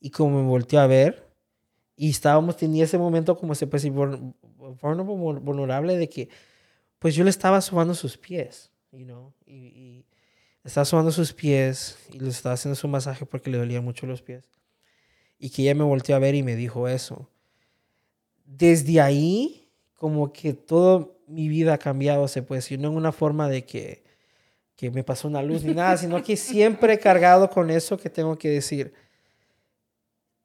y 0.00 0.10
como 0.10 0.42
me 0.42 0.48
volteó 0.48 0.80
a 0.80 0.86
ver 0.86 1.28
y 1.96 2.10
estábamos 2.10 2.56
teniendo 2.56 2.84
ese 2.84 2.98
momento 2.98 3.36
como 3.36 3.54
se 3.54 3.66
puede 3.66 3.82
decir 3.82 3.92
vulnerable 3.92 5.96
de 5.96 6.08
que 6.08 6.28
pues 6.98 7.14
yo 7.14 7.24
le 7.24 7.30
estaba 7.30 7.60
sobando 7.60 7.94
sus 7.94 8.16
pies, 8.16 8.70
you 8.92 9.04
know, 9.04 9.32
y, 9.46 9.54
y 9.54 10.06
estaba 10.64 10.84
sobando 10.84 11.12
sus 11.12 11.32
pies 11.32 11.98
y 12.12 12.18
le 12.18 12.28
estaba 12.28 12.54
haciendo 12.54 12.76
su 12.76 12.88
masaje 12.88 13.24
porque 13.24 13.50
le 13.50 13.58
dolían 13.58 13.84
mucho 13.84 14.06
los 14.06 14.22
pies. 14.22 14.44
Y 15.38 15.50
que 15.50 15.62
ella 15.62 15.74
me 15.74 15.84
volteó 15.84 16.16
a 16.16 16.18
ver 16.18 16.34
y 16.34 16.42
me 16.42 16.56
dijo 16.56 16.88
eso. 16.88 17.30
Desde 18.44 19.00
ahí 19.00 19.68
como 19.94 20.32
que 20.32 20.54
toda 20.54 21.06
mi 21.26 21.48
vida 21.48 21.74
ha 21.74 21.78
cambiado, 21.78 22.26
se 22.28 22.42
puede 22.42 22.58
decir, 22.58 22.80
no 22.80 22.88
en 22.88 22.96
una 22.96 23.12
forma 23.12 23.48
de 23.48 23.64
que, 23.64 24.07
que 24.78 24.92
me 24.92 25.02
pasó 25.02 25.26
una 25.26 25.42
luz 25.42 25.64
ni 25.64 25.74
nada, 25.74 25.96
sino 25.96 26.22
que 26.22 26.36
siempre 26.36 26.92
he 26.92 26.98
cargado 27.00 27.50
con 27.50 27.68
eso 27.68 27.98
que 27.98 28.08
tengo 28.08 28.38
que 28.38 28.48
decir. 28.48 28.94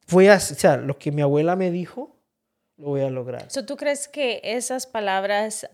Voy 0.10 0.28
a, 0.28 0.38
o 0.38 0.40
sea, 0.40 0.76
lo 0.76 0.98
que 0.98 1.12
mi 1.12 1.22
abuela 1.22 1.56
me 1.56 1.70
dijo, 1.70 2.18
lo 2.78 2.88
voy 2.88 3.02
a 3.02 3.12
lograr. 3.12 3.48
¿Tú 3.48 3.78
crees 3.78 4.08
que 4.08 4.42
esas 4.44 4.88
palabras 4.88 5.70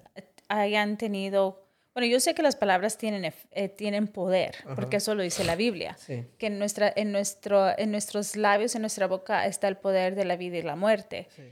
hayan 0.50 0.98
tenido... 0.98 1.64
Bueno, 1.94 2.08
yo 2.08 2.20
sé 2.20 2.36
que 2.36 2.44
las 2.44 2.58
palabras 2.58 2.98
tienen, 2.98 3.34
eh, 3.52 3.70
tienen 3.70 4.10
poder, 4.10 4.56
porque 4.76 4.98
eso 4.98 5.16
lo 5.16 5.24
dice 5.24 5.46
la 5.46 5.56
Biblia, 5.56 5.98
que 6.38 6.48
en, 6.48 6.60
nuestra, 6.60 6.92
en, 6.94 7.14
nuestro, 7.14 7.78
en 7.80 7.92
nuestros 7.92 8.36
labios, 8.36 8.76
en 8.76 8.82
nuestra 8.82 9.08
boca 9.08 9.46
está 9.46 9.70
el 9.70 9.78
poder 9.78 10.16
de 10.16 10.26
la 10.26 10.36
vida 10.36 10.58
y 10.58 10.64
la 10.64 10.76
muerte. 10.76 11.30
Sí. 11.34 11.44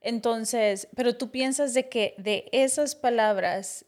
Entonces, 0.00 0.88
pero 0.96 1.16
tú 1.16 1.30
piensas 1.30 1.72
de 1.72 1.88
que 1.88 2.14
de 2.18 2.48
esas 2.50 2.96
palabras 2.96 3.84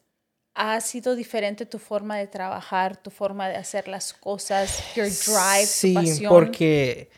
ha 0.54 0.80
sido 0.80 1.14
diferente 1.14 1.66
tu 1.66 1.78
forma 1.78 2.16
de 2.18 2.26
trabajar, 2.26 2.96
tu 2.96 3.10
forma 3.10 3.48
de 3.48 3.56
hacer 3.56 3.88
las 3.88 4.12
cosas, 4.12 4.94
your 4.94 5.06
drive, 5.06 5.66
sí, 5.66 5.94
tu 5.94 6.00
pasión. 6.00 6.28
porque 6.28 7.10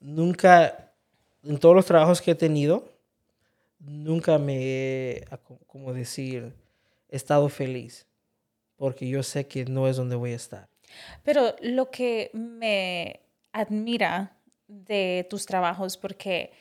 nunca, 0.00 0.92
en 1.42 1.58
todos 1.58 1.74
los 1.74 1.86
trabajos 1.86 2.22
que 2.22 2.32
he 2.32 2.34
tenido, 2.34 2.88
nunca 3.78 4.38
me 4.38 4.56
he, 4.58 5.24
como 5.66 5.92
decir, 5.92 6.54
estado 7.08 7.48
feliz, 7.48 8.06
porque 8.76 9.08
yo 9.08 9.22
sé 9.22 9.46
que 9.46 9.64
no 9.64 9.88
es 9.88 9.96
donde 9.96 10.16
voy 10.16 10.32
a 10.32 10.36
estar. 10.36 10.68
Pero 11.24 11.56
lo 11.60 11.90
que 11.90 12.30
me 12.32 13.20
admira 13.52 14.36
de 14.68 15.26
tus 15.28 15.46
trabajos, 15.46 15.96
porque 15.96 16.52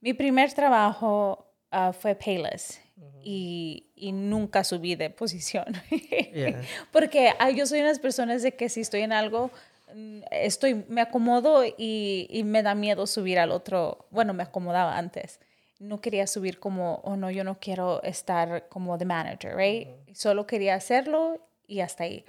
mi 0.00 0.14
primer 0.14 0.52
trabajo 0.52 1.46
ah, 1.70 1.92
fue 1.92 2.14
Payless 2.14 2.81
y, 3.22 3.86
y, 3.94 4.12
nunca 4.12 4.64
subí 4.64 4.94
de 4.94 5.10
posición. 5.10 5.66
Porque 6.92 7.32
yo 7.54 7.66
soy 7.66 7.78
una 7.78 7.88
de 7.88 7.94
las 7.94 8.00
personas 8.00 8.42
de 8.42 8.54
que 8.54 8.68
si 8.68 8.80
estoy 8.80 9.02
en 9.02 9.12
algo, 9.12 9.50
mm, 9.94 10.20
estoy, 10.30 10.84
me 10.88 11.00
acomodo 11.00 11.64
y, 11.64 12.26
y, 12.30 12.44
me 12.44 12.62
da 12.62 12.74
miedo 12.74 13.06
subir 13.06 13.38
al 13.38 13.52
otro. 13.52 14.06
Bueno, 14.10 14.34
me 14.34 14.42
acomodaba 14.42 14.98
antes. 14.98 15.40
No 15.78 16.00
quería 16.00 16.26
subir 16.26 16.58
como, 16.58 17.00
oh 17.04 17.16
no, 17.16 17.30
yo 17.30 17.44
no 17.44 17.58
quiero 17.58 18.02
estar 18.02 18.68
como 18.68 18.98
the 18.98 19.04
manager, 19.04 19.56
right? 19.56 19.88
Solo 20.12 20.46
quería 20.46 20.74
hacerlo 20.74 21.40
y 21.66 21.80
hasta 21.80 22.04
ahí. 22.04 22.24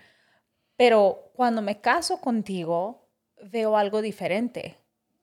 Pero 0.77 1.31
cuando 1.35 1.61
me 1.61 1.81
caso 1.81 2.19
contigo, 2.19 3.07
veo 3.43 3.77
algo 3.77 4.01
diferente. 4.01 4.77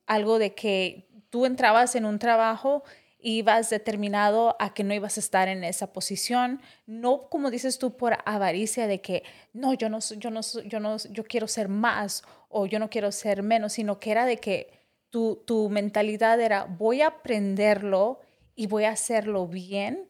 Algo 0.06 0.38
de 0.38 0.54
que 0.54 1.08
tú 1.30 1.46
entrabas 1.46 1.94
en 1.94 2.04
un 2.04 2.18
trabajo 2.18 2.82
ibas 3.22 3.70
determinado 3.70 4.56
a 4.58 4.74
que 4.74 4.84
no 4.84 4.94
ibas 4.94 5.16
a 5.16 5.20
estar 5.20 5.48
en 5.48 5.64
esa 5.64 5.92
posición, 5.92 6.60
no 6.86 7.28
como 7.28 7.50
dices 7.50 7.78
tú 7.78 7.96
por 7.96 8.18
avaricia 8.24 8.86
de 8.86 9.00
que 9.00 9.22
no, 9.52 9.74
yo 9.74 9.88
no 9.88 9.98
yo 9.98 10.30
no 10.30 10.40
yo 10.64 10.80
no 10.80 10.96
yo 10.96 11.24
quiero 11.24 11.48
ser 11.48 11.68
más 11.68 12.22
o 12.48 12.66
yo 12.66 12.78
no 12.78 12.90
quiero 12.90 13.12
ser 13.12 13.42
menos, 13.42 13.74
sino 13.74 13.98
que 14.00 14.10
era 14.10 14.26
de 14.26 14.38
que 14.38 14.80
tu, 15.10 15.42
tu 15.46 15.68
mentalidad 15.68 16.40
era 16.40 16.64
voy 16.64 17.02
a 17.02 17.08
aprenderlo 17.08 18.20
y 18.54 18.66
voy 18.66 18.84
a 18.84 18.90
hacerlo 18.90 19.46
bien. 19.46 20.08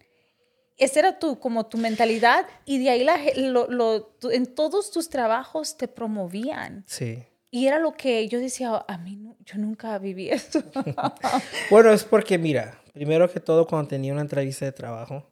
Esa 0.76 1.00
era 1.00 1.18
tu, 1.18 1.38
como 1.38 1.66
tu 1.66 1.76
mentalidad 1.76 2.46
y 2.64 2.82
de 2.82 2.90
ahí 2.90 3.04
la, 3.04 3.18
en 3.22 4.54
todos 4.54 4.90
tus 4.90 5.10
trabajos 5.10 5.76
te 5.76 5.88
promovían. 5.88 6.84
Sí. 6.86 7.22
Y 7.50 7.66
era 7.66 7.78
lo 7.78 7.92
que 7.94 8.28
yo 8.28 8.38
decía, 8.38 8.84
a 8.86 8.98
mí 8.98 9.34
yo 9.44 9.58
nunca 9.58 9.98
viví 9.98 10.28
esto. 10.28 10.62
bueno, 11.70 11.92
es 11.92 12.04
porque, 12.04 12.38
mira, 12.38 12.80
primero 12.92 13.28
que 13.28 13.40
todo, 13.40 13.66
cuando 13.66 13.88
tenía 13.88 14.12
una 14.12 14.22
entrevista 14.22 14.64
de 14.64 14.72
trabajo, 14.72 15.26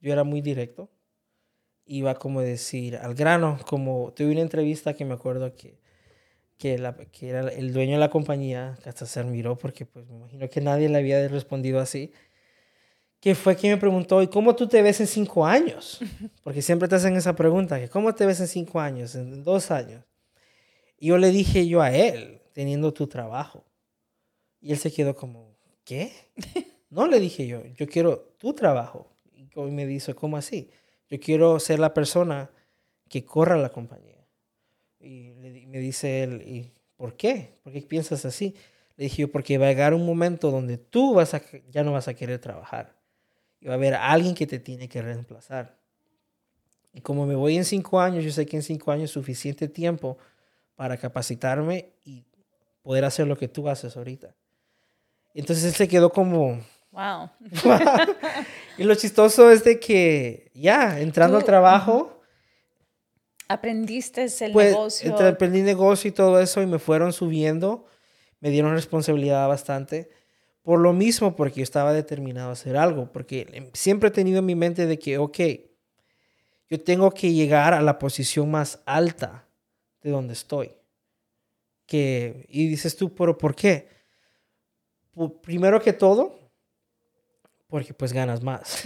yo 0.00 0.12
era 0.12 0.22
muy 0.22 0.42
directo. 0.42 0.90
Iba 1.86 2.14
como 2.14 2.42
decir 2.42 2.96
al 2.96 3.14
grano, 3.14 3.58
como 3.66 4.12
tuve 4.14 4.32
una 4.32 4.42
entrevista 4.42 4.94
que 4.94 5.04
me 5.04 5.14
acuerdo 5.14 5.54
que, 5.54 5.80
que, 6.58 6.78
la, 6.78 6.94
que 6.94 7.30
era 7.30 7.40
el 7.48 7.72
dueño 7.72 7.94
de 7.94 7.98
la 7.98 8.10
compañía, 8.10 8.78
que 8.82 8.88
hasta 8.90 9.06
se 9.06 9.20
admiró 9.20 9.56
porque 9.56 9.86
pues 9.86 10.06
me 10.08 10.16
imagino 10.16 10.48
que 10.48 10.60
nadie 10.60 10.88
le 10.88 10.98
había 10.98 11.26
respondido 11.26 11.80
así, 11.80 12.12
que 13.18 13.34
fue 13.34 13.56
quien 13.56 13.72
me 13.72 13.78
preguntó, 13.78 14.22
¿y 14.22 14.28
cómo 14.28 14.54
tú 14.54 14.68
te 14.68 14.82
ves 14.82 15.00
en 15.00 15.06
cinco 15.06 15.46
años? 15.46 16.00
Porque 16.44 16.60
siempre 16.60 16.88
te 16.88 16.96
hacen 16.96 17.16
esa 17.16 17.34
pregunta, 17.34 17.80
¿cómo 17.88 18.14
te 18.14 18.26
ves 18.26 18.40
en 18.40 18.48
cinco 18.48 18.80
años, 18.80 19.14
en 19.14 19.42
dos 19.42 19.70
años? 19.70 20.04
Y 21.02 21.08
yo 21.08 21.18
le 21.18 21.32
dije 21.32 21.66
yo 21.66 21.82
a 21.82 21.90
él, 21.90 22.40
teniendo 22.52 22.94
tu 22.94 23.08
trabajo. 23.08 23.64
Y 24.60 24.70
él 24.70 24.78
se 24.78 24.92
quedó 24.92 25.16
como, 25.16 25.56
¿qué? 25.84 26.12
No 26.90 27.08
le 27.08 27.18
dije 27.18 27.48
yo, 27.48 27.64
yo 27.74 27.88
quiero 27.88 28.20
tu 28.38 28.52
trabajo. 28.52 29.10
Y 29.34 29.60
me 29.72 29.84
dice, 29.84 30.14
¿cómo 30.14 30.36
así? 30.36 30.70
Yo 31.10 31.18
quiero 31.18 31.58
ser 31.58 31.80
la 31.80 31.92
persona 31.92 32.50
que 33.08 33.24
corra 33.24 33.56
la 33.56 33.70
compañía. 33.70 34.24
Y 35.00 35.32
me 35.66 35.80
dice 35.80 36.22
él, 36.22 36.42
¿y 36.42 36.70
por 36.96 37.16
qué? 37.16 37.58
¿Por 37.64 37.72
qué 37.72 37.82
piensas 37.82 38.24
así? 38.24 38.54
Le 38.96 39.04
dije 39.04 39.22
yo, 39.22 39.32
porque 39.32 39.58
va 39.58 39.66
a 39.66 39.70
llegar 39.70 39.94
un 39.94 40.06
momento 40.06 40.52
donde 40.52 40.78
tú 40.78 41.14
vas 41.14 41.34
a, 41.34 41.42
ya 41.68 41.82
no 41.82 41.90
vas 41.90 42.06
a 42.06 42.14
querer 42.14 42.38
trabajar. 42.38 42.94
Y 43.58 43.66
va 43.66 43.72
a 43.72 43.76
haber 43.76 43.94
alguien 43.94 44.36
que 44.36 44.46
te 44.46 44.60
tiene 44.60 44.88
que 44.88 45.02
reemplazar. 45.02 45.76
Y 46.92 47.00
como 47.00 47.26
me 47.26 47.34
voy 47.34 47.56
en 47.56 47.64
cinco 47.64 47.98
años, 47.98 48.22
yo 48.22 48.30
sé 48.30 48.46
que 48.46 48.56
en 48.56 48.62
cinco 48.62 48.92
años 48.92 49.06
es 49.06 49.10
suficiente 49.10 49.66
tiempo 49.66 50.18
para 50.76 50.96
capacitarme 50.96 51.92
y 52.04 52.24
poder 52.82 53.04
hacer 53.04 53.26
lo 53.26 53.36
que 53.36 53.48
tú 53.48 53.68
haces 53.68 53.96
ahorita. 53.96 54.34
Entonces 55.34 55.64
él 55.64 55.74
se 55.74 55.88
quedó 55.88 56.10
como... 56.10 56.60
Wow. 56.90 57.30
y 58.78 58.84
lo 58.84 58.94
chistoso 58.94 59.50
es 59.50 59.64
de 59.64 59.80
que 59.80 60.50
ya, 60.54 61.00
entrando 61.00 61.38
al 61.38 61.44
trabajo... 61.44 62.20
Aprendiste 63.48 64.24
el 64.24 64.52
pues, 64.52 64.72
negocio. 64.72 65.28
Aprendí 65.28 65.62
negocio 65.62 66.08
y 66.08 66.12
todo 66.12 66.40
eso 66.40 66.62
y 66.62 66.66
me 66.66 66.78
fueron 66.78 67.12
subiendo. 67.12 67.86
Me 68.40 68.50
dieron 68.50 68.72
responsabilidad 68.72 69.46
bastante. 69.46 70.10
Por 70.62 70.80
lo 70.80 70.92
mismo, 70.92 71.36
porque 71.36 71.60
yo 71.60 71.62
estaba 71.62 71.92
determinado 71.92 72.50
a 72.50 72.52
hacer 72.52 72.76
algo. 72.76 73.12
Porque 73.12 73.70
siempre 73.74 74.08
he 74.08 74.12
tenido 74.12 74.38
en 74.38 74.46
mi 74.46 74.54
mente 74.54 74.86
de 74.86 74.98
que, 74.98 75.18
ok, 75.18 75.38
yo 76.70 76.82
tengo 76.82 77.10
que 77.10 77.32
llegar 77.32 77.74
a 77.74 77.82
la 77.82 77.98
posición 77.98 78.50
más 78.50 78.80
alta 78.86 79.46
de 80.02 80.10
donde 80.10 80.32
estoy. 80.32 80.72
Que, 81.86 82.46
y 82.48 82.68
dices 82.68 82.96
tú, 82.96 83.14
pero 83.14 83.36
¿por 83.36 83.54
qué? 83.54 83.90
primero 85.42 85.80
que 85.80 85.92
todo, 85.92 86.38
porque 87.68 87.94
pues 87.94 88.12
ganas 88.12 88.42
más. 88.42 88.84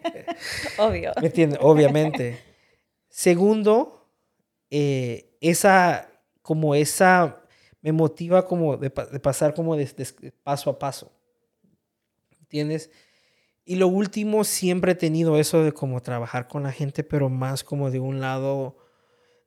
Obvio. 0.78 1.12
¿Me 1.20 1.26
entiendes? 1.26 1.58
Obviamente. 1.62 2.38
Segundo, 3.08 4.06
eh, 4.70 5.36
esa, 5.40 6.10
como 6.42 6.74
esa, 6.74 7.42
me 7.80 7.92
motiva 7.92 8.46
como 8.46 8.76
de, 8.76 8.90
pasar 8.90 9.54
como 9.54 9.76
de, 9.76 9.86
paso 10.42 10.70
a 10.70 10.78
paso. 10.78 11.12
¿Entiendes? 12.40 12.90
Y 13.64 13.76
lo 13.76 13.88
último, 13.88 14.44
siempre 14.44 14.92
he 14.92 14.94
tenido 14.94 15.38
eso 15.38 15.62
de 15.62 15.72
como 15.72 16.00
trabajar 16.00 16.48
con 16.48 16.62
la 16.62 16.72
gente, 16.72 17.04
pero 17.04 17.28
más 17.28 17.64
como 17.64 17.90
de 17.90 18.00
un 18.00 18.20
lado 18.20 18.76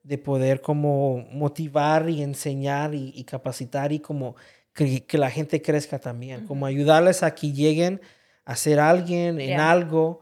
de 0.02 0.18
poder 0.18 0.60
como 0.60 1.18
motivar 1.30 2.08
y 2.08 2.22
enseñar 2.22 2.94
y, 2.94 3.22
capacitar 3.24 3.92
y 3.92 4.00
como 4.00 4.34
que, 4.74 5.04
la 5.12 5.30
gente 5.30 5.62
crezca 5.62 5.98
también, 5.98 6.46
como 6.46 6.66
ayudarles 6.66 7.22
a 7.22 7.34
que 7.34 7.52
lleguen 7.52 8.00
a 8.44 8.56
ser 8.56 8.80
alguien 8.80 9.40
en 9.40 9.60
algo, 9.60 10.20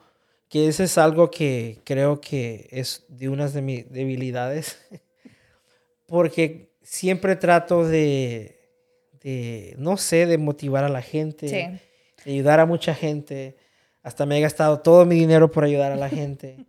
que 0.49 0.68
ese 0.68 0.85
es 0.85 0.99
algo 0.99 1.31
que 1.31 1.81
creo 1.85 2.20
que 2.20 2.68
es 2.70 3.07
de 3.09 3.28
unas 3.28 3.55
de 3.55 3.62
mis 3.62 3.91
debilidades, 3.91 4.78
porque 6.07 6.74
siempre 6.83 7.37
trato 7.37 7.87
de, 7.87 8.61
de, 9.22 9.74
no 9.78 9.97
sé, 9.97 10.26
de 10.26 10.39
motivar 10.39 10.85
a 10.85 10.89
la 10.89 11.03
gente, 11.03 11.81
de 12.24 12.33
ayudar 12.33 12.61
a 12.61 12.66
mucha 12.66 12.95
gente. 12.95 13.57
Hasta 14.03 14.26
me 14.26 14.39
he 14.39 14.41
gastado 14.41 14.81
todo 14.81 15.07
mi 15.07 15.14
dinero 15.14 15.51
por 15.51 15.64
ayudar 15.64 15.93
a 15.93 15.97
la 15.97 16.09
gente. 16.11 16.66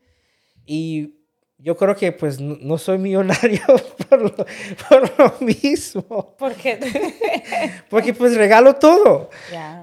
y 0.66 1.21
yo 1.64 1.78
creo 1.78 1.96
que 1.96 2.12
pues 2.12 2.40
no, 2.40 2.78
soy 2.78 2.98
millonario 2.98 3.62
por 4.10 4.22
lo, 4.22 4.36
por 4.36 5.20
lo 5.20 5.46
mismo. 5.46 6.36
¿Por 6.38 6.54
qué? 6.56 6.80
Porque 7.90 8.14
pues 8.14 8.36
regalo 8.36 8.76
todo. 8.76 9.30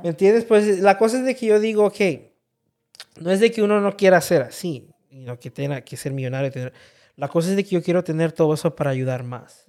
¿Me 0.03 0.11
entiendes? 0.11 0.45
Pues 0.45 0.81
la 0.81 0.99
cosa 0.99 1.18
es 1.18 1.24
de 1.24 1.37
que 1.37 1.47
yo 1.47 1.61
digo, 1.61 1.85
ok, 1.85 2.01
no 3.20 3.31
es 3.31 3.41
de 3.41 3.51
que 3.51 3.62
uno 3.62 3.81
no 3.81 3.97
quiera 3.97 4.20
ser 4.20 4.43
así, 4.43 4.89
sino 5.09 5.39
que 5.39 5.51
tenga 5.51 5.81
que 5.83 5.97
ser 5.97 6.12
millonario. 6.12 6.72
La 7.16 7.29
cosa 7.29 7.51
es 7.51 7.57
de 7.57 7.64
que 7.64 7.70
yo 7.70 7.83
quiero 7.83 8.03
tener 8.03 8.33
todo 8.33 8.55
eso 8.55 8.74
para 8.74 8.91
ayudar 8.91 9.22
más. 9.22 9.64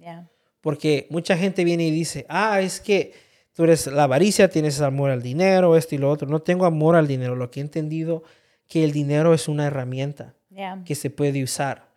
Porque 0.61 1.07
mucha 1.09 1.37
gente 1.37 1.63
viene 1.63 1.87
y 1.87 1.91
dice, 1.91 2.25
ah, 2.27 2.59
es 2.61 2.79
que 2.79 3.13
tú 3.53 3.63
eres 3.63 3.87
la 3.87 4.03
avaricia, 4.03 4.49
tienes 4.49 4.81
amor 4.81 5.11
al 5.11 5.21
dinero, 5.21 5.75
esto 5.75 5.95
y 5.95 5.97
lo 5.97 6.09
otro. 6.09 6.27
No 6.27 6.41
tengo 6.41 6.65
amor 6.65 6.95
al 6.95 7.07
dinero. 7.07 7.35
Lo 7.35 7.49
que 7.51 7.59
he 7.59 7.63
entendido 7.63 8.23
que 8.67 8.83
el 8.83 8.91
dinero 8.91 9.33
es 9.33 9.47
una 9.47 9.67
herramienta 9.67 10.35
que 10.85 10.95
se 10.95 11.09
puede 11.09 11.43
usar. 11.43 11.88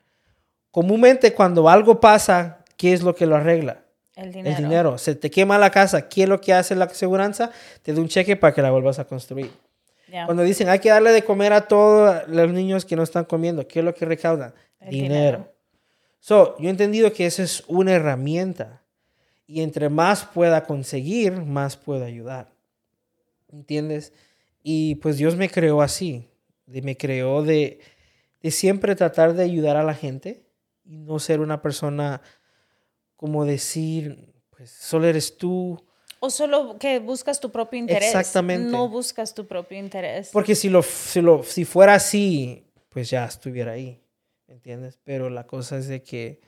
Comúnmente 0.72 1.34
cuando 1.34 1.68
algo 1.68 2.00
pasa, 2.00 2.64
¿qué 2.78 2.94
es 2.94 3.02
lo 3.02 3.14
que 3.14 3.26
lo 3.26 3.36
arregla? 3.36 3.82
El 4.16 4.32
dinero. 4.32 4.56
El 4.56 4.64
dinero. 4.64 4.98
Se 4.98 5.14
te 5.14 5.30
quema 5.30 5.58
la 5.58 5.70
casa. 5.70 6.08
¿Qué 6.08 6.24
es 6.24 6.28
lo 6.28 6.40
que 6.40 6.54
hace 6.54 6.74
la 6.74 6.86
aseguranza? 6.86 7.52
Te 7.82 7.92
da 7.92 8.00
un 8.00 8.08
cheque 8.08 8.36
para 8.36 8.54
que 8.54 8.62
la 8.62 8.70
vuelvas 8.70 8.98
a 8.98 9.04
construir. 9.04 9.52
Cuando 10.26 10.42
dicen 10.42 10.68
hay 10.68 10.78
que 10.78 10.90
darle 10.90 11.10
de 11.10 11.24
comer 11.24 11.52
a 11.52 11.68
todos 11.68 12.28
los 12.28 12.52
niños 12.52 12.84
que 12.84 12.96
no 12.96 13.02
están 13.02 13.24
comiendo, 13.24 13.66
¿qué 13.66 13.78
es 13.78 13.84
lo 13.84 13.94
que 13.94 14.04
recaudan? 14.04 14.52
dinero. 14.90 15.50
So, 16.20 16.56
yo 16.58 16.66
he 16.66 16.70
entendido 16.70 17.12
que 17.12 17.24
esa 17.24 17.42
es 17.42 17.64
una 17.66 17.92
herramienta 17.92 18.82
y 19.46 19.62
entre 19.62 19.88
más 19.88 20.24
pueda 20.24 20.64
conseguir, 20.64 21.32
más 21.32 21.76
puedo 21.76 22.04
ayudar. 22.04 22.50
¿Entiendes? 23.52 24.12
Y 24.62 24.96
pues 24.96 25.16
Dios 25.16 25.36
me 25.36 25.48
creó 25.48 25.82
así. 25.82 26.28
me 26.66 26.96
creó 26.96 27.42
de, 27.42 27.80
de 28.42 28.50
siempre 28.50 28.94
tratar 28.96 29.34
de 29.34 29.44
ayudar 29.44 29.76
a 29.76 29.82
la 29.82 29.94
gente 29.94 30.42
y 30.84 30.96
no 30.96 31.18
ser 31.18 31.40
una 31.40 31.62
persona 31.62 32.20
como 33.16 33.44
decir, 33.44 34.34
pues 34.50 34.70
solo 34.70 35.06
eres 35.06 35.36
tú. 35.36 35.82
O 36.20 36.30
solo 36.30 36.76
que 36.78 36.98
buscas 36.98 37.40
tu 37.40 37.50
propio 37.50 37.78
interés. 37.78 38.08
Exactamente. 38.08 38.70
No 38.70 38.88
buscas 38.88 39.34
tu 39.34 39.46
propio 39.46 39.78
interés. 39.78 40.30
Porque 40.32 40.54
si, 40.54 40.68
lo, 40.68 40.82
si, 40.82 41.20
lo, 41.20 41.42
si 41.42 41.64
fuera 41.64 41.94
así, 41.94 42.64
pues 42.88 43.10
ya 43.10 43.24
estuviera 43.24 43.72
ahí. 43.72 44.00
¿Entiendes? 44.46 44.98
Pero 45.02 45.30
la 45.30 45.46
cosa 45.46 45.78
es 45.78 45.88
de 45.88 46.02
que 46.02 46.40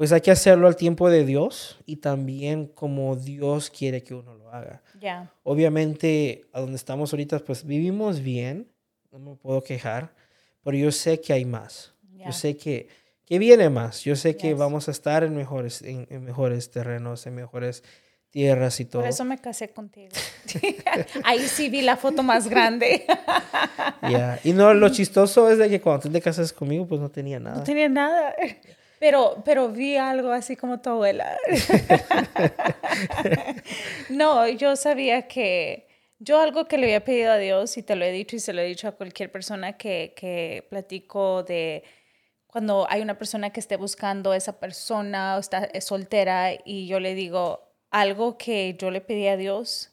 pues 0.00 0.12
hay 0.12 0.22
que 0.22 0.30
hacerlo 0.30 0.66
al 0.66 0.76
tiempo 0.76 1.10
de 1.10 1.26
Dios 1.26 1.78
y 1.84 1.96
también 1.96 2.68
como 2.68 3.16
Dios 3.16 3.68
quiere 3.68 4.02
que 4.02 4.14
uno 4.14 4.34
lo 4.34 4.50
haga. 4.50 4.82
Ya. 4.98 5.30
Obviamente, 5.42 6.46
a 6.54 6.60
donde 6.60 6.76
estamos 6.76 7.12
ahorita, 7.12 7.40
pues 7.40 7.66
vivimos 7.66 8.22
bien, 8.22 8.72
no 9.12 9.18
me 9.18 9.36
puedo 9.36 9.62
quejar, 9.62 10.14
pero 10.62 10.78
yo 10.78 10.90
sé 10.90 11.20
que 11.20 11.34
hay 11.34 11.44
más. 11.44 11.92
Yo 12.24 12.32
sé 12.32 12.56
que, 12.56 12.88
que 13.30 13.38
viene 13.38 13.70
más. 13.70 14.02
Yo 14.02 14.16
sé 14.16 14.36
que 14.36 14.54
vamos 14.54 14.88
a 14.88 14.90
estar 14.90 15.22
en 15.22 15.36
mejores, 15.36 15.82
en, 15.82 16.08
mejores 16.24 16.72
terrenos, 16.72 17.28
en 17.28 17.36
mejores 17.36 17.84
tierras 18.30 18.80
y 18.80 18.86
todo. 18.86 19.02
Por 19.02 19.08
eso 19.08 19.24
me 19.24 19.38
casé 19.38 19.68
contigo. 19.68 20.10
Ahí 21.24 21.46
sí 21.46 21.68
vi 21.68 21.82
la 21.82 21.96
foto 21.96 22.24
más 22.24 22.48
grande. 22.48 23.06
Ya. 24.02 24.40
Y 24.42 24.52
no, 24.52 24.74
lo 24.74 24.88
chistoso 24.88 25.48
es 25.50 25.58
de 25.58 25.68
que 25.68 25.80
cuando 25.80 26.02
tú 26.02 26.10
te 26.10 26.20
casas 26.20 26.52
conmigo, 26.52 26.86
pues 26.86 27.00
no 27.00 27.10
tenía 27.10 27.38
nada. 27.38 27.58
No 27.58 27.62
tenía 27.62 27.88
nada. 27.88 28.34
Pero, 28.98 29.42
pero 29.44 29.68
vi 29.68 29.96
algo 29.96 30.32
así 30.32 30.56
como 30.56 30.80
tu 30.80 30.90
abuela. 30.90 31.36
no, 34.08 34.48
yo 34.48 34.74
sabía 34.74 35.28
que 35.28 35.86
yo 36.18 36.40
algo 36.40 36.66
que 36.66 36.78
le 36.78 36.86
había 36.86 37.04
pedido 37.04 37.30
a 37.30 37.36
Dios 37.36 37.76
y 37.76 37.82
te 37.82 37.94
lo 37.94 38.04
he 38.04 38.10
dicho 38.10 38.34
y 38.34 38.40
se 38.40 38.52
lo 38.52 38.62
he 38.62 38.64
dicho 38.64 38.88
a 38.88 38.92
cualquier 38.92 39.30
persona 39.30 39.76
que, 39.76 40.14
que 40.16 40.66
platico 40.70 41.44
de 41.44 41.84
cuando 42.50 42.86
hay 42.90 43.00
una 43.00 43.18
persona 43.18 43.50
que 43.50 43.60
esté 43.60 43.76
buscando 43.76 44.32
a 44.32 44.36
esa 44.36 44.58
persona 44.58 45.36
o 45.36 45.40
está 45.40 45.68
soltera 45.80 46.50
y 46.64 46.86
yo 46.86 47.00
le 47.00 47.14
digo 47.14 47.70
algo 47.90 48.38
que 48.38 48.76
yo 48.78 48.90
le 48.90 49.00
pedí 49.00 49.28
a 49.28 49.36
Dios 49.36 49.92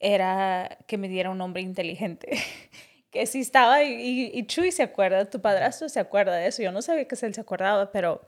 era 0.00 0.78
que 0.86 0.98
me 0.98 1.08
diera 1.08 1.30
un 1.30 1.40
hombre 1.40 1.62
inteligente. 1.62 2.30
que 3.10 3.26
sí 3.26 3.40
estaba 3.40 3.84
y, 3.84 4.30
y, 4.32 4.46
Chuy 4.46 4.72
se 4.72 4.82
acuerda, 4.82 5.28
tu 5.28 5.40
padrastro 5.40 5.88
se 5.88 6.00
acuerda 6.00 6.34
de 6.34 6.48
eso. 6.48 6.62
Yo 6.62 6.72
no 6.72 6.82
sabía 6.82 7.06
que 7.06 7.14
él 7.20 7.34
se 7.34 7.40
acordaba, 7.40 7.92
pero 7.92 8.22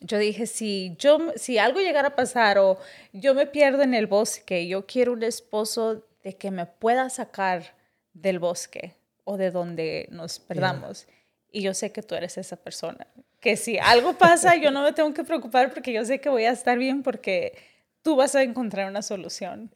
yo 0.00 0.18
dije, 0.18 0.46
si, 0.46 0.96
yo, 0.98 1.18
si 1.36 1.58
algo 1.58 1.80
llegara 1.80 2.08
a 2.08 2.16
pasar 2.16 2.58
o 2.58 2.78
yo 3.12 3.34
me 3.34 3.46
pierdo 3.46 3.82
en 3.82 3.94
el 3.94 4.06
bosque, 4.06 4.66
yo 4.66 4.86
quiero 4.86 5.12
un 5.12 5.22
esposo 5.22 6.04
de 6.24 6.36
que 6.36 6.50
me 6.50 6.66
pueda 6.66 7.08
sacar 7.10 7.76
del 8.12 8.38
bosque 8.40 8.96
o 9.24 9.36
de 9.36 9.50
donde 9.50 10.08
nos 10.10 10.40
perdamos. 10.40 11.06
Y 11.52 11.62
yo 11.62 11.74
sé 11.74 11.92
que 11.92 12.02
tú 12.02 12.14
eres 12.14 12.38
esa 12.38 12.56
persona. 12.56 13.06
Que 13.38 13.56
si 13.56 13.78
algo 13.78 14.14
pasa, 14.14 14.56
yo 14.56 14.70
no 14.70 14.82
me 14.82 14.92
tengo 14.92 15.12
que 15.12 15.22
preocupar 15.22 15.72
porque 15.72 15.92
yo 15.92 16.04
sé 16.04 16.20
que 16.20 16.28
voy 16.28 16.44
a 16.44 16.52
estar 16.52 16.78
bien 16.78 17.02
porque 17.02 17.52
tú 18.02 18.16
vas 18.16 18.34
a 18.34 18.42
encontrar 18.42 18.88
una 18.88 19.02
solución. 19.02 19.70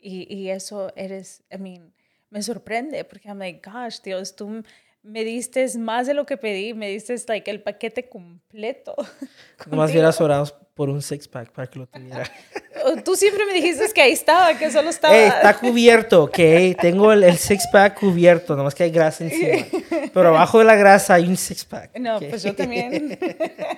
Y, 0.00 0.32
y, 0.34 0.50
eso 0.50 0.92
eres, 0.96 1.42
I 1.52 1.58
mean, 1.58 1.92
me 2.30 2.42
sorprende 2.42 3.04
porque 3.04 3.28
I'm 3.28 3.38
like, 3.38 3.68
gosh, 3.68 4.00
Dios, 4.02 4.36
tú 4.36 4.62
me 5.02 5.24
diste 5.24 5.66
más 5.78 6.06
de 6.06 6.14
lo 6.14 6.26
que 6.26 6.36
pedí, 6.36 6.74
me 6.74 6.88
diste 6.88 7.16
like, 7.26 7.50
el 7.50 7.62
paquete 7.62 8.08
completo. 8.08 8.94
Más 9.70 9.90
hubieras 9.90 10.20
orado 10.20 10.46
por 10.74 10.90
un 10.90 11.02
six 11.02 11.26
pack 11.26 11.50
para 11.52 11.68
que 11.68 11.78
lo 11.78 11.86
tuviera. 11.86 12.24
Tú 13.04 13.16
siempre 13.16 13.44
me 13.46 13.52
dijiste 13.52 13.84
que 13.94 14.02
ahí 14.02 14.12
estaba, 14.12 14.56
que 14.56 14.70
solo 14.70 14.90
estaba. 14.90 15.16
está 15.16 15.58
cubierto, 15.58 16.24
ok. 16.24 16.38
Tengo 16.80 17.12
el, 17.12 17.36
six 17.36 17.66
pack 17.72 17.98
cubierto, 17.98 18.56
nomás 18.56 18.74
que 18.74 18.84
hay 18.84 18.90
grasa 18.90 19.24
encima. 19.24 19.66
Pero 20.12 20.28
abajo 20.28 20.58
de 20.58 20.64
la 20.64 20.74
grasa 20.74 21.14
hay 21.14 21.26
un 21.26 21.36
six 21.36 21.64
pack. 21.64 21.98
No, 21.98 22.20
pues 22.20 22.42
yo 22.42 22.54
también. 22.54 23.18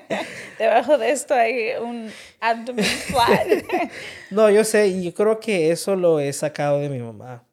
Debajo 0.58 0.98
de 0.98 1.10
esto 1.10 1.34
hay 1.34 1.72
un 1.80 2.10
abdomen 2.40 2.84
flat. 2.84 3.46
no, 4.30 4.50
yo 4.50 4.64
sé, 4.64 4.88
y 4.88 5.04
yo 5.04 5.14
creo 5.14 5.40
que 5.40 5.70
eso 5.70 5.96
lo 5.96 6.20
he 6.20 6.32
sacado 6.32 6.78
de 6.80 6.88
mi 6.88 6.98
mamá. 6.98 7.44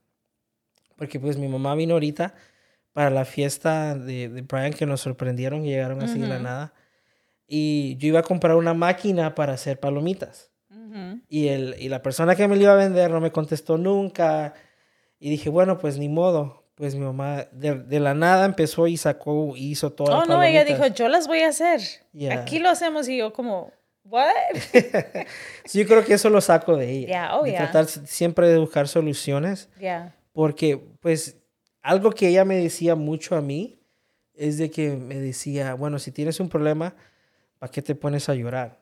Porque 0.95 1.19
pues 1.19 1.37
mi 1.37 1.47
mamá 1.47 1.75
vino 1.75 1.93
ahorita 1.93 2.33
para 2.91 3.09
la 3.09 3.25
fiesta 3.25 3.95
de, 3.95 4.29
de 4.29 4.41
Brian 4.41 4.73
que 4.73 4.85
nos 4.85 5.01
sorprendieron 5.01 5.63
y 5.65 5.69
llegaron 5.69 6.01
así 6.01 6.19
de 6.19 6.27
la 6.27 6.39
nada. 6.39 6.73
Y 7.47 7.95
yo 7.97 8.07
iba 8.09 8.19
a 8.19 8.23
comprar 8.23 8.55
una 8.55 8.73
máquina 8.73 9.35
para 9.35 9.53
hacer 9.53 9.79
palomitas. 9.79 10.46
Y, 11.29 11.47
el, 11.47 11.75
y 11.79 11.89
la 11.89 12.01
persona 12.01 12.35
que 12.35 12.47
me 12.47 12.55
lo 12.55 12.63
iba 12.63 12.73
a 12.73 12.75
vender 12.75 13.11
no 13.11 13.21
me 13.21 13.31
contestó 13.31 13.77
nunca. 13.77 14.53
Y 15.19 15.29
dije, 15.29 15.49
bueno, 15.49 15.77
pues 15.77 15.97
ni 15.97 16.09
modo. 16.09 16.63
Pues 16.75 16.93
mi 16.93 17.01
mamá 17.01 17.47
de, 17.51 17.73
de 17.73 17.99
la 17.99 18.13
nada 18.13 18.45
empezó 18.45 18.85
y 18.85 18.97
sacó, 18.97 19.53
hizo 19.55 19.93
todo. 19.93 20.15
Oh, 20.15 20.25
no, 20.25 20.43
ella 20.43 20.63
dijo, 20.63 20.85
yo 20.87 21.09
las 21.09 21.27
voy 21.27 21.39
a 21.39 21.49
hacer. 21.49 21.81
Aquí 22.31 22.59
lo 22.59 22.69
hacemos 22.69 23.09
y 23.09 23.17
yo 23.17 23.33
como, 23.33 23.71
¿what? 24.03 24.27
sí, 25.65 25.79
yo 25.79 25.87
creo 25.87 26.05
que 26.05 26.13
eso 26.13 26.29
lo 26.29 26.39
saco 26.39 26.77
de 26.77 26.91
ella. 26.91 27.35
Oh, 27.35 27.43
de 27.43 27.53
tratar 27.53 27.87
siempre 27.87 28.47
de 28.47 28.59
buscar 28.59 28.87
soluciones. 28.87 29.69
Yeah. 29.79 30.15
Porque, 30.33 30.77
pues, 30.99 31.37
algo 31.81 32.11
que 32.11 32.27
ella 32.27 32.45
me 32.45 32.57
decía 32.57 32.93
mucho 32.95 33.35
a 33.35 33.41
mí 33.41 33.79
es 34.35 34.59
de 34.59 34.69
que 34.69 34.91
me 34.91 35.15
decía, 35.15 35.73
bueno, 35.73 35.97
si 35.97 36.11
tienes 36.11 36.39
un 36.39 36.47
problema, 36.47 36.95
¿para 37.57 37.71
qué 37.71 37.81
te 37.81 37.95
pones 37.95 38.29
a 38.29 38.35
llorar? 38.35 38.79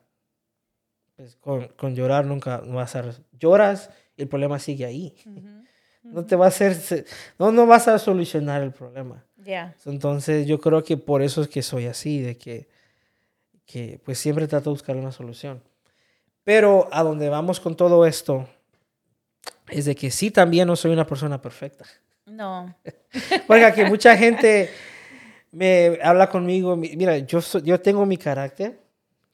Pues 1.16 1.36
con, 1.36 1.68
con 1.68 1.94
llorar 1.94 2.26
nunca 2.26 2.58
vas 2.58 2.94
a... 2.96 3.04
Lloras 3.38 3.90
y 4.16 4.22
el 4.22 4.28
problema 4.28 4.58
sigue 4.58 4.84
ahí. 4.84 5.14
No 6.02 6.24
te 6.24 6.36
va 6.36 6.46
a 6.46 6.48
hacer... 6.48 6.76
No, 7.38 7.50
no 7.50 7.66
vas 7.66 7.88
a 7.88 7.98
solucionar 7.98 8.62
el 8.62 8.72
problema. 8.72 9.24
Ya. 9.36 9.74
Entonces 9.86 10.46
yo 10.46 10.60
creo 10.60 10.84
que 10.84 10.96
por 10.96 11.22
eso 11.22 11.42
es 11.42 11.48
que 11.48 11.62
soy 11.62 11.86
así, 11.86 12.20
de 12.20 12.36
que, 12.36 12.68
que 13.64 14.00
pues 14.04 14.18
siempre 14.18 14.46
trato 14.46 14.70
de 14.70 14.74
buscar 14.74 14.96
una 14.96 15.12
solución. 15.12 15.62
Pero 16.44 16.88
a 16.92 17.02
donde 17.02 17.28
vamos 17.28 17.58
con 17.58 17.76
todo 17.76 18.06
esto 18.06 18.48
es 19.68 19.84
de 19.84 19.94
que 19.94 20.10
sí 20.10 20.30
también 20.30 20.68
no 20.68 20.76
soy 20.76 20.92
una 20.92 21.06
persona 21.06 21.40
perfecta. 21.40 21.84
No. 22.26 22.74
Porque 23.46 23.72
que 23.74 23.84
mucha 23.86 24.16
gente 24.16 24.70
me 25.50 25.98
habla 26.02 26.28
conmigo. 26.28 26.76
Mira, 26.76 27.18
yo, 27.18 27.40
yo 27.64 27.80
tengo 27.80 28.04
mi 28.04 28.16
carácter. 28.16 28.80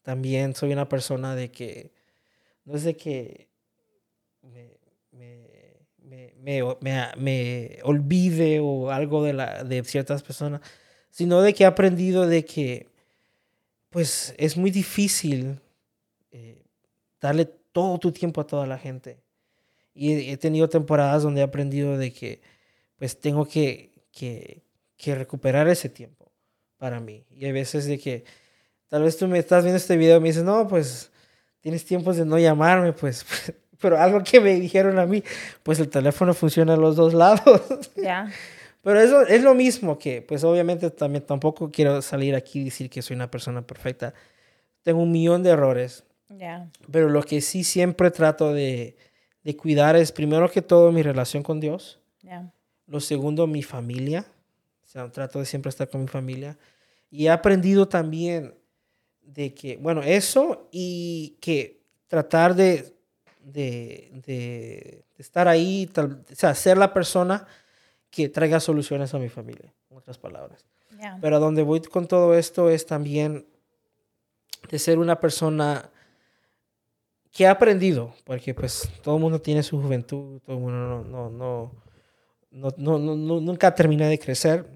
También 0.02 0.54
soy 0.54 0.72
una 0.72 0.88
persona 0.88 1.34
de 1.34 1.50
que. 1.50 1.92
No 2.64 2.76
es 2.76 2.84
de 2.84 2.96
que 2.96 3.48
me, 6.42 6.62
me, 6.80 7.12
me, 7.16 7.78
olvide 7.84 8.60
o 8.60 8.90
algo 8.90 9.24
de, 9.24 9.32
la, 9.32 9.64
de 9.64 9.82
ciertas 9.84 10.22
personas, 10.22 10.60
sino 11.10 11.40
de 11.40 11.54
que 11.54 11.64
he 11.64 11.66
aprendido 11.66 12.26
de 12.26 12.44
que 12.44 12.88
pues 13.90 14.34
es 14.38 14.56
muy 14.56 14.70
difícil 14.70 15.60
eh, 16.30 16.62
darle 17.20 17.44
todo 17.44 17.98
tu 17.98 18.10
tiempo 18.10 18.40
a 18.40 18.46
toda 18.46 18.66
la 18.66 18.78
gente. 18.78 19.18
Y 19.94 20.30
he, 20.30 20.36
tenido 20.38 20.68
temporadas 20.68 21.22
donde 21.22 21.42
he 21.42 21.44
aprendido 21.44 21.98
de 21.98 22.12
que 22.12 22.40
pues 22.96 23.20
tengo 23.20 23.46
que, 23.46 23.92
que, 24.10 24.62
que 24.96 25.14
recuperar 25.14 25.68
ese 25.68 25.90
tiempo 25.90 26.32
para 26.78 26.98
mí. 27.00 27.24
Y 27.30 27.44
hay 27.44 27.52
veces 27.52 27.84
de 27.84 27.98
que 27.98 28.24
tal 28.92 29.04
vez 29.04 29.16
tú 29.16 29.26
me 29.26 29.38
estás 29.38 29.64
viendo 29.64 29.78
este 29.78 29.96
video 29.96 30.18
y 30.18 30.20
me 30.20 30.28
dices, 30.28 30.44
no, 30.44 30.68
pues 30.68 31.10
tienes 31.60 31.82
tiempos 31.82 32.18
de 32.18 32.26
no 32.26 32.38
llamarme, 32.38 32.92
pues, 32.92 33.24
pero 33.80 33.98
algo 33.98 34.22
que 34.22 34.38
me 34.38 34.60
dijeron 34.60 34.98
a 34.98 35.06
mí, 35.06 35.24
pues 35.62 35.80
el 35.80 35.88
teléfono 35.88 36.34
funciona 36.34 36.74
a 36.74 36.76
los 36.76 36.94
dos 36.96 37.14
lados. 37.14 37.62
Ya. 37.96 38.30
Pero 38.82 39.00
eso 39.00 39.22
es 39.22 39.42
lo 39.42 39.54
mismo 39.54 39.98
que, 39.98 40.20
pues 40.20 40.44
obviamente 40.44 40.90
también 40.90 41.24
tampoco 41.24 41.70
quiero 41.70 42.02
salir 42.02 42.34
aquí 42.34 42.60
y 42.60 42.64
decir 42.64 42.90
que 42.90 43.00
soy 43.00 43.16
una 43.16 43.30
persona 43.30 43.62
perfecta. 43.62 44.12
Tengo 44.82 45.00
un 45.00 45.10
millón 45.10 45.42
de 45.42 45.50
errores. 45.50 46.04
Ya. 46.28 46.68
Pero 46.90 47.08
lo 47.08 47.22
que 47.22 47.40
sí 47.40 47.64
siempre 47.64 48.10
trato 48.10 48.52
de, 48.52 48.96
de, 49.42 49.56
cuidar 49.56 49.96
es, 49.96 50.12
primero 50.12 50.50
que 50.50 50.60
todo, 50.60 50.92
mi 50.92 51.02
relación 51.02 51.42
con 51.42 51.60
Dios. 51.60 51.98
Ya. 52.20 52.52
Lo 52.86 53.00
segundo, 53.00 53.46
mi 53.46 53.62
familia. 53.62 54.26
O 54.84 54.88
sea, 54.88 55.10
trato 55.10 55.38
de 55.38 55.46
siempre 55.46 55.70
estar 55.70 55.88
con 55.88 56.02
mi 56.02 56.08
familia. 56.08 56.58
Y 57.08 57.26
he 57.26 57.30
aprendido 57.30 57.88
también 57.88 58.52
de 59.22 59.54
que, 59.54 59.76
bueno, 59.76 60.02
eso 60.02 60.68
y 60.70 61.36
que 61.40 61.80
tratar 62.06 62.54
de, 62.54 62.94
de, 63.40 64.10
de, 64.26 65.04
estar 65.18 65.48
ahí, 65.48 65.90
o 65.96 66.34
sea, 66.34 66.54
ser 66.54 66.78
la 66.78 66.92
persona 66.92 67.46
que 68.10 68.28
traiga 68.28 68.60
soluciones 68.60 69.14
a 69.14 69.18
mi 69.18 69.28
familia, 69.28 69.72
en 69.90 69.96
otras 69.96 70.18
palabras. 70.18 70.66
Pero 71.20 71.36
a 71.36 71.40
donde 71.40 71.62
voy 71.62 71.80
con 71.80 72.06
todo 72.06 72.34
esto 72.34 72.70
es 72.70 72.86
también 72.86 73.46
de 74.70 74.78
ser 74.78 74.98
una 74.98 75.18
persona 75.18 75.90
que 77.32 77.46
ha 77.46 77.52
aprendido, 77.52 78.14
porque 78.24 78.54
pues 78.54 78.88
todo 79.02 79.16
el 79.16 79.22
mundo 79.22 79.40
tiene 79.40 79.62
su 79.62 79.80
juventud, 79.80 80.40
todo 80.42 80.56
el 80.56 80.62
mundo 80.62 81.04
no, 81.04 81.30
no, 81.30 81.72
no, 82.50 82.72
no, 82.76 82.98
no 82.98 83.40
nunca 83.40 83.74
termina 83.74 84.06
de 84.06 84.18
crecer, 84.18 84.68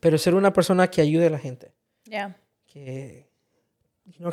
pero 0.00 0.16
ser 0.16 0.34
una 0.34 0.52
persona 0.52 0.88
que 0.88 1.00
ayude 1.00 1.26
a 1.26 1.30
la 1.30 1.38
gente. 1.38 1.74
Que, 2.66 3.27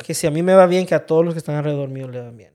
que 0.04 0.14
si 0.14 0.26
a 0.26 0.30
mí 0.30 0.42
me 0.42 0.54
va 0.54 0.66
bien, 0.66 0.86
que 0.86 0.94
a 0.94 1.06
todos 1.06 1.24
los 1.24 1.34
que 1.34 1.38
están 1.38 1.56
alrededor 1.56 1.88
mío 1.88 2.08
le 2.08 2.20
va 2.20 2.30
bien. 2.30 2.54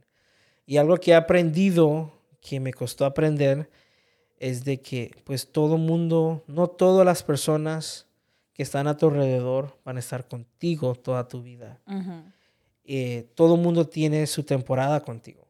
Y 0.66 0.78
algo 0.78 0.98
que 0.98 1.12
he 1.12 1.16
aprendido, 1.16 2.12
que 2.40 2.60
me 2.60 2.74
costó 2.74 3.06
aprender, 3.06 3.70
es 4.38 4.64
de 4.64 4.82
que 4.82 5.12
pues 5.24 5.52
todo 5.52 5.78
mundo, 5.78 6.44
no 6.48 6.68
todas 6.68 7.06
las 7.06 7.24
personas 7.24 8.08
que 8.54 8.64
están 8.64 8.88
a 8.88 8.98
tu 8.98 9.08
alrededor 9.08 9.78
van 9.86 9.98
a 9.98 10.00
estar 10.00 10.28
contigo 10.28 10.96
toda 10.96 11.28
tu 11.28 11.42
vida. 11.42 11.80
Eh, 12.84 13.28
todo 13.36 13.58
mundo 13.58 13.88
tiene 13.88 14.26
su 14.28 14.44
temporada 14.44 15.02
contigo. 15.02 15.48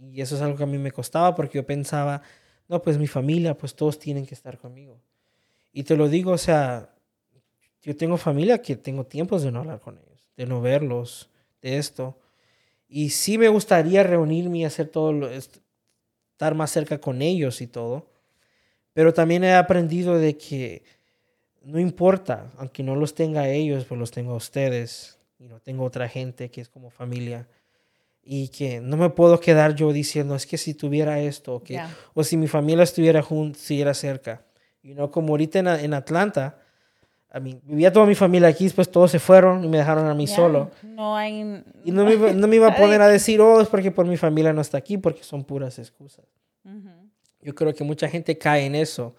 Y 0.00 0.20
eso 0.20 0.36
es 0.36 0.42
algo 0.42 0.56
que 0.56 0.64
a 0.64 0.66
mí 0.66 0.78
me 0.78 0.92
costaba 0.92 1.34
porque 1.34 1.58
yo 1.58 1.66
pensaba, 1.66 2.22
no, 2.68 2.82
pues 2.82 2.98
mi 2.98 3.06
familia, 3.06 3.56
pues 3.56 3.74
todos 3.74 3.98
tienen 3.98 4.26
que 4.26 4.34
estar 4.34 4.58
conmigo. 4.58 5.00
Y 5.72 5.82
te 5.84 5.96
lo 5.96 6.08
digo, 6.08 6.32
o 6.32 6.38
sea, 6.38 6.90
yo 7.82 7.96
tengo 7.96 8.16
familia 8.16 8.60
que 8.60 8.76
tengo 8.76 9.04
tiempos 9.04 9.42
de 9.42 9.50
no 9.50 9.60
hablar 9.60 9.80
con 9.80 9.98
ellos 9.98 10.11
de 10.36 10.46
no 10.46 10.60
verlos, 10.60 11.28
de 11.60 11.78
esto. 11.78 12.16
Y 12.88 13.10
sí 13.10 13.38
me 13.38 13.48
gustaría 13.48 14.02
reunirme 14.02 14.58
y 14.58 14.64
hacer 14.64 14.88
todo, 14.88 15.12
lo, 15.12 15.30
estar 15.30 16.54
más 16.54 16.70
cerca 16.70 16.98
con 16.98 17.22
ellos 17.22 17.60
y 17.60 17.66
todo. 17.66 18.06
Pero 18.92 19.14
también 19.14 19.44
he 19.44 19.54
aprendido 19.54 20.18
de 20.18 20.36
que 20.36 20.82
no 21.62 21.78
importa, 21.78 22.50
aunque 22.58 22.82
no 22.82 22.96
los 22.96 23.14
tenga 23.14 23.48
ellos, 23.48 23.84
pues 23.84 23.98
los 23.98 24.10
tengo 24.10 24.32
a 24.32 24.36
ustedes. 24.36 25.18
Y 25.38 25.48
no 25.48 25.60
tengo 25.60 25.84
otra 25.84 26.08
gente 26.08 26.50
que 26.50 26.60
es 26.60 26.68
como 26.68 26.90
familia. 26.90 27.48
Y 28.22 28.48
que 28.48 28.80
no 28.80 28.96
me 28.96 29.10
puedo 29.10 29.40
quedar 29.40 29.74
yo 29.74 29.92
diciendo, 29.92 30.36
es 30.36 30.46
que 30.46 30.58
si 30.58 30.74
tuviera 30.74 31.20
esto, 31.20 31.62
que, 31.62 31.80
o 32.14 32.22
si 32.22 32.36
mi 32.36 32.46
familia 32.46 32.84
estuviera 32.84 33.22
junto, 33.22 33.58
estuviera 33.58 33.94
cerca. 33.94 34.44
Y 34.82 34.94
no 34.94 35.10
como 35.10 35.30
ahorita 35.30 35.58
en, 35.58 35.66
en 35.66 35.94
Atlanta, 35.94 36.61
a 37.34 37.40
mí, 37.40 37.58
vivía 37.64 37.90
toda 37.90 38.04
mi 38.04 38.14
familia 38.14 38.48
aquí, 38.48 38.68
pues 38.68 38.90
todos 38.90 39.10
se 39.10 39.18
fueron 39.18 39.64
y 39.64 39.68
me 39.68 39.78
dejaron 39.78 40.06
a 40.06 40.14
mí 40.14 40.26
solo. 40.26 40.70
No 40.82 41.16
hay... 41.16 41.64
Y 41.82 41.90
no 41.90 42.04
me, 42.04 42.34
no 42.34 42.46
me, 42.46 42.56
iba 42.56 42.68
a 42.68 42.76
poner 42.76 43.00
a 43.00 43.08
decir, 43.08 43.40
oh, 43.40 43.58
es 43.58 43.68
porque 43.68 43.90
por 43.90 44.04
mi 44.06 44.18
familia 44.18 44.52
no 44.52 44.60
está 44.60 44.76
aquí, 44.76 44.98
porque 44.98 45.22
son 45.22 45.42
puras 45.42 45.78
excusas. 45.78 46.26
Yo 47.40 47.54
creo 47.54 47.74
que 47.74 47.84
mucha 47.84 48.06
gente 48.06 48.36
cae 48.36 48.66
en 48.66 48.74
eso, 48.74 49.16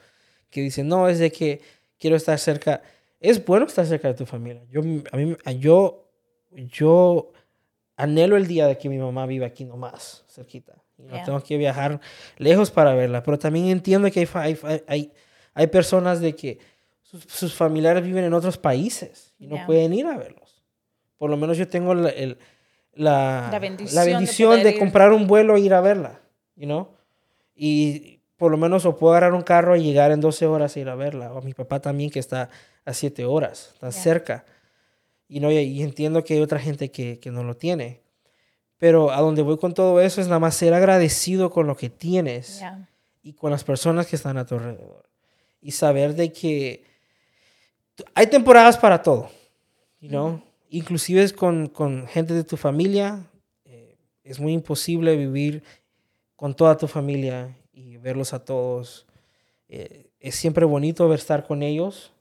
que 0.51 0.61
dice, 0.61 0.83
no, 0.83 1.09
es 1.09 1.17
de 1.17 1.31
que 1.31 1.59
quiero 1.97 2.15
estar 2.15 2.37
cerca. 2.37 2.83
Es 3.19 3.43
bueno 3.43 3.65
estar 3.65 3.85
cerca 3.85 4.09
de 4.09 4.13
tu 4.13 4.27
familia. 4.27 4.61
Yo, 4.69 4.81
a 5.11 5.17
mí, 5.17 5.35
yo, 5.57 6.07
yo 6.51 7.31
anhelo 7.97 8.37
el 8.37 8.45
día 8.45 8.67
de 8.67 8.77
que 8.77 8.89
mi 8.89 8.99
mamá 8.99 9.25
viva 9.25 9.47
aquí 9.47 9.65
nomás, 9.65 10.23
cerquita. 10.29 10.75
Y 10.99 11.03
no 11.03 11.23
tengo 11.23 11.41
que 11.41 11.57
viajar 11.57 11.99
lejos 12.37 12.69
para 12.69 12.93
verla. 12.93 13.23
Pero 13.23 13.39
también 13.39 13.65
entiendo 13.69 14.09
que 14.11 14.19
hay, 14.19 14.57
hay, 14.63 14.83
hay, 14.87 15.13
hay 15.55 15.67
personas 15.67 16.21
de 16.21 16.35
que 16.35 16.59
sus, 17.27 17.53
familiares 17.53 18.03
viven 18.03 18.23
en 18.23 18.33
otros 18.33 18.57
países 18.57 19.33
y 19.37 19.47
no 19.47 19.65
pueden 19.65 19.93
ir 19.93 20.05
a 20.05 20.17
verlos. 20.17 20.63
Por 21.17 21.29
lo 21.29 21.37
menos 21.37 21.57
yo 21.57 21.67
tengo 21.67 21.93
la, 21.93 22.11
la, 22.93 23.59
bendición, 23.59 24.63
de, 24.63 24.77
comprar 24.77 25.13
un 25.13 25.27
vuelo 25.27 25.55
e 25.55 25.61
ir 25.61 25.73
a 25.73 25.81
verla, 25.81 26.21
you 26.55 26.65
know? 26.65 26.89
Y 27.55 28.19
por 28.37 28.51
lo 28.51 28.57
menos 28.57 28.85
o 28.85 28.97
puedo 28.97 29.13
agarrar 29.13 29.33
un 29.33 29.43
carro 29.43 29.75
y 29.75 29.83
llegar 29.83 30.11
en 30.11 30.19
12 30.19 30.45
horas 30.47 30.75
e 30.75 30.81
ir 30.81 30.89
a 30.89 30.95
verla. 30.95 31.31
O 31.33 31.37
a 31.37 31.41
mi 31.41 31.53
papá 31.53 31.79
también 31.79 32.09
que 32.09 32.19
está 32.19 32.49
a 32.83 32.93
7 32.93 33.25
horas, 33.25 33.71
está 33.73 33.91
cerca. 33.91 34.45
Y, 35.27 35.39
no, 35.39 35.51
y 35.51 35.81
entiendo 35.81 36.23
que 36.23 36.33
hay 36.33 36.41
otra 36.41 36.59
gente 36.59 36.91
que, 36.91 37.19
que 37.19 37.31
no 37.31 37.43
lo 37.43 37.55
tiene. 37.55 38.01
Pero 38.77 39.11
a 39.11 39.21
donde 39.21 39.43
voy 39.43 39.57
con 39.57 39.73
todo 39.73 40.01
eso 40.01 40.19
es 40.19 40.27
nada 40.27 40.39
más 40.39 40.55
ser 40.55 40.73
agradecido 40.73 41.51
con 41.51 41.67
lo 41.67 41.77
que 41.77 41.89
tienes 41.89 42.61
y 43.21 43.31
con 43.31 43.49
las 43.49 43.63
personas 43.63 44.07
que 44.07 44.17
están 44.17 44.37
a 44.37 44.45
tu 44.45 44.55
alrededor. 44.55 45.09
Y 45.61 45.71
saber 45.71 46.15
de 46.15 46.33
que 46.33 46.83
hay 48.13 48.27
temporadas 48.27 48.77
para 48.77 49.01
todo, 49.01 49.29
you 49.99 50.09
know? 50.09 50.41
inclusive 50.69 51.31
con, 51.33 51.67
con, 51.67 52.07
gente 52.07 52.33
de 52.33 52.43
tu 52.43 52.57
familia. 52.57 53.23
Eh, 53.65 53.95
es 54.23 54.39
muy 54.39 54.53
imposible 54.53 55.15
vivir 55.15 55.63
con 56.35 56.55
toda 56.55 56.77
tu 56.77 56.87
familia 56.87 57.55
y 57.71 57.97
verlos 57.97 58.33
a 58.33 58.43
todos. 58.43 59.05
Eh, 59.69 60.07
es 60.19 60.35
siempre 60.35 60.65
bonito 60.65 61.07
ver 61.07 61.19
estar 61.19 61.45
con 61.45 61.61
ellos 61.63 62.11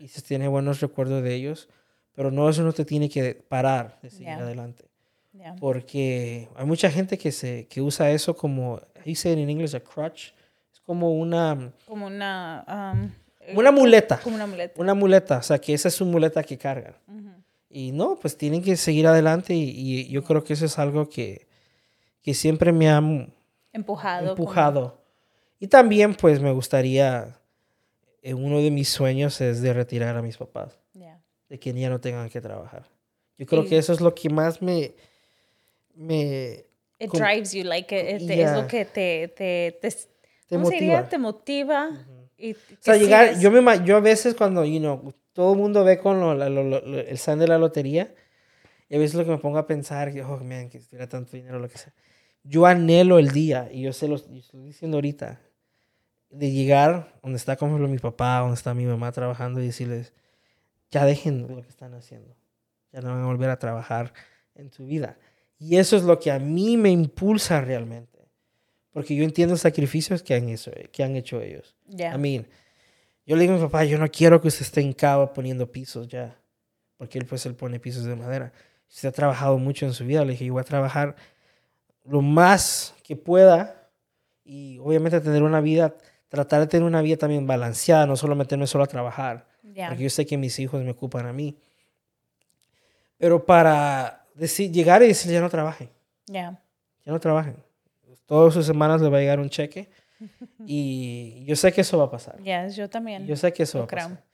y 0.00 0.08
se 0.08 0.22
tiene 0.22 0.48
buenos 0.48 0.80
recuerdos 0.80 1.22
de 1.22 1.34
ellos, 1.34 1.68
pero 2.12 2.30
no 2.30 2.48
eso 2.48 2.62
no 2.62 2.72
te 2.72 2.84
tiene 2.84 3.08
que 3.08 3.34
parar 3.34 3.98
de 4.02 4.10
seguir 4.10 4.30
adelante. 4.30 4.84
Porque 5.60 6.48
hay 6.56 6.66
mucha 6.66 6.90
gente 6.90 7.18
que, 7.18 7.30
se, 7.30 7.66
que 7.68 7.80
usa 7.80 8.10
eso 8.10 8.34
como, 8.36 8.80
dice 9.04 9.32
en 9.32 9.50
inglés, 9.50 9.74
a 9.74 9.80
crutch. 9.80 10.32
Es 10.72 10.80
como 10.80 11.12
una... 11.12 11.72
Como 11.86 12.06
una... 12.06 12.92
Um, 12.94 13.10
una 13.54 13.70
muleta. 13.70 14.18
Como 14.18 14.36
una 14.36 14.46
muleta. 14.46 14.80
Una 14.80 14.94
muleta, 14.94 15.38
o 15.38 15.42
sea, 15.42 15.58
que 15.58 15.74
esa 15.74 15.88
es 15.88 15.94
su 15.94 16.04
muleta 16.04 16.42
que 16.42 16.58
cargan. 16.58 16.94
Y 17.68 17.92
no, 17.92 18.16
pues 18.16 18.36
tienen 18.36 18.62
que 18.62 18.76
seguir 18.76 19.06
adelante 19.06 19.52
y, 19.54 20.08
yo 20.08 20.24
creo 20.24 20.42
que 20.42 20.54
eso 20.54 20.64
es 20.64 20.78
algo 20.78 21.08
que, 21.08 21.46
que 22.22 22.32
siempre 22.32 22.72
me 22.72 22.88
ha 22.88 23.02
empujado. 23.72 24.30
empujado. 24.30 25.02
Y 25.58 25.68
también 25.68 26.14
pues 26.14 26.40
me 26.40 26.52
gustaría, 26.52 27.38
eh, 28.22 28.34
uno 28.34 28.60
de 28.60 28.70
mis 28.70 28.88
sueños 28.88 29.40
es 29.40 29.60
de 29.62 29.72
retirar 29.72 30.16
a 30.16 30.22
mis 30.22 30.36
papás, 30.36 30.78
de 31.48 31.60
que 31.60 31.72
ya 31.72 31.90
no 31.90 32.00
tengan 32.00 32.28
que 32.28 32.40
trabajar. 32.40 32.88
Yo 33.38 33.46
creo 33.46 33.66
que 33.66 33.76
eso 33.78 33.92
es 33.92 34.00
lo 34.00 34.14
que 34.14 34.30
más 34.30 34.62
me... 34.62 34.94
me 35.94 36.64
It 36.98 37.12
drives 37.12 37.52
you, 37.52 37.62
like, 37.62 37.94
es 37.94 38.22
lo 38.52 38.66
que 38.66 38.86
te, 38.86 39.28
te, 39.28 39.78
te, 40.48 40.56
motiva. 40.56 41.08
Te 41.08 41.18
motiva 41.18 41.90
o 42.38 42.54
sea, 42.80 42.96
llegar, 42.96 43.38
yo, 43.38 43.50
me, 43.50 43.84
yo 43.84 43.96
a 43.96 44.00
veces 44.00 44.34
cuando, 44.34 44.64
you 44.64 44.78
know, 44.78 45.14
todo 45.32 45.52
el 45.52 45.58
mundo 45.58 45.84
ve 45.84 45.98
con 45.98 46.40
el 46.40 47.18
sign 47.18 47.38
de 47.38 47.48
la 47.48 47.58
lotería, 47.58 48.14
y 48.88 48.96
a 48.96 48.98
veces 48.98 49.16
lo 49.16 49.24
que 49.24 49.30
me 49.30 49.38
pongo 49.38 49.58
a 49.58 49.66
pensar, 49.66 50.12
que, 50.12 50.22
oh, 50.22 50.38
man, 50.38 50.68
que 50.68 50.78
tuviera 50.80 51.08
tanto 51.08 51.36
dinero, 51.36 51.58
lo 51.58 51.68
que 51.68 51.78
sea. 51.78 51.92
Yo 52.44 52.66
anhelo 52.66 53.18
el 53.18 53.30
día, 53.30 53.68
y 53.72 53.82
yo 53.82 53.92
se 53.92 54.06
lo 54.06 54.16
estoy 54.16 54.62
diciendo 54.62 54.98
ahorita, 54.98 55.40
de 56.30 56.50
llegar 56.50 57.18
donde 57.22 57.38
está, 57.38 57.56
como 57.56 57.78
mi 57.78 57.98
papá, 57.98 58.40
donde 58.40 58.54
está 58.54 58.74
mi 58.74 58.84
mamá 58.84 59.10
trabajando 59.12 59.60
y 59.60 59.66
decirles, 59.66 60.12
ya 60.90 61.04
dejen 61.04 61.42
lo 61.42 61.62
que 61.62 61.68
están 61.68 61.94
haciendo. 61.94 62.36
Ya 62.92 63.00
no 63.00 63.10
van 63.10 63.22
a 63.22 63.26
volver 63.26 63.50
a 63.50 63.58
trabajar 63.58 64.12
en 64.54 64.70
su 64.70 64.86
vida. 64.86 65.18
Y 65.58 65.76
eso 65.76 65.96
es 65.96 66.02
lo 66.02 66.18
que 66.18 66.30
a 66.30 66.38
mí 66.38 66.76
me 66.76 66.90
impulsa 66.90 67.60
realmente. 67.60 68.15
Porque 68.96 69.14
yo 69.14 69.24
entiendo 69.24 69.58
sacrificios 69.58 70.22
que 70.22 70.32
han 70.32 70.48
hecho, 70.48 70.70
que 70.90 71.04
han 71.04 71.16
hecho 71.16 71.42
ellos. 71.42 71.76
Yeah. 71.86 72.14
I 72.14 72.18
mean, 72.18 72.46
yo 73.26 73.36
le 73.36 73.42
digo 73.42 73.52
a 73.52 73.56
mi 73.58 73.62
papá, 73.62 73.84
yo 73.84 73.98
no 73.98 74.10
quiero 74.10 74.40
que 74.40 74.48
usted 74.48 74.62
esté 74.62 74.80
en 74.80 74.94
cava 74.94 75.34
poniendo 75.34 75.70
pisos 75.70 76.08
ya. 76.08 76.34
Porque 76.96 77.18
él 77.18 77.26
pues 77.26 77.44
él 77.44 77.54
pone 77.54 77.78
pisos 77.78 78.04
de 78.04 78.16
madera. 78.16 78.54
Usted 78.88 79.10
ha 79.10 79.12
trabajado 79.12 79.58
mucho 79.58 79.84
en 79.84 79.92
su 79.92 80.06
vida. 80.06 80.24
Le 80.24 80.30
dije, 80.32 80.46
yo 80.46 80.54
voy 80.54 80.62
a 80.62 80.64
trabajar 80.64 81.14
lo 82.04 82.22
más 82.22 82.94
que 83.02 83.16
pueda 83.16 83.86
y 84.44 84.78
obviamente 84.78 85.20
tener 85.20 85.42
una 85.42 85.60
vida, 85.60 85.94
tratar 86.28 86.60
de 86.60 86.66
tener 86.66 86.86
una 86.86 87.02
vida 87.02 87.18
también 87.18 87.46
balanceada, 87.46 88.06
no 88.06 88.16
solo 88.16 88.34
meterme 88.34 88.66
solo 88.66 88.84
a 88.84 88.86
trabajar, 88.86 89.46
porque 89.62 90.04
yo 90.04 90.08
sé 90.08 90.24
que 90.24 90.38
mis 90.38 90.58
hijos 90.58 90.82
me 90.82 90.92
ocupan 90.92 91.26
a 91.26 91.34
mí. 91.34 91.58
Pero 93.18 93.44
para 93.44 94.24
decir, 94.34 94.72
llegar 94.72 95.02
y 95.02 95.08
decir, 95.08 95.30
ya 95.30 95.42
no 95.42 95.50
trabajen. 95.50 95.90
Ya. 96.28 96.58
Ya 97.04 97.12
no 97.12 97.20
trabajen. 97.20 97.65
Todas 98.26 98.54
sus 98.54 98.66
semanas 98.66 99.00
le 99.00 99.08
va 99.08 99.18
a 99.18 99.20
llegar 99.20 99.40
un 99.40 99.48
cheque. 99.48 99.88
y 100.66 101.44
yo 101.44 101.56
sé 101.56 101.72
que 101.72 101.80
eso 101.80 101.98
va 101.98 102.04
a 102.04 102.10
pasar. 102.10 102.40
Ya, 102.42 102.66
yo 102.68 102.88
también. 102.88 103.26
Yo 103.26 103.36
sé 103.36 103.52
que 103.52 103.62
eso 103.62 103.78
va 103.78 103.84
a 103.84 103.88
pasar. 103.88 104.24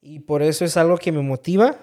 Y 0.00 0.18
por 0.20 0.42
eso 0.42 0.64
es 0.64 0.76
algo 0.76 0.96
que 0.98 1.12
me 1.12 1.20
motiva, 1.20 1.76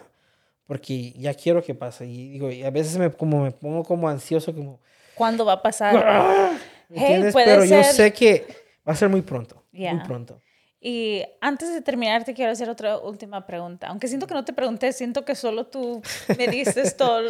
porque 0.65 1.13
ya 1.13 1.33
quiero 1.33 1.63
que 1.63 1.73
pase. 1.73 2.05
Y 2.05 2.31
digo, 2.31 2.51
y 2.51 2.63
a 2.63 2.69
veces 2.69 2.97
me, 2.97 3.11
como 3.11 3.43
me 3.43 3.51
pongo 3.51 3.83
como 3.83 4.09
ansioso, 4.09 4.53
como... 4.53 4.79
¿Cuándo 5.15 5.45
va 5.45 5.53
a 5.53 5.61
pasar? 5.61 5.95
¡Ah! 5.97 6.57
Pero 6.89 7.65
yo 7.65 7.83
sé 7.83 8.11
que 8.11 8.45
va 8.87 8.93
a 8.93 8.95
ser 8.95 9.09
muy 9.09 9.21
pronto. 9.21 9.63
Muy 9.71 9.99
pronto. 10.05 10.41
Y 10.81 11.23
antes 11.41 11.73
de 11.73 11.81
terminar, 11.81 12.23
te 12.23 12.33
quiero 12.33 12.53
hacer 12.53 12.69
otra 12.69 12.97
última 12.97 13.45
pregunta. 13.45 13.87
Aunque 13.87 14.07
siento 14.07 14.27
que 14.27 14.33
no 14.33 14.45
te 14.45 14.53
pregunté, 14.53 14.93
siento 14.93 15.25
que 15.25 15.35
solo 15.35 15.67
tú 15.67 16.01
me 16.37 16.47
diste 16.47 16.89
toda 16.91 17.21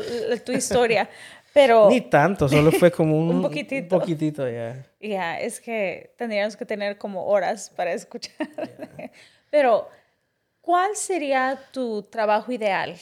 tu 0.46 0.52
historia. 0.52 1.10
Pero... 1.54 1.90
Ni 1.90 2.02
tanto, 2.02 2.48
solo 2.48 2.72
fue 2.72 2.92
como 2.92 3.18
un, 3.20 3.36
un 3.36 3.42
poquitito. 3.42 3.96
Un 3.96 4.02
poquitito, 4.02 4.50
ya. 4.50 4.86
Ya, 5.00 5.40
es 5.40 5.60
que 5.60 6.14
tendríamos 6.18 6.56
que 6.56 6.66
tener 6.66 6.98
como 6.98 7.26
horas 7.26 7.72
para 7.76 7.94
escuchar. 7.94 8.48
Pero, 9.50 9.90
¿cuál 10.62 10.96
sería 10.96 11.60
tu 11.72 12.04
trabajo 12.04 12.52
ideal? 12.52 12.96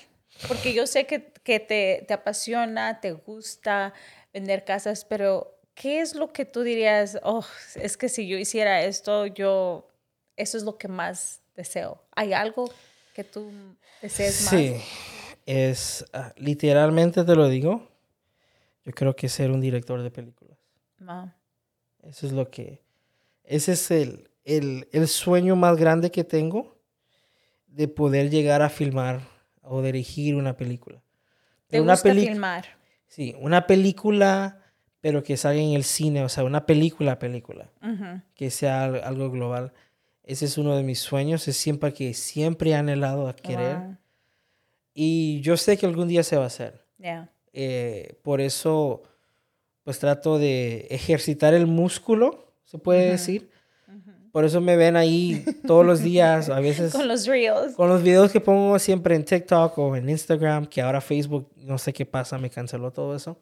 Porque 0.47 0.73
yo 0.73 0.87
sé 0.87 1.05
que, 1.05 1.31
que 1.43 1.59
te, 1.59 2.05
te 2.07 2.13
apasiona, 2.13 3.01
te 3.01 3.11
gusta 3.11 3.93
vender 4.33 4.63
casas, 4.63 5.03
pero 5.03 5.57
¿qué 5.73 5.99
es 6.01 6.15
lo 6.15 6.31
que 6.31 6.45
tú 6.45 6.61
dirías, 6.61 7.19
oh, 7.23 7.45
es 7.75 7.97
que 7.97 8.09
si 8.09 8.27
yo 8.27 8.37
hiciera 8.37 8.83
esto, 8.83 9.25
yo, 9.25 9.87
eso 10.35 10.57
es 10.57 10.63
lo 10.63 10.77
que 10.77 10.87
más 10.87 11.41
deseo? 11.55 12.03
¿Hay 12.15 12.33
algo 12.33 12.69
que 13.15 13.23
tú 13.23 13.51
desees 14.01 14.41
más? 14.43 14.49
Sí, 14.51 14.75
es, 15.45 16.05
ah, 16.13 16.33
literalmente 16.35 17.23
te 17.23 17.35
lo 17.35 17.47
digo, 17.49 17.87
yo 18.87 18.93
creo 18.93 19.17
que 19.17 19.27
ser 19.27 19.51
un 19.51 19.59
director 19.59 20.01
de 20.01 20.09
películas. 20.09 20.57
Eso 22.03 22.25
es 22.25 22.31
lo 22.31 22.49
que, 22.49 22.81
ese 23.43 23.73
es 23.73 23.91
el, 23.91 24.29
el, 24.45 24.87
el 24.93 25.09
sueño 25.09 25.57
más 25.57 25.75
grande 25.75 26.09
que 26.09 26.23
tengo 26.23 26.79
de 27.67 27.89
poder 27.89 28.29
llegar 28.29 28.61
a 28.61 28.69
filmar 28.69 29.19
o 29.61 29.81
dirigir 29.81 30.35
una 30.35 30.55
película. 30.55 31.03
¿Te 31.67 31.81
una 31.81 31.93
gusta 31.93 32.13
filmar? 32.13 32.65
Sí, 33.07 33.35
una 33.39 33.67
película 33.67 34.61
pero 35.01 35.21
que 35.21 35.35
salga 35.35 35.61
en 35.61 35.73
el 35.73 35.83
cine, 35.83 36.23
o 36.23 36.29
sea, 36.29 36.45
una 36.45 36.65
película, 36.65 37.19
película, 37.19 37.69
que 38.35 38.49
sea 38.49 38.85
algo 38.85 39.29
global. 39.29 39.73
Ese 40.23 40.45
es 40.45 40.57
uno 40.57 40.75
de 40.77 40.83
mis 40.83 40.99
sueños, 40.99 41.47
es 41.47 41.57
siempre 41.57 41.93
que 41.93 42.13
siempre 42.13 42.71
he 42.71 42.75
anhelado 42.75 43.27
a 43.27 43.35
querer. 43.35 43.97
Y 44.93 45.41
yo 45.41 45.57
sé 45.57 45.77
que 45.77 45.85
algún 45.85 46.07
día 46.07 46.23
se 46.23 46.37
va 46.37 46.43
a 46.43 46.47
hacer. 46.47 46.85
Eh, 47.59 48.19
por 48.21 48.39
eso, 48.39 49.01
pues 49.83 49.97
trato 49.97 50.37
de 50.37 50.85
ejercitar 50.91 51.55
el 51.55 51.65
músculo, 51.65 52.53
se 52.65 52.77
puede 52.77 53.09
decir. 53.09 53.49
Por 54.31 54.45
eso 54.45 54.61
me 54.61 54.75
ven 54.75 54.95
ahí 54.95 55.43
todos 55.65 55.83
los 55.83 56.03
días, 56.03 56.49
a 56.49 56.59
veces. 56.59 56.91
con 56.93 57.07
los 57.07 57.25
reels. 57.25 57.73
Con 57.73 57.89
los 57.89 58.03
videos 58.03 58.31
que 58.31 58.39
pongo 58.39 58.77
siempre 58.77 59.15
en 59.15 59.25
TikTok 59.25 59.75
o 59.79 59.95
en 59.95 60.07
Instagram, 60.07 60.67
que 60.67 60.83
ahora 60.83 61.01
Facebook, 61.01 61.49
no 61.55 61.79
sé 61.79 61.93
qué 61.93 62.05
pasa, 62.05 62.37
me 62.37 62.51
canceló 62.51 62.91
todo 62.91 63.15
eso. 63.15 63.39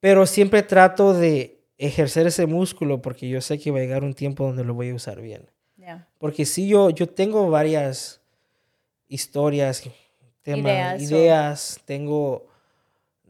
Pero 0.00 0.26
siempre 0.26 0.64
trato 0.64 1.14
de 1.14 1.60
ejercer 1.78 2.26
ese 2.26 2.46
músculo 2.46 3.00
porque 3.00 3.28
yo 3.28 3.40
sé 3.40 3.60
que 3.60 3.70
va 3.70 3.78
a 3.78 3.82
llegar 3.82 4.02
un 4.02 4.14
tiempo 4.14 4.44
donde 4.44 4.64
lo 4.64 4.74
voy 4.74 4.90
a 4.90 4.94
usar 4.96 5.20
bien. 5.20 5.48
Porque 6.18 6.46
si 6.46 6.66
yo, 6.66 6.90
yo 6.90 7.08
tengo 7.08 7.48
varias 7.48 8.20
historias, 9.06 9.84
temas, 10.42 11.00
ideas, 11.00 11.78
tengo 11.84 12.48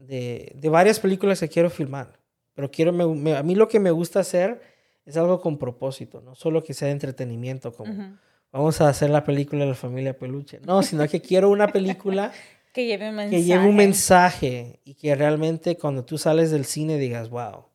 de, 0.07 0.51
de, 0.55 0.69
varias 0.69 0.99
películas 0.99 1.39
que 1.39 1.49
quiero 1.49 1.69
filmar. 1.69 2.19
Pero 2.53 2.71
quiero, 2.71 2.91
a 2.91 3.43
mí 3.43 3.55
lo 3.55 3.67
que 3.67 3.79
me 3.79 3.91
gusta 3.91 4.21
hacer 4.21 4.61
es 5.05 5.17
algo 5.17 5.39
con 5.39 5.57
propósito, 5.57 6.21
no 6.21 6.35
solo 6.35 6.63
que 6.63 6.73
sea 6.73 6.87
de 6.87 6.93
entretenimiento, 6.93 7.73
como 7.73 8.17
vamos 8.51 8.81
a 8.81 8.89
hacer 8.89 9.09
la 9.09 9.23
película 9.23 9.65
de 9.65 9.71
la 9.71 9.75
familia 9.75 10.17
Peluche. 10.17 10.59
No, 10.65 10.81
sino 10.81 11.07
que 11.07 11.21
quiero 11.21 11.49
una 11.49 11.67
película 11.67 12.31
que 12.73 12.85
lleve 12.85 13.09
un 13.09 13.15
mensaje. 13.15 13.37
Que 13.37 13.43
lleve 13.43 13.67
un 13.67 13.75
mensaje 13.75 14.79
y 14.83 14.95
que 14.95 15.13
realmente 15.13 15.77
cuando 15.77 16.05
tú 16.05 16.17
sales 16.17 16.49
del 16.49 16.65
cine 16.65 16.97
digas, 16.97 17.29
wow, 17.29 17.65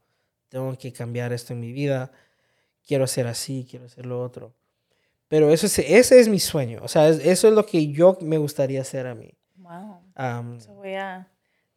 tengo 0.49 0.77
que 0.77 0.93
cambiar 0.93 1.33
esto 1.33 1.53
en 1.53 1.61
mi 1.61 1.73
vida, 1.73 2.11
quiero 2.87 3.07
ser 3.07 3.27
así, 3.27 3.67
quiero 3.71 3.89
ser 3.89 4.07
lo 4.07 4.21
otro. 4.21 4.55
Pero 5.29 5.51
eso 5.51 5.67
es, 5.67 5.79
ese 5.79 6.19
es 6.19 6.29
mi 6.29 6.41
sueño, 6.41 6.81
o 6.83 6.89
sea, 6.89 7.09
eso 7.09 7.49
es 7.49 7.55
lo 7.55 7.65
que 7.65 7.93
yo 7.93 8.19
me 8.21 8.39
gustaría 8.39 8.81
hacer 8.81 9.07
a 9.07 9.15
mí. 9.15 9.33
Wow. 9.57 10.03
voy 10.75 10.95
a 10.95 11.29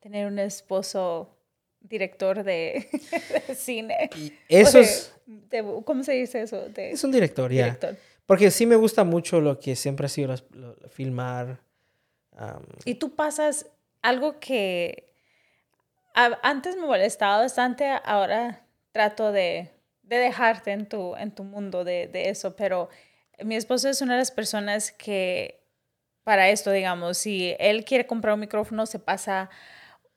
tener 0.03 0.27
un 0.27 0.37
esposo 0.37 1.33
director 1.79 2.43
de, 2.43 2.87
cine. 3.55 4.09
eso 4.49 4.79
es... 4.79 5.15
¿Cómo 5.85 6.03
se 6.03 6.11
dice 6.11 6.41
eso? 6.41 6.67
es 6.75 7.03
un 7.05 7.11
director, 7.11 7.49
ya. 7.51 7.79
Porque 8.25 8.51
sí 8.51 8.65
me 8.65 8.75
gusta 8.75 9.05
mucho 9.05 9.39
lo 9.39 9.57
que 9.59 9.77
siempre 9.77 10.07
ha 10.07 10.09
sido 10.09 10.35
filmar 10.89 11.61
y 12.83 12.95
tú 12.95 13.15
pasas 13.15 13.67
algo 14.01 14.39
que 14.39 15.13
antes 16.13 16.75
me 16.75 16.85
molestaba 16.85 17.37
bastante, 17.37 17.89
ahora 18.03 18.65
trato 18.91 19.31
de, 19.31 19.71
de 20.01 20.17
dejarte 20.17 20.71
en 20.71 20.87
tu, 20.87 21.15
en 21.15 21.31
tu 21.31 21.43
mundo 21.43 21.83
de, 21.83 22.07
de, 22.07 22.29
eso, 22.29 22.55
pero 22.55 22.89
mi 23.43 23.55
esposo 23.55 23.87
es 23.87 24.01
una 24.01 24.13
de 24.13 24.19
las 24.19 24.31
personas 24.31 24.91
que 24.91 25.63
para 26.23 26.49
esto, 26.49 26.71
digamos, 26.71 27.17
si 27.17 27.55
él 27.59 27.85
quiere 27.85 28.05
comprar 28.05 28.33
un 28.33 28.41
micrófono, 28.41 28.85
se 28.85 28.99
pasa 28.99 29.49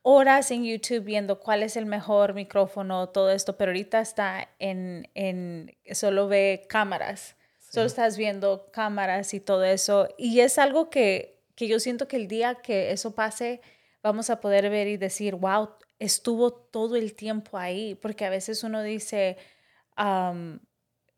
horas 0.09 0.51
en 0.51 0.65
YouTube 0.65 1.03
viendo 1.03 1.41
cuál 1.41 1.63
es 1.65 1.77
el 1.77 1.87
mejor 1.87 2.35
micrófono, 2.35 3.09
todo 3.09 3.31
esto, 3.31 3.57
pero 3.57 3.71
ahorita 3.71 4.01
está 4.01 4.49
en, 4.61 5.09
en 5.15 5.77
solo 5.93 6.29
ve 6.29 6.67
cámaras, 6.69 7.37
solo 7.59 7.87
estás 7.87 8.17
viendo 8.17 8.71
cámaras 8.73 9.35
y 9.35 9.41
todo 9.41 9.65
eso, 9.65 10.09
y 10.17 10.41
es 10.41 10.59
algo 10.59 10.91
que 10.91 11.37
que 11.57 11.67
yo 11.67 11.81
siento 11.81 12.07
que 12.07 12.17
el 12.17 12.29
día 12.29 12.57
que 12.57 12.93
eso 12.93 13.15
pase, 13.15 13.61
vamos 14.03 14.31
a 14.31 14.41
poder 14.41 14.71
ver 14.71 14.87
y 14.87 14.99
decir, 14.99 15.35
wow, 15.35 15.71
estuvo 15.99 16.53
todo 16.53 16.95
el 16.97 17.15
tiempo 17.15 17.57
ahí, 17.59 17.95
porque 17.95 18.27
a 18.27 18.31
veces 18.31 18.63
uno 18.63 18.83
dice, 18.83 19.39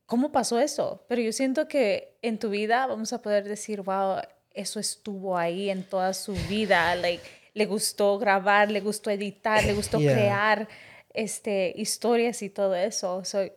¿cómo 0.06 0.32
pasó 0.32 0.60
eso? 0.60 1.04
Pero 1.08 1.20
yo 1.20 1.32
siento 1.32 1.66
que 1.66 2.16
en 2.22 2.38
tu 2.38 2.50
vida 2.50 2.86
vamos 2.86 3.12
a 3.12 3.20
poder 3.20 3.44
decir, 3.44 3.82
wow, 3.82 4.20
eso 4.52 4.78
estuvo 4.78 5.36
ahí 5.36 5.68
en 5.70 5.82
toda 5.82 6.14
su 6.14 6.32
vida, 6.48 6.94
like, 6.94 7.28
le 7.58 7.66
gustó 7.66 8.18
grabar, 8.18 8.70
le 8.70 8.80
gustó 8.80 9.10
editar, 9.10 9.64
le 9.64 9.74
gustó 9.74 9.98
crear 9.98 10.68
este, 11.12 11.72
historias 11.76 12.42
y 12.42 12.48
todo 12.48 12.74
eso. 12.74 13.24
Soy 13.24 13.52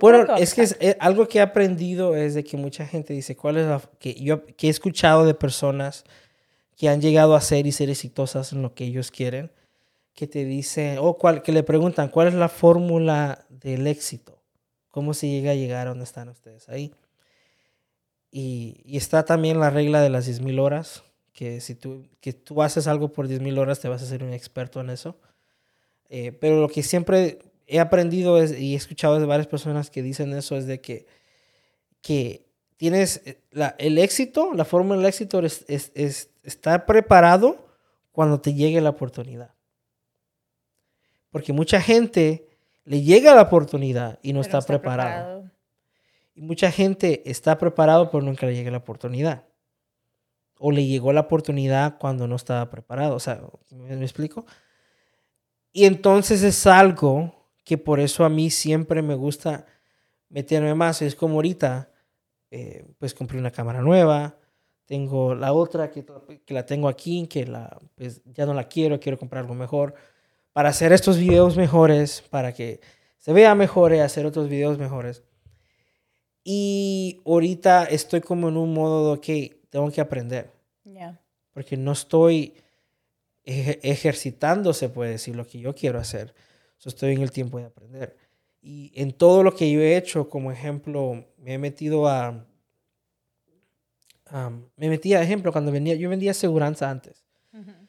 bueno, 0.00 0.36
es 0.36 0.54
que 0.54 0.62
es, 0.62 0.76
eh, 0.80 0.96
algo 0.98 1.28
que 1.28 1.38
he 1.38 1.40
aprendido 1.40 2.16
es 2.16 2.34
de 2.34 2.44
que 2.44 2.56
mucha 2.56 2.86
gente 2.86 3.14
dice, 3.14 3.36
¿cuál 3.36 3.56
es 3.56 3.66
la 3.66 3.80
que 3.98 4.14
yo 4.14 4.44
que 4.44 4.66
he 4.66 4.70
escuchado 4.70 5.24
de 5.24 5.34
personas 5.34 6.04
que 6.76 6.88
han 6.88 7.00
llegado 7.00 7.34
a 7.34 7.40
ser 7.40 7.66
y 7.66 7.72
ser 7.72 7.90
exitosas 7.90 8.52
en 8.52 8.62
lo 8.62 8.74
que 8.74 8.84
ellos 8.84 9.10
quieren, 9.10 9.52
que 10.14 10.26
te 10.26 10.44
dicen, 10.44 10.98
o 11.00 11.16
cuál, 11.16 11.42
que 11.42 11.52
le 11.52 11.62
preguntan, 11.62 12.08
¿cuál 12.08 12.28
es 12.28 12.34
la 12.34 12.48
fórmula 12.48 13.46
del 13.48 13.86
éxito? 13.86 14.38
¿Cómo 14.90 15.14
se 15.14 15.28
llega 15.28 15.52
a 15.52 15.54
llegar 15.54 15.86
a 15.86 15.90
donde 15.90 16.04
están 16.04 16.28
ustedes 16.28 16.68
ahí? 16.68 16.92
Y, 18.30 18.80
y 18.84 18.96
está 18.96 19.24
también 19.24 19.60
la 19.60 19.70
regla 19.70 20.00
de 20.00 20.10
las 20.10 20.28
10.000 20.28 20.60
horas, 20.60 21.04
que 21.32 21.60
si 21.60 21.74
tú, 21.74 22.06
que 22.20 22.32
tú 22.32 22.62
haces 22.62 22.86
algo 22.86 23.12
por 23.12 23.28
10.000 23.28 23.58
horas 23.58 23.80
te 23.80 23.88
vas 23.88 24.02
a 24.02 24.06
ser 24.06 24.22
un 24.22 24.32
experto 24.32 24.80
en 24.80 24.90
eso. 24.90 25.16
Eh, 26.08 26.32
pero 26.32 26.60
lo 26.60 26.68
que 26.68 26.82
siempre 26.82 27.38
he 27.66 27.80
aprendido 27.80 28.42
y 28.44 28.74
he 28.74 28.76
escuchado 28.76 29.18
de 29.18 29.26
varias 29.26 29.46
personas 29.46 29.90
que 29.90 30.02
dicen 30.02 30.32
eso 30.34 30.56
es 30.56 30.66
de 30.66 30.80
que, 30.80 31.06
que 32.02 32.44
tienes 32.76 33.22
eh, 33.24 33.40
la, 33.50 33.74
el 33.78 33.96
éxito, 33.98 34.52
la 34.54 34.64
fórmula 34.64 34.98
del 34.98 35.06
éxito 35.06 35.40
es, 35.40 35.64
es, 35.68 36.30
está 36.42 36.84
preparado 36.84 37.66
cuando 38.10 38.40
te 38.40 38.52
llegue 38.52 38.80
la 38.80 38.90
oportunidad. 38.90 39.54
Porque 41.30 41.54
mucha 41.54 41.80
gente 41.80 42.46
le 42.84 43.00
llega 43.00 43.34
la 43.34 43.42
oportunidad 43.42 44.18
y 44.22 44.34
no 44.34 44.42
está, 44.42 44.60
preparado. 44.60 45.50
Y 46.34 46.42
mucha 46.42 46.70
gente 46.70 47.22
está 47.24 47.56
preparado 47.56 48.10
pero 48.10 48.22
nunca 48.22 48.46
le 48.46 48.54
llega 48.54 48.70
la 48.70 48.78
oportunidad. 48.78 49.44
O 50.64 50.70
le 50.70 50.86
llegó 50.86 51.12
la 51.12 51.22
oportunidad 51.22 51.98
cuando 51.98 52.28
no 52.28 52.36
estaba 52.36 52.70
preparado. 52.70 53.16
O 53.16 53.20
sea, 53.20 53.42
¿me, 53.70 53.96
me 53.96 54.04
explico? 54.04 54.46
Y 55.72 55.86
entonces 55.86 56.42
es 56.42 56.66
algo 56.66 57.50
que 57.64 57.78
por 57.78 58.00
eso 58.00 58.24
a 58.24 58.28
mí 58.28 58.50
siempre 58.50 59.02
me 59.02 59.14
gusta 59.14 59.66
meterme 60.28 60.74
más. 60.74 61.02
Es 61.02 61.14
como 61.14 61.34
ahorita, 61.36 61.90
eh, 62.50 62.84
pues 62.98 63.14
compré 63.14 63.38
una 63.38 63.50
cámara 63.50 63.80
nueva, 63.80 64.36
tengo 64.86 65.34
la 65.34 65.52
otra 65.52 65.90
que, 65.90 66.04
la 66.48 66.66
tengo 66.66 66.88
aquí, 66.88 67.26
que 67.26 67.46
la, 67.46 67.78
pues 67.94 68.22
ya 68.26 68.46
no 68.46 68.54
la 68.54 68.68
quiero, 68.68 69.00
quiero 69.00 69.18
comprar 69.18 69.42
algo 69.42 69.54
mejor, 69.54 69.94
para 70.52 70.68
hacer 70.68 70.92
estos 70.92 71.18
videos 71.18 71.56
mejores, 71.56 72.22
para 72.30 72.52
que 72.52 72.80
se 73.18 73.32
vea 73.32 73.54
mejor, 73.54 73.94
hacer 73.94 74.26
otros 74.26 74.48
videos 74.48 74.78
mejores. 74.78 75.22
Y 76.44 77.22
ahorita 77.24 77.84
estoy 77.84 78.20
como 78.20 78.48
en 78.48 78.56
un 78.56 78.74
modo 78.74 79.16
de, 79.16 79.52
ok, 79.52 79.61
tengo 79.72 79.90
que 79.90 80.02
aprender. 80.02 80.52
Porque 81.54 81.78
no 81.78 81.92
estoy 81.92 82.54
ejercitando, 83.42 84.74
se 84.74 84.90
puede 84.90 85.12
decir, 85.12 85.34
lo 85.34 85.46
que 85.46 85.58
yo 85.58 85.74
quiero 85.74 85.98
hacer. 85.98 86.34
estoy 86.84 87.14
en 87.14 87.22
el 87.22 87.32
tiempo 87.32 87.58
de 87.58 87.64
aprender. 87.64 88.14
Y 88.60 88.92
en 88.94 89.12
todo 89.12 89.42
lo 89.42 89.56
que 89.56 89.70
yo 89.72 89.80
he 89.80 89.96
hecho, 89.96 90.28
como 90.28 90.52
ejemplo, 90.52 91.24
me 91.38 91.54
he 91.54 91.58
metido 91.58 92.06
a... 92.06 92.44
me 94.76 94.88
metí 94.90 95.14
a 95.14 95.22
ejemplo 95.22 95.50
cuando 95.52 95.72
venía, 95.72 95.94
yo 95.94 96.10
vendía 96.10 96.32
aseguranza 96.32 96.90
antes. 96.90 97.24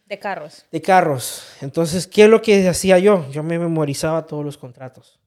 De 0.05 0.17
carros. 0.17 0.65
De 0.71 0.81
carros. 0.81 1.43
Entonces, 1.59 2.07
¿qué 2.07 2.23
es 2.23 2.29
lo 2.29 2.41
que 2.41 2.65
hacía 2.67 2.97
yo? 2.97 3.29
Yo 3.29 3.43
me 3.43 3.59
memorizaba 3.59 4.25
todos 4.25 4.45
los 4.45 4.57
contratos. 4.57 5.19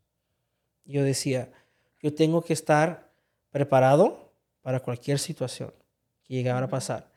Yo 0.87 1.05
decía, 1.05 1.53
yo 2.01 2.15
tengo 2.15 2.41
que 2.41 2.55
estar 2.55 3.13
preparado 3.51 4.33
para 4.63 4.81
cualquier 4.81 5.19
situación 5.19 5.73
que 6.27 6.35
llegara 6.35 6.67
a 6.67 6.69
pasar. 6.69 7.11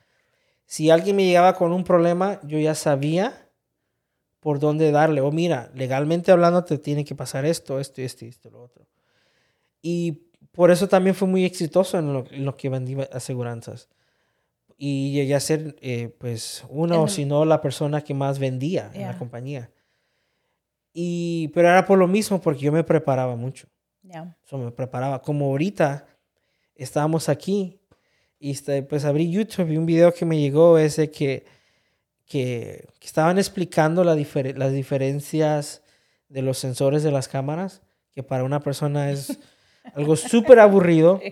Si 0.66 0.90
alguien 0.90 1.16
me 1.16 1.26
llegaba 1.26 1.54
con 1.54 1.72
un 1.72 1.84
problema, 1.84 2.40
yo 2.44 2.60
ya 2.60 2.76
sabía 2.76 3.50
por 4.40 4.60
dónde 4.60 4.92
darle. 4.92 5.22
O 5.22 5.32
mira, 5.32 5.72
legalmente 5.74 6.32
hablando 6.32 6.64
te 6.64 6.78
tiene 6.78 7.06
que 7.06 7.16
pasar 7.16 7.46
esto, 7.46 7.80
esto, 7.80 8.02
esto, 8.02 8.26
esto, 8.26 8.50
lo 8.50 8.62
otro. 8.64 8.86
Y 9.82 10.30
por 10.52 10.72
eso 10.72 10.88
también 10.88 11.16
fue 11.16 11.28
muy 11.28 11.46
exitoso 11.46 11.98
en 11.98 12.46
lo, 12.46 12.58
que 12.58 12.70
vendí 12.70 12.98
aseguranzas. 13.12 13.90
Y 14.78 15.12
llegué 15.12 15.36
a 15.36 15.40
ser, 15.40 15.76
eh, 15.82 16.16
pues, 16.20 16.64
uno 16.70 17.04
o 17.04 17.08
si 17.08 17.26
no, 17.26 17.46
la 17.46 17.62
persona 17.62 18.02
que 18.02 18.14
más 18.14 18.40
vendía 18.40 18.92
en 18.94 19.08
la 19.08 19.18
compañía. 19.18 19.72
Y, 20.94 21.50
pero 21.50 21.68
era 21.68 21.86
por 21.86 21.98
lo 21.98 22.08
mismo, 22.08 22.40
porque 22.40 22.62
yo 22.62 22.72
me 22.72 22.84
preparaba 22.84 23.36
mucho. 23.36 23.68
Ya. 24.04 24.36
me 24.52 24.72
preparaba. 24.72 25.22
Como 25.22 25.46
ahorita 25.46 26.08
estábamos 26.76 27.30
aquí 27.30 27.80
y 28.40 28.52
este, 28.52 28.84
pues 28.84 29.06
abrí 29.06 29.30
YouTube 29.30 29.70
y 29.70 29.78
un 29.78 29.86
video 29.86 30.14
que 30.14 30.26
me 30.26 30.40
llegó 30.40 30.78
es 30.78 30.96
de 30.96 31.12
que 31.12 31.46
que, 32.30 32.88
estaban 33.02 33.38
explicando 33.38 34.04
la 34.04 34.16
las 34.16 34.72
diferencias 34.72 35.82
de 36.30 36.42
los 36.42 36.60
sensores 36.60 37.04
de 37.04 37.12
las 37.12 37.28
cámaras, 37.28 37.82
que 38.12 38.24
para 38.24 38.44
una 38.44 38.62
persona 38.62 39.10
es 39.12 39.38
algo 39.96 40.16
súper 40.16 40.60
aburrido. 40.60 41.20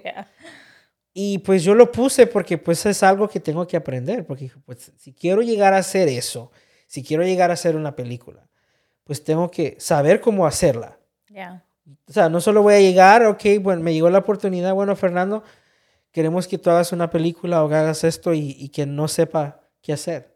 Y 1.20 1.40
pues 1.40 1.64
yo 1.64 1.74
lo 1.74 1.92
puse 1.92 2.28
porque 2.28 2.60
pues 2.60 2.86
es 2.86 3.02
algo 3.02 3.28
que 3.28 3.40
tengo 3.40 3.66
que 3.66 3.76
aprender, 3.76 4.24
porque 4.24 4.52
pues 4.64 4.92
si 4.98 5.14
quiero 5.14 5.42
llegar 5.42 5.74
a 5.74 5.80
hacer 5.80 6.08
eso, 6.10 6.52
si 6.86 7.02
quiero 7.02 7.24
llegar 7.24 7.50
a 7.50 7.56
hacer 7.56 7.76
una 7.76 7.96
película, 7.96 8.48
pues 9.04 9.24
tengo 9.24 9.50
que 9.50 9.76
saber 9.80 10.22
cómo 10.22 10.46
hacerla. 10.46 11.00
O 12.08 12.14
sea, 12.14 12.30
no 12.30 12.40
solo 12.40 12.62
voy 12.62 12.76
a 12.76 12.80
llegar, 12.80 13.26
ok, 13.26 13.44
bueno, 13.60 13.82
me 13.82 13.96
llegó 13.96 14.12
la 14.12 14.20
oportunidad, 14.20 14.76
bueno, 14.76 14.96
Fernando, 14.96 15.44
queremos 16.18 16.48
que 16.48 16.58
tú 16.58 16.72
hagas 16.72 16.92
una 16.92 17.12
película 17.12 17.64
o 17.64 17.68
hagas 17.68 18.04
esto 18.04 18.34
y, 18.34 18.56
y 18.58 18.70
que 18.70 18.88
no 18.88 19.08
sepa 19.08 19.62
qué 19.84 19.94
hacer 19.94 20.36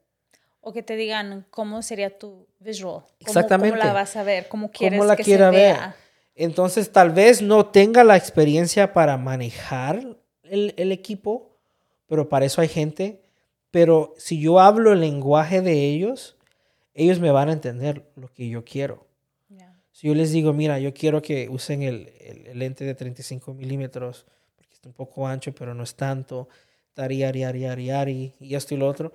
o 0.61 0.71
que 0.71 0.83
te 0.83 0.95
digan 0.95 1.45
cómo 1.49 1.81
sería 1.81 2.17
tu 2.17 2.47
visual. 2.59 3.03
Exactamente. 3.19 3.77
¿Cómo 3.77 3.83
la 3.83 3.93
vas 3.93 4.15
a 4.15 4.23
ver? 4.23 4.47
¿Cómo 4.47 4.69
quieres 4.69 4.99
¿Cómo 4.99 5.07
la 5.07 5.15
que 5.15 5.23
se 5.23 5.37
ver? 5.49 5.75
Entonces, 6.35 6.91
tal 6.91 7.09
vez 7.09 7.41
no 7.41 7.65
tenga 7.65 8.03
la 8.03 8.15
experiencia 8.15 8.93
para 8.93 9.17
manejar 9.17 10.17
el, 10.43 10.73
el, 10.77 10.91
equipo, 10.91 11.57
pero 12.07 12.29
para 12.29 12.45
eso 12.45 12.61
hay 12.61 12.67
gente. 12.67 13.23
Pero 13.71 14.13
si 14.17 14.39
yo 14.39 14.59
hablo 14.59 14.93
el 14.93 14.99
lenguaje 14.99 15.61
de 15.61 15.89
ellos, 15.89 16.37
ellos 16.93 17.19
me 17.19 17.31
van 17.31 17.49
a 17.49 17.53
entender 17.53 18.05
lo 18.15 18.31
que 18.31 18.47
yo 18.47 18.63
quiero. 18.63 19.07
Si 19.91 20.07
yo 20.07 20.15
les 20.15 20.31
digo, 20.31 20.53
mira, 20.53 20.79
yo 20.79 20.93
quiero 20.93 21.21
que 21.21 21.49
usen 21.49 21.83
el, 21.83 22.13
el, 22.19 22.57
lente 22.57 22.85
de 22.85 22.95
35 22.95 23.53
milímetros, 23.53 24.25
está 24.81 24.89
un 24.89 24.95
poco 24.95 25.27
ancho, 25.27 25.53
pero 25.53 25.73
no 25.73 25.83
es 25.83 25.95
tanto, 25.95 26.49
tari, 26.93 27.23
ari, 27.23 27.43
ari, 27.43 27.65
ari, 27.65 27.89
ari, 27.91 28.33
y 28.39 28.55
esto 28.55 28.73
y 28.73 28.77
lo 28.77 28.87
otro 28.87 29.13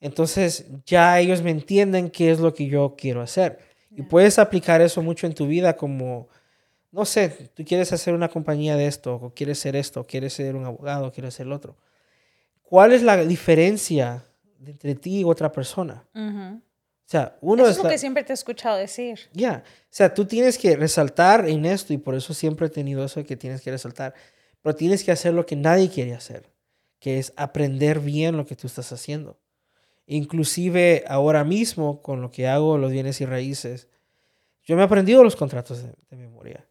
entonces 0.00 0.66
ya 0.84 1.18
ellos 1.18 1.42
me 1.42 1.50
entienden 1.50 2.10
qué 2.10 2.30
es 2.30 2.38
lo 2.38 2.54
que 2.54 2.66
yo 2.66 2.94
quiero 2.96 3.22
hacer. 3.22 3.58
Y 3.90 4.02
puedes 4.02 4.38
aplicar 4.38 4.80
eso 4.82 5.00
mucho 5.00 5.26
en 5.26 5.34
tu 5.34 5.46
vida 5.46 5.76
como, 5.76 6.28
no 6.92 7.04
sé, 7.06 7.50
tú 7.54 7.64
quieres 7.64 7.92
hacer 7.92 8.12
una 8.12 8.28
compañía 8.28 8.76
de 8.76 8.86
esto, 8.86 9.14
o 9.14 9.30
quieres 9.32 9.58
ser 9.58 9.74
esto, 9.74 10.00
o 10.00 10.04
quieres 10.04 10.34
ser 10.34 10.54
un 10.54 10.66
abogado, 10.66 11.06
o 11.06 11.12
quieres 11.12 11.34
ser 11.34 11.46
el 11.46 11.52
otro. 11.52 11.76
¿Cuál 12.62 12.92
es 12.92 13.02
la 13.02 13.16
diferencia 13.16 14.24
entre 14.64 14.94
ti 14.96 15.20
y 15.20 15.24
otra 15.24 15.50
persona? 15.50 16.04
O 16.14 17.08
sea, 17.08 17.36
uno 17.40 17.62
eso 17.62 17.78
es, 17.78 17.84
lo 17.84 17.88
que 17.88 17.98
siempre 17.98 18.22
te 18.24 18.32
he 18.32 18.34
escuchado 18.34 18.76
decir. 18.76 19.20
Ya, 19.32 19.62
o 19.64 19.86
sea, 19.88 20.12
tú 20.12 20.26
tienes 20.26 20.58
que 20.58 20.76
resaltar 20.76 21.48
en 21.48 21.64
esto 21.64 21.94
y 21.94 21.98
por 21.98 22.16
eso 22.16 22.34
siempre 22.34 22.66
he 22.66 22.70
tenido 22.70 23.04
eso 23.04 23.20
de 23.20 23.26
que 23.26 23.36
tienes 23.36 23.62
que 23.62 23.70
resaltar, 23.70 24.12
pero 24.66 24.74
tienes 24.74 25.04
que 25.04 25.12
hacer 25.12 25.32
lo 25.32 25.46
que 25.46 25.54
nadie 25.54 25.88
quiere 25.88 26.12
hacer, 26.12 26.50
que 26.98 27.20
es 27.20 27.32
aprender 27.36 28.00
bien 28.00 28.36
lo 28.36 28.46
que 28.46 28.56
tú 28.56 28.66
estás 28.66 28.90
haciendo. 28.90 29.38
Inclusive 30.08 31.04
ahora 31.06 31.44
mismo, 31.44 32.02
con 32.02 32.20
lo 32.20 32.32
que 32.32 32.48
hago, 32.48 32.76
los 32.76 32.90
bienes 32.90 33.20
y 33.20 33.26
raíces, 33.26 33.86
yo 34.64 34.74
me 34.74 34.82
he 34.82 34.84
aprendido 34.84 35.22
los 35.22 35.36
contratos 35.36 35.84
de, 35.84 36.16
memoria. 36.16 36.66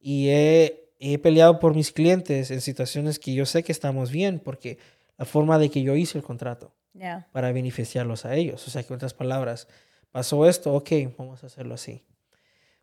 Y 0.00 0.30
he, 0.30 0.90
he, 0.98 1.18
peleado 1.18 1.60
por 1.60 1.76
mis 1.76 1.92
clientes 1.92 2.50
en 2.50 2.60
situaciones 2.60 3.20
que 3.20 3.32
yo 3.32 3.46
sé 3.46 3.62
que 3.62 3.70
estamos 3.70 4.10
bien, 4.10 4.40
porque 4.40 4.78
la 5.16 5.24
forma 5.24 5.56
de 5.60 5.70
que 5.70 5.82
yo 5.82 5.94
hice 5.94 6.18
el 6.18 6.24
contrato, 6.24 6.74
para 7.30 7.52
beneficiarlos 7.52 8.24
a 8.24 8.34
ellos. 8.34 8.66
O 8.66 8.72
sea, 8.72 8.82
que 8.82 8.92
en 8.92 8.96
otras 8.96 9.14
palabras, 9.14 9.68
pasó 10.10 10.48
esto, 10.48 10.74
ok, 10.74 10.90
vamos 11.16 11.44
a 11.44 11.46
hacerlo 11.46 11.74
así. 11.74 12.02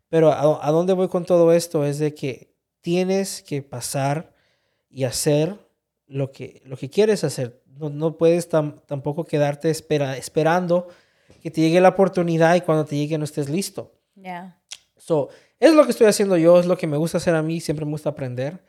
Pero 0.08 0.32
a, 0.32 0.66
a 0.66 0.70
dónde 0.70 0.94
voy 0.94 1.08
con 1.08 1.26
todo 1.26 1.52
esto 1.52 1.84
es 1.84 1.98
de 1.98 2.14
que 2.14 2.54
tienes 2.80 3.42
que 3.42 3.60
pasar 3.60 4.32
y 4.94 5.04
hacer 5.04 5.58
lo 6.06 6.30
que, 6.30 6.62
lo 6.64 6.76
que 6.76 6.88
quieres 6.88 7.24
hacer 7.24 7.64
no, 7.78 8.16
puedes 8.16 8.48
tampoco 8.48 9.24
quedarte 9.24 9.70
espera, 9.70 10.16
esperando 10.16 10.88
que 11.42 11.50
te 11.50 11.60
llegue 11.60 11.80
la 11.80 11.90
oportunidad 11.90 12.54
y 12.54 12.60
cuando 12.60 12.84
te 12.84 12.96
llegue 12.96 13.18
no 13.18 13.24
estés 13.24 13.48
listo. 13.48 13.92
Ya. 14.14 14.60
So, 14.96 15.28
es 15.58 15.74
lo 15.74 15.84
que 15.84 15.90
estoy 15.90 16.06
haciendo 16.06 16.36
yo, 16.36 16.60
es 16.60 16.66
lo 16.66 16.78
que 16.78 16.86
me 16.86 16.96
gusta 16.96 17.18
hacer 17.18 17.34
a 17.34 17.42
mí, 17.42 17.60
siempre 17.60 17.84
me 17.84 17.90
gusta 17.90 18.10
aprender. 18.10 18.62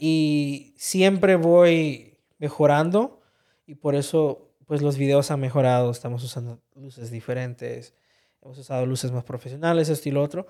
Y 0.00 0.74
siempre 0.76 1.36
voy 1.36 2.18
mejorando 2.38 3.20
y 3.66 3.76
por 3.76 3.94
eso 3.94 4.48
pues 4.66 4.82
los 4.82 4.96
videos 4.96 5.30
han 5.30 5.40
mejorado, 5.40 5.90
estamos 5.90 6.24
usando 6.24 6.60
luces 6.74 7.10
diferentes, 7.10 7.94
hemos 8.42 8.58
usado 8.58 8.86
luces 8.86 9.12
más 9.12 9.24
profesionales, 9.24 9.88
esto 9.88 10.08
y 10.08 10.12
lo 10.12 10.22
otro. 10.22 10.46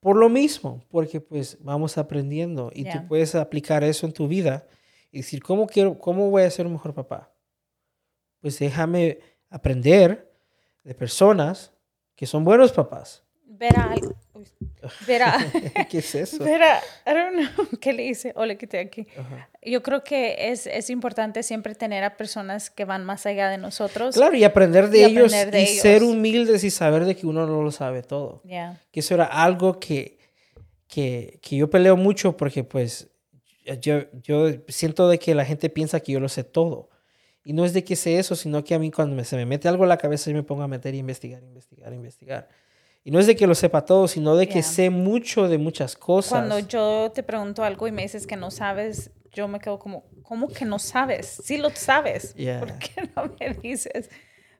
Por 0.00 0.16
lo 0.16 0.28
mismo, 0.28 0.82
porque 0.88 1.20
pues 1.20 1.58
vamos 1.60 1.98
aprendiendo 1.98 2.70
y 2.74 2.84
tú 2.84 3.06
puedes 3.06 3.34
aplicar 3.34 3.84
eso 3.84 4.06
en 4.06 4.12
tu 4.12 4.28
vida 4.28 4.66
y 5.12 5.18
decir, 5.18 5.42
¿cómo, 5.42 5.66
quiero, 5.66 5.98
¿cómo 5.98 6.30
voy 6.30 6.42
a 6.42 6.50
ser 6.50 6.66
un 6.66 6.72
mejor 6.72 6.94
papá? 6.94 7.34
Pues 8.40 8.58
déjame 8.58 9.18
aprender 9.50 10.32
de 10.84 10.94
personas 10.94 11.72
que 12.14 12.26
son 12.26 12.44
buenos 12.44 12.72
papás. 12.72 13.24
Verá 13.60 13.92
algo. 13.92 14.14
Verá. 15.06 15.36
¿Qué 15.90 15.98
es 15.98 16.14
eso? 16.14 16.42
Verá, 16.42 16.80
I 17.06 17.10
don't 17.10 17.36
know 17.36 17.66
qué 17.80 17.92
le 17.92 18.06
hice 18.06 18.32
o 18.34 18.46
le 18.46 18.56
quité 18.56 18.78
aquí. 18.78 19.06
Yo 19.62 19.82
creo 19.82 20.02
que 20.02 20.50
es, 20.50 20.66
es, 20.66 20.88
importante 20.88 21.42
siempre 21.42 21.74
tener 21.74 22.02
a 22.02 22.16
personas 22.16 22.70
que 22.70 22.86
van 22.86 23.04
más 23.04 23.26
allá 23.26 23.50
de 23.50 23.58
nosotros. 23.58 24.14
Claro, 24.14 24.34
y 24.34 24.44
aprender 24.44 24.88
de 24.88 25.04
ellos 25.04 25.34
y 25.34 25.66
ser 25.66 26.02
humildes 26.02 26.64
y 26.64 26.70
saber 26.70 27.04
de 27.04 27.14
que 27.14 27.26
uno 27.26 27.46
no 27.46 27.62
lo 27.62 27.70
sabe 27.70 28.02
todo. 28.02 28.42
Que 28.90 29.00
eso 29.00 29.12
era 29.12 29.26
algo 29.26 29.78
que, 29.78 30.18
que, 30.88 31.38
que 31.42 31.56
yo 31.56 31.68
peleo 31.68 31.98
mucho 31.98 32.38
porque 32.38 32.64
pues 32.64 33.10
yo, 33.82 34.10
yo 34.22 34.48
siento 34.68 35.06
de 35.10 35.18
que 35.18 35.34
la 35.34 35.44
gente 35.44 35.68
piensa 35.68 36.00
que 36.00 36.12
yo 36.12 36.20
lo 36.20 36.30
sé 36.30 36.44
todo. 36.44 36.88
Y 37.44 37.52
no 37.52 37.66
es 37.66 37.74
de 37.74 37.84
que 37.84 37.94
sé 37.94 38.18
eso, 38.18 38.36
sino 38.36 38.64
que 38.64 38.74
a 38.74 38.78
mí 38.78 38.90
cuando 38.90 39.22
se 39.22 39.36
me 39.36 39.44
mete 39.44 39.68
algo 39.68 39.84
en 39.84 39.90
la 39.90 39.98
cabeza 39.98 40.30
yo 40.30 40.36
me 40.36 40.44
pongo 40.44 40.62
a 40.62 40.68
meter 40.68 40.94
y 40.94 40.98
investigar, 40.98 41.42
investigar, 41.42 41.92
investigar. 41.92 42.48
Y 43.02 43.10
no 43.10 43.18
es 43.18 43.26
de 43.26 43.36
que 43.36 43.46
lo 43.46 43.54
sepa 43.54 43.84
todo, 43.84 44.08
sino 44.08 44.36
de 44.36 44.48
que 44.48 44.62
sé 44.62 44.90
mucho 44.90 45.48
de 45.48 45.58
muchas 45.58 45.96
cosas. 45.96 46.32
Cuando 46.32 46.58
yo 46.58 47.10
te 47.14 47.22
pregunto 47.22 47.64
algo 47.64 47.88
y 47.88 47.92
me 47.92 48.02
dices 48.02 48.26
que 48.26 48.36
no 48.36 48.50
sabes, 48.50 49.10
yo 49.32 49.48
me 49.48 49.58
quedo 49.58 49.78
como, 49.78 50.04
¿cómo 50.22 50.48
que 50.48 50.64
no 50.64 50.78
sabes? 50.78 51.40
Sí 51.42 51.56
lo 51.56 51.70
sabes. 51.70 52.34
¿Por 52.58 52.78
qué 52.78 53.10
no 53.16 53.34
me 53.40 53.54
dices? 53.54 54.10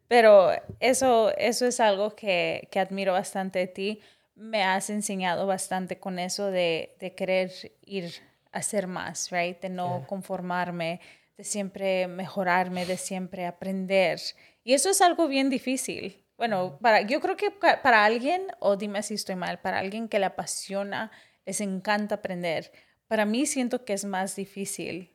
Pero 0.08 0.50
eso, 0.80 1.36
eso 1.36 1.66
es 1.66 1.80
algo 1.80 2.16
que, 2.16 2.68
que 2.70 2.80
admiro 2.80 3.12
bastante 3.12 3.58
de 3.58 3.66
ti. 3.66 4.00
Me 4.34 4.62
has 4.62 4.88
enseñado 4.88 5.46
bastante 5.46 5.98
con 5.98 6.18
eso 6.18 6.50
de, 6.50 6.96
de 6.98 7.14
querer 7.14 7.52
ir 7.82 8.10
hacer 8.52 8.86
más, 8.86 9.30
right? 9.30 9.60
De 9.60 9.68
no 9.68 10.04
conformarme, 10.08 11.00
de 11.36 11.44
siempre 11.44 12.06
mejorarme, 12.08 12.86
de 12.86 12.96
siempre 12.96 13.46
aprender. 13.46 14.20
Y 14.64 14.74
eso 14.74 14.90
es 14.90 15.00
algo 15.00 15.28
bien 15.28 15.50
difícil. 15.50 16.24
Bueno, 16.40 16.78
para, 16.80 17.02
yo 17.02 17.20
creo 17.20 17.36
que 17.36 17.52
para 17.52 18.04
alguien, 18.04 18.48
o 18.58 18.76
dime 18.76 19.04
si 19.04 19.14
estoy 19.14 19.36
mal, 19.36 19.60
para 19.60 19.78
alguien 19.78 20.08
que 20.08 20.18
le 20.18 20.26
apasiona, 20.26 21.12
les 21.46 21.60
encanta 21.60 22.16
aprender. 22.16 22.72
Para 23.06 23.24
mí 23.24 23.46
siento 23.46 23.84
que 23.84 23.92
es 23.92 24.04
más 24.04 24.34
difícil. 24.34 25.14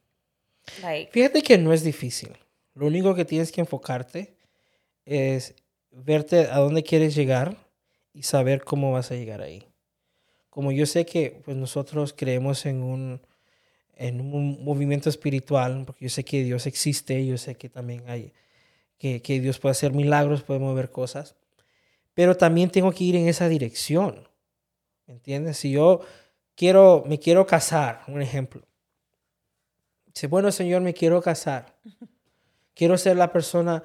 Fíjate 1.12 1.42
que 1.42 1.58
no 1.58 1.74
es 1.74 1.84
difícil. 1.84 2.38
Lo 2.76 2.88
único 2.88 3.14
que 3.16 3.26
tienes 3.26 3.52
que 3.52 3.62
enfocarte 3.62 4.38
es 5.04 5.54
verte 5.92 6.48
a 6.52 6.60
dónde 6.60 6.84
quieres 6.84 7.16
llegar 7.16 7.58
y 8.14 8.24
saber 8.24 8.64
cómo 8.64 8.94
vas 8.94 9.12
a 9.12 9.16
llegar 9.16 9.42
ahí 9.42 9.68
como 10.56 10.72
yo 10.72 10.86
sé 10.86 11.06
que 11.06 11.42
pues, 11.44 11.58
nosotros 11.58 12.14
creemos 12.18 12.66
en 12.66 12.82
un, 12.82 13.20
en 13.98 14.22
un 14.22 14.64
movimiento 14.64 15.10
espiritual, 15.10 15.84
porque 15.86 16.06
yo 16.06 16.10
sé 16.10 16.24
que 16.24 16.46
Dios 16.46 16.66
existe, 16.66 17.26
yo 17.26 17.38
sé 17.38 17.56
que 17.56 17.68
también 17.68 18.06
hay, 18.08 18.32
que, 18.98 19.22
que 19.22 19.40
Dios 19.40 19.60
puede 19.60 19.72
hacer 19.72 19.94
milagros, 19.94 20.44
puede 20.44 20.60
mover 20.60 20.92
cosas, 20.92 21.36
pero 22.14 22.36
también 22.36 22.70
tengo 22.70 22.92
que 22.92 23.04
ir 23.04 23.16
en 23.16 23.28
esa 23.28 23.48
dirección, 23.50 24.28
¿me 25.06 25.14
entiendes? 25.14 25.58
Si 25.58 25.72
yo 25.72 26.02
quiero, 26.56 27.04
me 27.06 27.20
quiero 27.20 27.46
casar, 27.46 28.02
un 28.08 28.22
ejemplo, 28.22 28.66
dice, 30.08 30.28
bueno, 30.28 30.52
Señor, 30.52 30.82
me 30.82 30.94
quiero 30.94 31.22
casar, 31.22 31.76
quiero 32.74 32.98
ser 32.98 33.18
la 33.18 33.32
persona, 33.32 33.84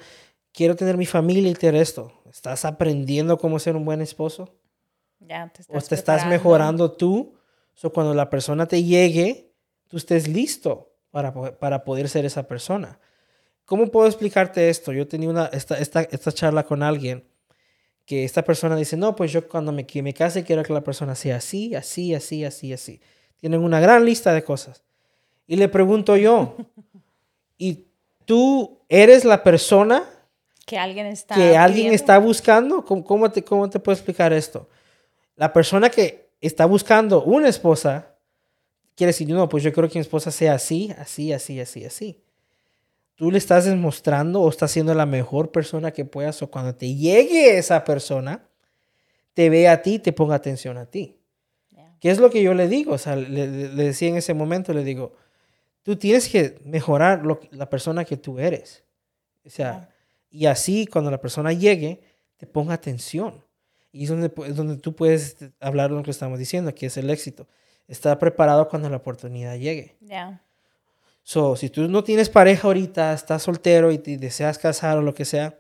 quiero 0.53 0.77
tener 0.77 0.97
mi 0.97 1.07
familia 1.07 1.51
y 1.51 1.55
tener 1.55 1.81
esto, 1.81 2.23
¿estás 2.31 2.65
aprendiendo 2.65 3.37
cómo 3.39 3.59
ser 3.59 3.77
un 3.77 3.85
buen 3.85 4.01
esposo? 4.01 4.55
Ya, 5.19 5.51
te 5.53 5.63
estás 5.63 5.85
o 5.85 5.89
te 5.89 5.95
estás 5.95 6.27
mejorando 6.27 6.93
tú, 6.93 7.35
o 7.83 7.91
cuando 7.91 8.15
la 8.15 8.31
persona 8.31 8.67
te 8.67 8.83
llegue, 8.83 9.53
tú 9.89 9.97
estés 9.97 10.29
listo 10.29 10.95
para, 11.11 11.33
para 11.59 11.85
poder 11.85 12.09
ser 12.09 12.25
esa 12.25 12.47
persona. 12.47 13.01
¿Cómo 13.71 13.87
puedo 13.87 14.09
explicarte 14.09 14.69
esto? 14.69 14.93
Yo 14.93 15.07
tenía 15.07 15.29
una, 15.29 15.47
esta, 15.47 15.79
esta, 15.79 16.03
esta 16.03 16.33
charla 16.33 16.65
con 16.65 16.83
alguien 16.83 17.23
que 18.05 18.25
esta 18.25 18.43
persona 18.43 18.75
dice, 18.75 18.97
no, 18.97 19.15
pues 19.15 19.31
yo 19.31 19.49
cuando 19.49 19.71
me, 19.71 19.87
me 20.03 20.13
case 20.13 20.43
quiero 20.43 20.65
que 20.65 20.73
la 20.73 20.81
persona 20.81 21.15
sea 21.15 21.37
así, 21.37 21.77
así, 21.77 22.13
así, 22.13 22.45
así, 22.45 22.73
así. 22.73 23.01
Tienen 23.37 23.63
una 23.63 23.79
gran 23.79 24.05
lista 24.05 24.33
de 24.33 24.43
cosas. 24.43 24.83
Y 25.47 25.55
le 25.55 25.69
pregunto 25.69 26.17
yo, 26.17 26.57
¿y 27.59 27.87
tú 28.25 28.81
eres 28.89 29.25
la 29.25 29.41
persona 29.45 30.03
que 30.67 30.77
alguien 30.77 31.07
está, 31.07 31.37
que 31.37 31.57
alguien 31.57 31.93
está 31.93 32.19
buscando? 32.19 32.85
¿Cómo, 32.85 33.05
cómo, 33.05 33.31
te, 33.31 33.45
¿Cómo 33.45 33.71
te 33.71 33.79
puedo 33.79 33.95
explicar 33.95 34.33
esto? 34.33 34.69
La 35.37 35.53
persona 35.53 35.91
que 35.91 36.31
está 36.41 36.67
buscando 36.67 37.23
una 37.23 37.49
esposa 37.49 38.17
quiere 38.97 39.11
decir, 39.11 39.29
no, 39.29 39.49
pues 39.49 39.63
yo 39.63 39.73
quiero 39.73 39.89
que 39.89 40.01
mi 40.01 40.03
esposa 40.03 40.33
sea 40.33 40.55
así, 40.55 40.93
así, 40.99 41.33
así, 41.33 41.61
así, 41.61 41.85
así 41.85 42.21
tú 43.21 43.31
le 43.31 43.37
estás 43.37 43.67
demostrando 43.67 44.41
o 44.41 44.49
estás 44.49 44.71
siendo 44.71 44.95
la 44.95 45.05
mejor 45.05 45.53
persona 45.53 45.91
que 45.91 46.07
puedas 46.07 46.41
o 46.41 46.51
cuando 46.51 46.75
te 46.75 46.95
llegue 46.95 47.59
esa 47.59 47.85
persona, 47.85 48.49
te 49.35 49.51
ve 49.51 49.69
a 49.69 49.83
ti, 49.83 49.99
te 49.99 50.15
ponga 50.15 50.37
atención 50.37 50.79
a 50.79 50.87
ti. 50.87 51.21
¿Qué 52.01 52.11
es 52.11 52.19
lo 52.19 52.31
que 52.31 52.43
yo 52.43 52.55
le 52.55 52.67
digo? 52.67 52.95
O 52.95 52.99
sea, 52.99 53.17
le, 53.17 53.47
decía 53.47 54.09
en 54.09 54.17
ese 54.17 54.33
momento, 54.33 54.73
le 54.73 54.85
digo, 54.85 55.13
tú 55.83 55.97
tienes 55.97 56.31
que 56.31 56.63
mejorar 56.65 57.23
la 57.51 57.69
persona 57.69 58.07
que 58.07 58.17
tú 58.17 58.39
eres. 58.39 58.85
O 59.45 59.51
sea, 59.51 59.91
y 60.31 60.47
así 60.47 60.87
cuando 60.87 61.11
la 61.11 61.21
persona 61.21 61.53
llegue, 61.53 62.01
te 62.39 62.47
ponga 62.47 62.73
atención. 62.73 63.45
Y 63.93 64.05
es 64.05 64.09
donde, 64.09 64.31
donde 64.55 64.79
tú 64.79 64.97
puedes 64.97 65.37
hablar 65.61 65.91
lo 65.91 66.03
que 66.03 66.11
estamos 66.11 66.39
diciendo, 66.39 66.75
que 66.75 66.87
es 66.87 66.97
el 66.97 67.11
éxito. 67.11 67.47
Estar 67.87 68.19
preparado 68.19 68.67
cuando 68.67 68.89
la 68.89 68.97
oportunidad 68.97 69.59
llegue. 69.59 69.99
Ya. 70.01 70.43
So, 71.23 71.57
si 71.57 71.71
tú 71.71 71.89
no 71.89 72.03
tienes 72.03 72.29
pareja 72.29 72.67
ahorita, 72.67 73.13
estás 73.13 73.43
soltero 73.43 73.93
y 73.93 73.99
te 73.99 74.17
deseas 74.17 74.59
casar 74.59 74.99
o 74.99 75.03
lo 75.03 75.15
que 75.15 75.25
sea, 75.25 75.59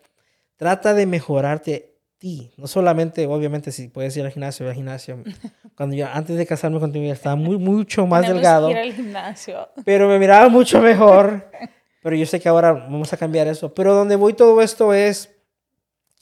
trata 0.56 0.94
de 0.94 1.06
mejorarte 1.06 1.94
ti. 2.18 2.52
No 2.56 2.66
solamente, 2.66 3.26
obviamente, 3.26 3.72
si 3.72 3.88
puedes 3.88 4.16
ir 4.16 4.24
al 4.24 4.32
gimnasio, 4.32 4.68
al 4.68 4.74
gimnasio. 4.74 5.22
Cuando 5.76 5.96
yo, 5.96 6.06
antes 6.06 6.36
de 6.36 6.46
casarme 6.46 6.80
contigo, 6.80 7.10
estaba 7.12 7.36
muy, 7.36 7.56
mucho 7.56 8.06
más 8.06 8.26
delgado. 8.26 8.68
Que 8.68 8.72
ir 8.72 8.78
al 8.78 8.92
gimnasio. 8.92 9.68
Pero 9.84 10.08
me 10.08 10.18
miraba 10.18 10.48
mucho 10.48 10.80
mejor. 10.82 11.50
pero 12.02 12.16
yo 12.16 12.26
sé 12.26 12.40
que 12.40 12.48
ahora 12.48 12.72
vamos 12.72 13.12
a 13.12 13.16
cambiar 13.16 13.46
eso. 13.48 13.72
Pero 13.74 13.94
donde 13.94 14.16
voy 14.16 14.32
todo 14.32 14.60
esto 14.60 14.92
es, 14.92 15.30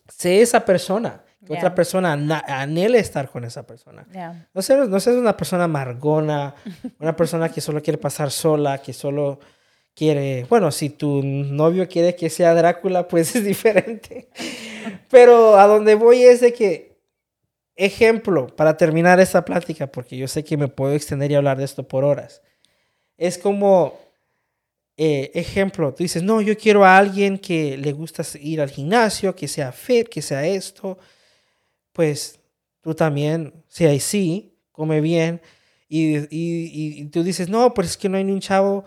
sé 0.09 0.41
esa 0.41 0.65
persona 0.65 1.23
otra 1.49 1.75
persona 1.75 2.13
anhele 2.13 2.99
estar 2.99 3.31
con 3.31 3.45
esa 3.45 3.67
persona. 3.67 4.07
No, 4.55 4.63
seas, 4.63 4.89
no 4.89 5.01
seas 5.01 5.17
una 5.17 5.37
persona 5.37 5.65
amargona, 5.65 6.55
una 6.99 7.17
persona 7.17 7.49
que 7.49 7.61
solo 7.61 7.83
quiere 7.83 7.99
pasar 7.99 8.31
sola, 8.31 8.79
que 8.79 8.93
solo 8.93 9.39
quiere, 9.99 10.47
bueno, 10.49 10.71
si 10.71 10.91
tu 10.91 11.23
novio 11.25 11.89
quiere 11.89 12.15
que 12.15 12.31
sea 12.31 12.55
Drácula, 12.55 13.09
pues 13.09 13.35
es 13.37 13.45
diferente. 13.45 14.29
Pero 15.11 15.59
a 15.59 15.67
donde 15.67 15.97
voy 15.97 16.23
es 16.23 16.41
de 16.41 16.53
que, 16.53 17.01
ejemplo, 17.75 18.47
para 18.47 18.77
terminar 18.77 19.19
esta 19.19 19.45
plática, 19.45 19.89
porque 19.89 20.17
yo 20.17 20.29
sé 20.29 20.45
que 20.45 20.57
me 20.57 20.69
puedo 20.69 20.95
extender 20.95 21.33
y 21.33 21.35
hablar 21.35 21.59
de 21.59 21.65
esto 21.65 21.83
por 21.89 22.05
horas, 22.05 22.43
es 23.17 23.39
como, 23.39 23.99
eh, 24.97 25.33
ejemplo, 25.35 25.93
tú 25.93 26.05
dices, 26.05 26.23
no, 26.23 26.41
yo 26.41 26.57
quiero 26.57 26.85
a 26.85 26.97
alguien 26.97 27.37
que 27.37 27.77
le 27.77 27.93
gusta 27.93 28.23
ir 28.41 28.61
al 28.61 28.71
gimnasio, 28.71 29.35
que 29.35 29.49
sea 29.49 29.73
fit, 29.73 30.09
que 30.09 30.23
sea 30.23 30.47
esto, 30.47 30.97
pues 31.99 32.39
tú 32.81 32.95
también, 32.95 33.53
si 33.67 33.85
hay 33.85 33.99
sí, 33.99 34.57
come 34.71 35.01
bien, 35.01 35.41
y, 35.89 36.17
y, 36.17 36.29
y, 36.31 37.05
tú 37.07 37.25
dices, 37.25 37.49
no, 37.49 37.75
pues 37.75 37.89
es 37.89 37.97
que 37.97 38.09
no 38.09 38.19
hay 38.19 38.23
ni 38.23 38.31
un 38.31 38.39
chavo, 38.39 38.85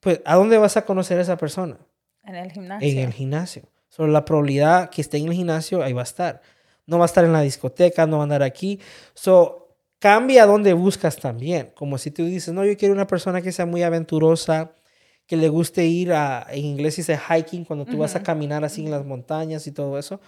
pues 0.00 0.22
¿a 0.24 0.36
dónde 0.36 0.56
vas 0.56 0.78
a 0.78 0.86
conocer 0.86 1.18
a 1.18 1.20
esa 1.20 1.36
persona? 1.36 1.76
En 2.24 2.34
el 2.34 2.50
gimnasio. 2.50 2.88
En 2.88 2.98
el 2.98 3.12
gimnasio. 3.12 3.64
Solo 3.90 4.10
la 4.10 4.24
probabilidad 4.24 4.88
que 4.88 5.02
esté 5.02 5.18
en 5.18 5.26
el 5.26 5.34
gimnasio, 5.34 5.82
ahí 5.82 5.92
va 5.92 6.00
a 6.00 6.04
estar. 6.04 6.40
No 6.86 6.96
va 6.96 7.04
a 7.04 7.12
estar 7.12 7.26
en 7.26 7.34
la 7.34 7.42
discoteca, 7.42 8.06
no 8.06 8.16
va 8.16 8.22
a 8.22 8.24
andar 8.24 8.42
aquí. 8.42 8.80
So, 9.12 9.76
cambia 9.98 10.46
dónde 10.46 10.72
buscas 10.72 11.18
también. 11.18 11.72
Como 11.74 11.98
si 11.98 12.10
tú 12.10 12.24
dices, 12.24 12.54
no, 12.54 12.64
yo 12.64 12.74
quiero 12.78 12.94
una 12.94 13.06
persona 13.06 13.42
que 13.42 13.52
sea 13.52 13.66
muy 13.66 13.82
aventurosa, 13.82 14.72
que 15.26 15.36
le 15.36 15.50
guste 15.50 15.84
ir 15.84 16.14
a, 16.14 16.46
en 16.48 16.64
inglés 16.64 16.96
dice 16.96 17.18
hiking, 17.18 17.66
cuando 17.66 17.84
tú 17.84 17.98
vas 17.98 18.16
a 18.16 18.22
caminar 18.22 18.64
así 18.64 18.82
en 18.82 18.92
las 18.92 19.04
montañas 19.04 19.66
y 19.66 19.72
todo 19.72 19.98
eso 19.98 20.22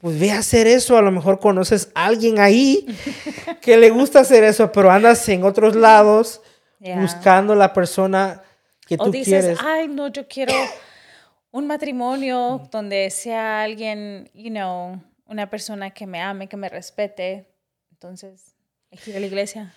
pues 0.00 0.18
ve 0.18 0.30
a 0.30 0.38
hacer 0.38 0.66
eso. 0.66 0.96
A 0.96 1.02
lo 1.02 1.12
mejor 1.12 1.38
conoces 1.38 1.90
a 1.94 2.06
alguien 2.06 2.38
ahí 2.38 2.86
que 3.60 3.76
le 3.76 3.90
gusta 3.90 4.20
hacer 4.20 4.44
eso, 4.44 4.72
pero 4.72 4.90
andas 4.90 5.28
en 5.28 5.44
otros 5.44 5.76
lados 5.76 6.40
buscando 6.78 7.54
la 7.54 7.72
persona 7.72 8.42
que 8.86 8.96
tú 8.96 9.10
dices, 9.10 9.58
Ay, 9.62 9.86
no, 9.88 10.08
yo 10.08 10.26
quiero 10.26 10.54
un 11.50 11.66
matrimonio 11.66 12.68
donde 12.70 13.10
sea 13.10 13.62
alguien, 13.62 14.30
you 14.34 14.50
know, 14.50 15.00
una 15.26 15.48
persona 15.48 15.90
que 15.90 16.06
me 16.06 16.20
ame, 16.20 16.48
que 16.48 16.56
me 16.56 16.68
respete. 16.68 17.46
Entonces, 17.92 18.54
hay 18.90 18.98
que 18.98 19.10
ir 19.10 19.16
a 19.16 19.20
la 19.20 19.26
iglesia. 19.26 19.74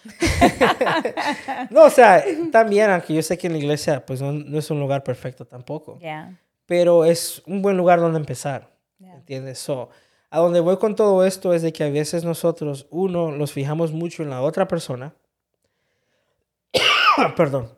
no, 1.69 1.83
o 1.83 1.89
sea, 1.89 2.23
también, 2.51 2.89
aunque 2.89 3.13
yo 3.13 3.21
sé 3.21 3.37
que 3.37 3.47
en 3.47 3.53
la 3.53 3.59
iglesia, 3.59 4.03
pues 4.05 4.21
no, 4.21 4.57
es 4.57 4.71
un 4.71 4.79
lugar 4.79 5.03
perfecto 5.03 5.45
tampoco. 5.45 5.99
Pero 6.65 7.05
es 7.05 7.43
un 7.45 7.61
buen 7.61 7.77
lugar 7.77 7.99
donde 7.99 8.17
empezar. 8.17 8.71
¿Entiendes? 8.99 9.59
So, 9.59 9.89
a 10.33 10.39
donde 10.39 10.61
voy 10.61 10.77
con 10.77 10.95
todo 10.95 11.23
esto 11.25 11.53
es 11.53 11.61
de 11.61 11.71
que 11.71 11.83
a 11.83 11.91
veces 11.91 12.23
nosotros, 12.23 12.87
uno, 12.89 13.31
nos 13.31 13.51
fijamos 13.51 13.91
mucho 13.91 14.23
en 14.23 14.31
la 14.31 14.41
otra 14.41 14.67
persona. 14.67 15.13
Perdón. 17.37 17.69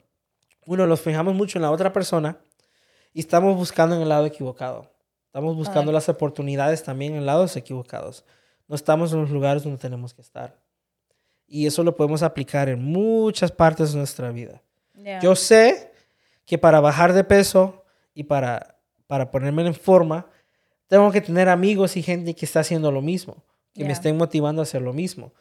Uno, 0.66 0.88
nos 0.88 1.02
fijamos 1.02 1.36
mucho 1.36 1.58
en 1.58 1.64
la 1.64 1.72
otra 1.72 1.92
persona 1.92 2.38
y 3.12 3.20
estamos 3.20 3.58
buscando 3.58 3.98
en 3.98 4.04
el 4.04 4.08
lado 4.08 4.26
equivocado. 4.26 4.90
Estamos 5.26 5.58
buscando 5.58 5.92
las 5.92 6.08
oportunidades 6.08 6.82
también 6.82 7.16
en 7.16 7.26
lados 7.26 7.58
equivocados. 7.58 8.24
No 8.70 8.78
estamos 8.78 9.12
en 9.12 9.20
los 9.20 9.32
lugares 9.32 9.64
donde 9.64 9.78
tenemos 9.78 10.14
que 10.14 10.22
estar. 10.22 10.58
Y 11.48 11.68
eso 11.68 11.84
lo 11.84 11.98
podemos 11.98 12.24
aplicar 12.24 12.70
en 12.70 12.82
muchas 12.82 13.52
partes 13.52 13.92
de 13.92 13.98
nuestra 13.98 14.32
vida. 14.32 14.62
Yo 15.22 15.36
sé 15.36 15.92
que 16.46 16.58
para 16.58 16.80
bajar 16.80 17.12
de 17.12 17.26
peso 17.26 17.84
y 18.14 18.24
para, 18.24 18.78
para 19.08 19.30
ponerme 19.30 19.68
en 19.68 19.76
forma, 19.76 20.30
tengo 20.88 21.12
que 21.12 21.22
tener 21.22 21.50
amigos 21.50 21.98
y 21.98 22.04
gente 22.04 22.36
que 22.36 22.46
está 22.46 22.62
haciendo 22.62 22.92
lo 22.92 23.02
mismo, 23.02 23.44
que 23.74 23.86
me 23.86 23.94
estén 23.94 24.18
motivando 24.18 24.62
a 24.62 24.64
hacer 24.64 24.82
lo 24.82 24.94
mismo. 24.94 25.34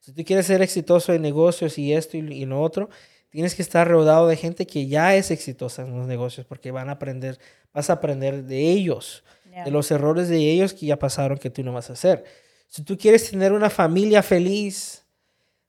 Si 0.00 0.12
tú 0.12 0.24
quieres 0.24 0.46
ser 0.46 0.62
exitoso 0.62 1.12
en 1.12 1.22
negocios 1.22 1.78
y 1.78 1.92
esto 1.92 2.16
y, 2.16 2.44
lo 2.44 2.60
otro, 2.60 2.88
tienes 3.30 3.54
que 3.54 3.62
estar 3.62 3.86
rodeado 3.88 4.28
de 4.28 4.36
gente 4.36 4.66
que 4.66 4.86
ya 4.86 5.14
es 5.14 5.30
exitosa 5.30 5.82
en 5.82 5.96
los 5.96 6.06
negocios, 6.06 6.46
porque 6.46 6.70
van 6.70 6.88
a 6.88 6.92
aprender, 6.92 7.38
vas 7.72 7.90
a 7.90 7.94
aprender 7.94 8.44
de 8.44 8.70
ellos, 8.70 9.24
de 9.64 9.70
los 9.70 9.90
errores 9.90 10.28
de 10.28 10.38
ellos 10.38 10.72
que 10.72 10.86
ya 10.86 10.98
pasaron 10.98 11.38
que 11.38 11.50
tú 11.50 11.62
no 11.62 11.72
vas 11.72 11.90
a 11.90 11.94
hacer. 11.94 12.24
Si 12.66 12.82
tú 12.82 12.96
quieres 12.96 13.28
tener 13.30 13.52
una 13.52 13.68
familia 13.68 14.22
feliz, 14.22 15.04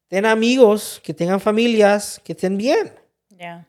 ten 0.07 0.25
amigos 0.25 1.01
que 1.03 1.13
tengan 1.13 1.39
familias 1.39 2.21
que 2.23 2.33
estén 2.33 2.57
bien. 2.57 2.93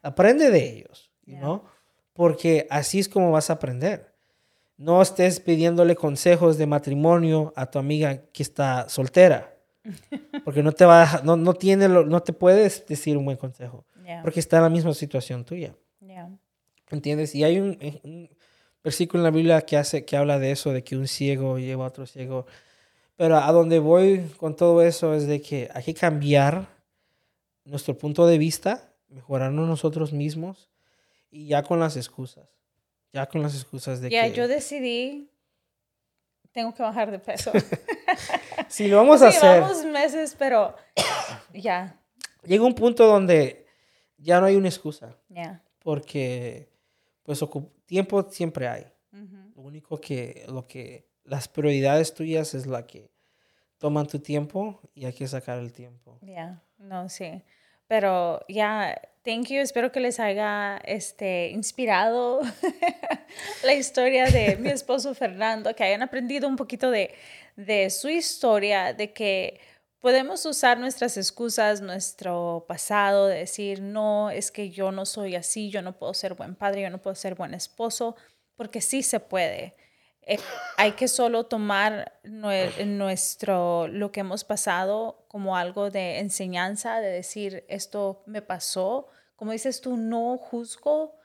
Aprende 0.03 0.51
de 0.51 0.77
ellos, 0.77 1.11
¿no? 1.25 1.65
Porque 2.13 2.67
así 2.69 2.99
es 2.99 3.09
como 3.09 3.31
vas 3.33 3.49
a 3.49 3.55
aprender. 3.55 4.12
No 4.83 5.01
estés 5.01 5.39
pidiéndole 5.39 5.95
consejos 5.95 6.59
de 6.59 6.67
matrimonio 6.67 7.53
a 7.55 7.71
tu 7.71 7.79
amiga 7.79 8.21
que 8.33 8.43
está 8.43 8.89
soltera. 8.89 9.57
Porque 10.45 10.61
no 10.65 10.73
te 10.73 10.85
va 10.85 11.21
no, 11.23 11.37
no, 11.37 11.55
tiene 11.55 11.89
no 11.89 12.21
te 12.21 12.33
puedes 12.33 12.85
decir 12.89 13.17
un 13.17 13.25
buen 13.25 13.37
consejo. 13.37 13.85
Porque 14.25 14.41
está 14.41 14.57
en 14.57 14.65
la 14.65 14.71
misma 14.71 14.93
situación 14.93 15.45
tuya. 15.45 15.77
¿Entiendes? 16.91 17.33
Y 17.37 17.45
hay 17.45 17.61
un, 17.61 18.29
versículo 18.83 19.21
en 19.21 19.25
la 19.25 19.31
Biblia 19.31 19.61
que, 19.63 19.77
hace, 19.77 20.05
que 20.05 20.17
habla 20.17 20.41
de 20.41 20.51
eso, 20.51 20.73
de 20.73 20.83
que 20.83 20.97
un 20.97 21.07
ciego 21.07 21.61
lleva 21.61 21.85
a 21.85 21.89
otro 21.89 22.05
ciego. 22.05 22.47
Pero 23.17 23.39
a 23.39 23.53
donde 23.53 23.79
voy 23.79 24.33
con 24.37 24.57
todo 24.57 24.83
eso 24.83 25.15
es 25.15 25.29
de 25.29 25.41
que 25.41 25.71
hay 25.73 25.85
que 25.85 25.95
cambiar 25.95 26.67
nuestro 27.65 27.97
punto 27.97 28.27
de 28.27 28.37
vista, 28.37 28.93
mejorarnos 29.09 29.69
nosotros 29.69 30.13
mismos 30.13 30.71
y 31.31 31.47
ya 31.47 31.63
con 31.63 31.79
las 31.79 31.97
excusas. 31.97 32.62
Ya 33.13 33.27
con 33.27 33.43
las 33.43 33.55
excusas 33.55 34.01
de 34.01 34.11
ya, 34.11 34.27
yo 34.29 34.49
decidí, 34.49 35.29
tengo 36.53 36.73
que 36.73 36.83
bajar 36.83 37.11
de 37.11 37.19
peso. 37.19 37.53
sí, 38.69 38.89
lo 38.89 38.97
vamos 38.99 39.23
a 39.23 39.29
hacer. 39.29 39.55
Llevamos 39.55 39.85
meses, 39.85 40.35
pero 40.39 40.75
Ya. 41.53 41.99
Llega 42.45 42.65
un 42.65 42.75
punto 42.75 43.07
donde 43.07 43.67
ya 44.17 44.41
no 44.41 44.47
hay 44.47 44.57
una 44.57 44.69
excusa. 44.69 45.17
Porque, 45.79 46.69
pues, 47.23 47.41
tiempo 47.87 48.29
siempre 48.31 48.69
hay. 48.69 48.87
Lo 49.55 49.63
único 49.63 50.01
que, 50.01 50.45
lo 50.49 50.67
que, 50.67 51.07
las 51.25 51.47
prioridades 51.47 52.15
tuyas 52.15 52.55
es 52.55 52.67
la 52.67 52.87
que 52.87 53.11
toman 53.79 54.07
tu 54.07 54.19
tiempo 54.19 54.81
y 54.95 55.05
hay 55.05 55.13
que 55.13 55.29
sacar 55.29 55.59
el 55.59 55.73
tiempo. 55.73 56.19
Ya, 56.23 56.63
no, 56.79 57.09
sí. 57.09 57.43
Pero 57.93 58.41
ya, 58.49 58.99
thank 59.23 59.49
you. 59.49 59.61
Espero 59.61 59.93
que 59.93 60.01
les 60.01 60.19
haya 60.19 60.79
este, 60.79 61.51
inspirado 61.51 62.41
la 63.65 63.75
historia 63.75 64.25
de 64.31 64.57
mi 64.57 64.71
esposo 64.71 65.15
Fernando, 65.15 65.77
que 65.77 65.85
hayan 65.85 66.01
aprendido 66.01 66.49
un 66.49 66.57
poquito 66.57 66.91
de, 66.91 67.15
de 67.55 67.91
su 67.91 68.09
historia, 68.09 68.95
de 68.95 69.13
que 69.13 69.61
podemos 70.01 70.47
usar 70.47 70.79
nuestras 70.81 71.19
excusas, 71.19 71.83
nuestro 71.83 72.65
pasado, 72.67 73.27
de 73.27 73.41
decir, 73.41 73.83
no, 73.83 74.31
es 74.31 74.51
que 74.51 74.71
yo 74.71 74.91
no 74.91 75.05
soy 75.05 75.37
así, 75.37 75.69
yo 75.69 75.83
no 75.83 75.99
puedo 75.99 76.15
ser 76.15 76.33
buen 76.33 76.55
padre, 76.55 76.81
yo 76.81 76.89
no 76.89 77.03
puedo 77.03 77.15
ser 77.15 77.35
buen 77.35 77.53
esposo, 77.53 78.17
porque 78.57 78.81
sí 78.81 79.03
se 79.03 79.21
puede. 79.21 79.75
Eh, 80.25 80.39
hay 80.77 80.93
que 80.93 81.09
solo 81.09 81.45
tomar 81.45 82.21
nuestro, 82.25 83.89
lo 83.89 84.13
que 84.13 84.21
hemos 84.21 84.45
pasado 84.45 85.25
como 85.29 85.57
algo 85.57 85.91
de 85.91 86.19
enseñanza, 86.19 87.01
de 87.01 87.11
decir, 87.11 87.65
esto 87.69 88.23
me 88.27 88.43
pasó. 88.43 89.09
Como 89.37 89.53
dices 89.53 89.81
tú, 89.81 89.97
no 89.97 90.39
juzgo 90.39 91.17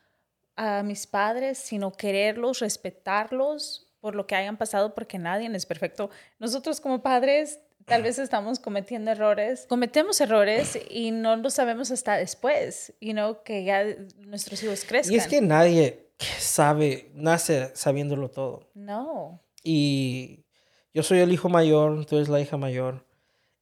a 0.55 0.81
mis 0.81 1.05
padres, 1.05 1.59
sino 1.59 1.91
quererlos, 1.91 2.59
respetarlos 2.59 3.87
por 3.99 4.15
lo 4.15 4.25
que 4.25 4.35
hayan 4.35 4.57
pasado, 4.57 4.95
porque 4.95 5.19
nadie 5.19 5.49
es 5.55 5.65
perfecto. 5.65 6.09
Nosotros 6.39 6.81
como 6.81 7.01
padres 7.01 7.59
tal 7.85 8.03
vez 8.03 8.19
estamos 8.19 8.59
cometiendo 8.59 9.11
errores, 9.11 9.65
cometemos 9.67 10.19
errores 10.19 10.77
y 10.89 11.11
no 11.11 11.37
lo 11.37 11.49
sabemos 11.49 11.89
hasta 11.91 12.17
después, 12.17 12.93
y 12.99 13.13
no 13.13 13.43
que 13.43 13.63
ya 13.63 13.85
nuestros 14.17 14.61
hijos 14.63 14.83
crezcan. 14.85 15.13
Y 15.13 15.17
es 15.17 15.27
que 15.27 15.41
nadie 15.41 16.06
sabe, 16.25 17.11
nace 17.13 17.71
sabiéndolo 17.75 18.29
todo. 18.29 18.69
No. 18.73 19.41
Y 19.63 20.45
yo 20.93 21.03
soy 21.03 21.19
el 21.19 21.31
hijo 21.31 21.49
mayor, 21.49 22.05
tú 22.05 22.15
eres 22.15 22.29
la 22.29 22.39
hija 22.39 22.57
mayor. 22.57 23.05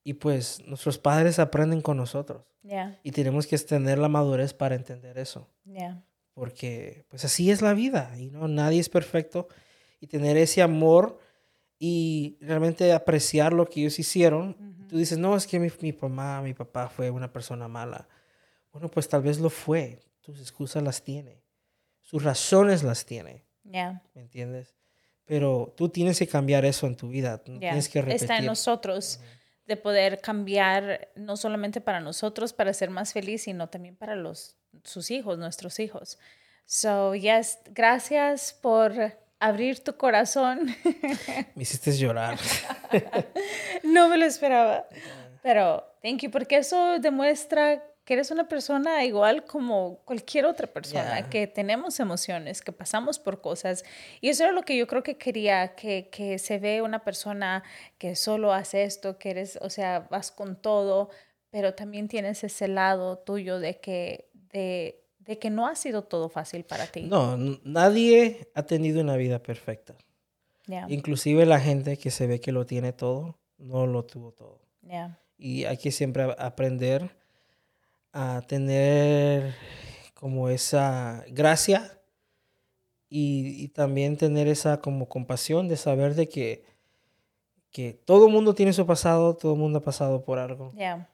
Y 0.04 0.14
pues 0.14 0.66
nuestros 0.68 0.98
padres 0.98 1.40
aprenden 1.40 1.82
con 1.82 1.98
nosotros. 1.98 2.44
Y 3.04 3.12
tenemos 3.12 3.46
que 3.46 3.58
tener 3.60 4.00
la 4.00 4.10
madurez 4.10 4.54
para 4.54 4.76
entender 4.76 5.18
eso. 5.18 5.48
Porque 6.34 7.06
pues 7.10 7.26
así 7.26 7.52
es 7.52 7.62
la 7.62 7.74
vida. 7.74 8.12
Y 8.18 8.30
no, 8.30 8.48
nadie 8.48 8.80
es 8.80 8.90
perfecto. 8.90 9.48
Y 10.00 10.08
tener 10.08 10.38
ese 10.38 10.62
amor 10.62 11.20
y 11.80 12.38
realmente 12.42 12.92
apreciar 12.94 13.54
lo 13.54 13.68
que 13.68 13.82
ellos 13.82 14.00
hicieron. 14.00 14.86
Tú 14.88 14.98
dices, 14.98 15.18
no, 15.18 15.36
es 15.36 15.48
que 15.48 15.60
mi, 15.60 15.70
mi 15.82 15.94
mamá, 15.94 16.42
mi 16.42 16.54
papá 16.54 16.90
fue 16.90 17.10
una 17.10 17.32
persona 17.32 17.68
mala. 17.68 18.08
Bueno, 18.72 18.90
pues 18.90 19.08
tal 19.08 19.22
vez 19.22 19.40
lo 19.40 19.50
fue. 19.50 20.00
Tus 20.22 20.40
excusas 20.40 20.84
las 20.84 21.04
tiene 21.04 21.45
sus 22.06 22.24
razones 22.24 22.84
las 22.84 23.06
tiene. 23.06 23.44
Ya. 23.64 24.02
¿Me 24.14 24.22
entiendes? 24.22 24.76
Pero 25.26 25.74
tú 25.76 25.90
tienes 25.90 26.20
que 26.20 26.28
cambiar 26.28 26.66
eso 26.66 26.86
en 26.86 26.96
tu 26.96 27.10
vida. 27.10 27.40
Tienes 27.40 27.90
que 27.90 28.02
repetir. 28.02 28.22
Está 28.22 28.38
en 28.38 28.46
nosotros 28.46 29.20
de 29.66 29.76
poder 29.76 30.22
cambiar, 30.22 31.10
no 31.16 31.36
solamente 31.36 31.82
para 31.82 32.00
nosotros, 32.00 32.54
para 32.54 32.72
ser 32.74 32.92
más 32.92 33.12
feliz, 33.12 33.44
sino 33.44 33.68
también 33.68 33.96
para 33.96 34.16
los, 34.16 34.56
sus 34.84 35.10
hijos, 35.10 35.40
nuestros 35.40 35.80
hijos. 35.80 36.20
So, 36.66 37.16
yes, 37.16 37.58
gracias 37.72 38.54
por 38.54 39.18
abrir 39.40 39.84
tu 39.84 39.98
corazón. 39.98 40.76
Me 41.56 41.64
hiciste 41.64 41.92
llorar. 41.98 42.38
no 43.84 44.10
me 44.10 44.18
lo 44.18 44.26
esperaba. 44.26 44.88
Pero, 45.42 45.84
thank 46.02 46.22
you, 46.22 46.32
porque 46.32 46.58
eso 46.58 47.00
demuestra 47.00 47.84
que 48.06 48.14
eres 48.14 48.30
una 48.30 48.48
persona 48.48 49.04
igual 49.04 49.46
como 49.46 49.98
cualquier 50.06 50.46
otra 50.46 50.68
persona, 50.68 51.28
que 51.28 51.48
tenemos 51.48 52.00
emociones, 52.00 52.62
que 52.62 52.72
pasamos 52.72 53.18
por 53.18 53.42
cosas. 53.42 53.84
Y 54.22 54.30
eso 54.30 54.46
es 54.46 54.54
lo 54.54 54.62
que 54.62 54.78
yo 54.78 54.86
creo 54.86 55.02
que 55.02 55.18
quería, 55.18 55.74
que, 55.74 56.10
que 56.12 56.38
se 56.38 56.60
ve 56.60 56.84
una 56.84 57.04
persona 57.04 57.64
que 57.98 58.16
solo 58.16 58.54
hace 58.54 58.84
esto, 58.84 59.18
que 59.18 59.32
eres, 59.32 59.58
o 59.60 59.72
sea, 59.72 60.08
vas 60.12 60.32
con 60.32 60.62
todo, 60.62 61.10
pero 61.50 61.74
también 61.74 62.08
tienes 62.08 62.44
ese 62.44 62.68
lado 62.68 63.18
tuyo 63.18 63.60
de 63.60 63.80
que, 63.80 64.30
de, 64.34 65.04
de 65.18 65.40
que 65.40 65.50
no 65.50 65.68
ha 65.68 65.76
sido 65.76 66.04
todo 66.04 66.30
fácil 66.30 66.64
para 66.64 66.86
ti. 66.86 67.02
No, 67.02 67.36
nadie 67.64 68.52
ha 68.54 68.64
tenido 68.64 69.02
una 69.02 69.18
vida 69.18 69.42
perfecta. 69.42 69.96
Inclusive 70.90 71.46
la 71.48 71.60
gente 71.60 71.98
que 71.98 72.12
se 72.12 72.28
ve 72.28 72.40
que 72.40 72.52
lo 72.52 72.68
tiene 72.68 72.94
todo, 72.94 73.40
no 73.58 73.88
lo 73.88 74.06
tuvo 74.06 74.32
todo. 74.32 74.62
Y 75.38 75.66
hay 75.66 75.78
que 75.78 75.92
siempre 75.92 76.36
aprender 76.38 77.25
a 78.16 78.42
tener 78.48 79.54
como 80.14 80.50
esa 80.50 81.26
gracia 81.28 82.00
y, 83.10 83.68
también 83.70 84.18
tener 84.18 84.48
esa 84.48 84.80
como 84.80 85.08
compasión 85.08 85.68
de 85.68 85.76
saber 85.76 86.16
de 86.16 86.30
que, 86.30 86.64
que 87.72 87.94
todo 87.94 88.30
mundo 88.30 88.56
tiene 88.56 88.72
su 88.72 88.86
pasado, 88.86 89.36
todo 89.36 89.56
mundo 89.58 89.80
ha 89.80 89.82
pasado 89.82 90.24
por 90.24 90.40
algo. 90.40 90.72
Ya. 90.76 91.10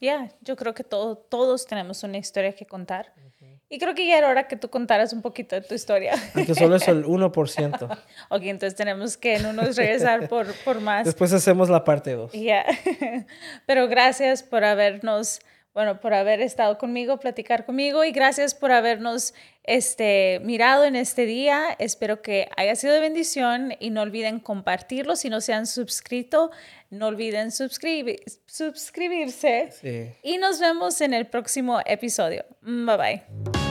Ya, 0.00 0.30
yo 0.40 0.56
creo 0.56 0.74
que 0.74 0.84
todo, 0.84 1.16
todos 1.16 1.66
tenemos 1.66 2.02
una 2.02 2.16
historia 2.18 2.54
que 2.54 2.66
contar. 2.66 3.12
Y 3.68 3.78
creo 3.78 3.94
que 3.94 4.06
ya 4.06 4.18
era 4.18 4.28
hora 4.28 4.48
que 4.48 4.56
tú 4.56 4.70
contaras 4.70 5.12
un 5.12 5.20
poquito 5.20 5.54
de 5.54 5.62
tu 5.62 5.74
historia. 5.74 6.14
Aunque 6.34 6.54
solo 6.54 6.76
es 6.76 6.88
el 6.88 7.04
1%. 7.06 7.98
ok, 8.30 8.42
entonces 8.42 8.74
tenemos 8.74 9.16
que 9.16 9.38
no 9.38 9.52
nos 9.52 9.76
regresar 9.76 10.28
por, 10.28 10.46
por 10.64 10.80
más. 10.80 11.04
Después 11.04 11.32
hacemos 11.32 11.68
la 11.68 11.84
parte 11.84 12.14
2. 12.14 12.32
Ya. 12.32 12.64
Pero 13.66 13.88
gracias 13.88 14.42
por 14.42 14.64
habernos 14.64 15.40
bueno, 15.74 16.00
por 16.00 16.14
haber 16.14 16.40
estado 16.40 16.78
conmigo, 16.78 17.18
platicar 17.18 17.66
conmigo 17.66 18.04
y 18.04 18.12
gracias 18.12 18.54
por 18.54 18.70
habernos 18.70 19.34
este, 19.64 20.40
mirado 20.44 20.84
en 20.84 20.94
este 20.94 21.26
día. 21.26 21.76
Espero 21.80 22.22
que 22.22 22.48
haya 22.56 22.76
sido 22.76 22.94
de 22.94 23.00
bendición 23.00 23.74
y 23.80 23.90
no 23.90 24.02
olviden 24.02 24.38
compartirlo. 24.38 25.16
Si 25.16 25.28
no 25.28 25.40
se 25.40 25.52
han 25.52 25.66
suscrito, 25.66 26.52
no 26.90 27.08
olviden 27.08 27.50
suscribirse. 27.50 28.30
Y 30.22 30.38
nos 30.38 30.60
vemos 30.60 31.00
en 31.00 31.12
el 31.12 31.26
próximo 31.26 31.80
episodio. 31.84 32.44
Bye 32.62 32.96
bye. 32.96 33.63